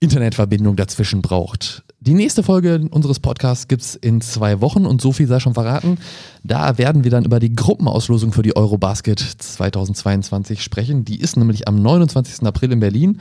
Internetverbindung 0.00 0.74
dazwischen 0.74 1.22
braucht. 1.22 1.84
Die 2.06 2.14
nächste 2.14 2.44
Folge 2.44 2.86
unseres 2.92 3.18
Podcasts 3.18 3.66
gibt 3.66 3.82
es 3.82 3.96
in 3.96 4.20
zwei 4.20 4.60
Wochen 4.60 4.86
und 4.86 5.00
so 5.00 5.10
viel 5.10 5.26
sei 5.26 5.40
schon 5.40 5.54
verraten. 5.54 5.98
Da 6.44 6.78
werden 6.78 7.02
wir 7.02 7.10
dann 7.10 7.24
über 7.24 7.40
die 7.40 7.52
Gruppenauslosung 7.52 8.32
für 8.32 8.44
die 8.44 8.54
Eurobasket 8.54 9.18
2022 9.18 10.62
sprechen. 10.62 11.04
Die 11.04 11.20
ist 11.20 11.36
nämlich 11.36 11.66
am 11.66 11.82
29. 11.82 12.46
April 12.46 12.70
in 12.70 12.78
Berlin 12.78 13.20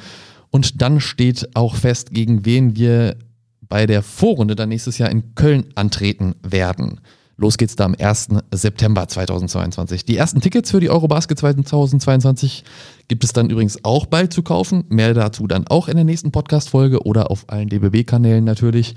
und 0.52 0.84
dann 0.84 1.00
steht 1.00 1.56
auch 1.56 1.74
fest, 1.74 2.12
gegen 2.12 2.46
wen 2.46 2.76
wir 2.76 3.16
bei 3.68 3.88
der 3.88 4.04
Vorrunde 4.04 4.56
dann 4.56 4.70
nächstes 4.70 5.00
Jahr 5.00 5.10
in 5.10 5.34
Köln 5.34 5.66
antreten 5.74 6.36
werden. 6.44 7.02
Los 7.38 7.58
geht's 7.58 7.76
da 7.76 7.86
am 7.86 7.96
1. 8.00 8.30
September 8.52 9.08
2022. 9.08 10.06
Die 10.06 10.16
ersten 10.16 10.40
Tickets 10.40 10.72
für 10.72 10.80
die 10.80 10.90
Eurobasket 10.90 11.38
2022 11.38 12.64
gibt 13.10 13.26
es 13.26 13.34
dann 13.34 13.50
übrigens 13.50 13.84
auch 13.84 14.06
bald 14.06 14.32
zu 14.32 14.42
kaufen. 14.42 14.86
Mehr 14.88 15.14
dazu 15.14 15.46
dann 15.46 15.68
auch 15.68 15.90
in 15.90 15.96
der 15.96 16.06
nächsten 16.06 16.32
Podcast-Folge 16.32 17.06
oder 17.06 17.32
auf 17.32 17.44
allen 17.48 17.68
DBB-Kanälen 17.68 18.46
natürlich. 18.46 18.96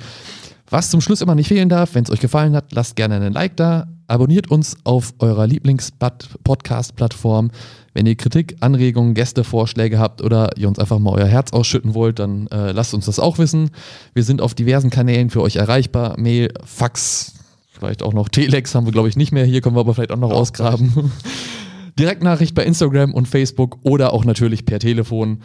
Was 0.70 0.91
zum 0.91 1.01
Schluss 1.01 1.22
immer 1.22 1.34
nicht 1.34 1.49
fehlen 1.49 1.68
darf, 1.68 1.95
wenn 1.95 2.05
es 2.05 2.11
euch 2.11 2.20
gefallen 2.20 2.55
hat, 2.55 2.72
lasst 2.72 2.95
gerne 2.95 3.16
einen 3.16 3.32
Like 3.32 3.57
da. 3.57 3.89
Abonniert 4.07 4.49
uns 4.51 4.76
auf 4.84 5.14
eurer 5.18 5.47
Lieblings-Podcast-Plattform. 5.47 7.51
Wenn 7.95 8.05
ihr 8.07 8.16
Kritik, 8.16 8.57
Anregungen, 8.61 9.14
Gästevorschläge 9.14 9.99
habt 9.99 10.22
oder 10.22 10.51
ihr 10.57 10.68
uns 10.68 10.78
einfach 10.78 11.01
mal 11.01 11.14
euer 11.14 11.26
Herz 11.26 11.53
ausschütten 11.53 11.95
wollt, 11.95 12.20
dann 12.20 12.47
äh, 12.49 12.72
lasst 12.72 12.93
uns 12.95 13.07
das 13.07 13.18
auch 13.18 13.39
wissen. 13.39 13.70
Wir 14.14 14.22
sind 14.22 14.41
auf 14.41 14.55
diversen 14.55 14.91
Kanälen 14.91 15.30
für 15.30 15.43
euch 15.43 15.57
erreichbar. 15.57 16.16
Mail, 16.18 16.53
Fax, 16.64 17.34
Vielleicht 17.79 18.03
auch 18.03 18.12
noch 18.12 18.29
Telex 18.29 18.74
haben 18.74 18.87
wir, 18.87 18.93
glaube 18.93 19.09
ich, 19.09 19.16
nicht 19.16 19.33
mehr. 19.33 19.45
Hier 19.45 19.61
können 19.61 19.76
wir 19.76 19.81
aber 19.81 19.95
vielleicht 19.95 20.11
auch 20.12 20.16
noch 20.16 20.33
auch 20.33 20.41
ausgraben. 20.41 21.12
Direktnachricht 21.99 22.55
bei 22.55 22.64
Instagram 22.64 23.14
und 23.14 23.29
Facebook 23.29 23.79
oder 23.83 24.12
auch 24.12 24.24
natürlich 24.24 24.64
per 24.64 24.79
Telefon. 24.79 25.43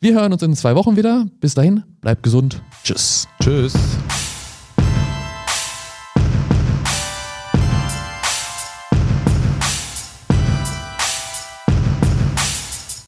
Wir 0.00 0.14
hören 0.14 0.32
uns 0.32 0.42
in 0.42 0.54
zwei 0.54 0.74
Wochen 0.74 0.96
wieder. 0.96 1.26
Bis 1.40 1.54
dahin, 1.54 1.82
bleibt 2.00 2.22
gesund. 2.22 2.62
Tschüss. 2.84 3.28
Tschüss. 3.42 3.74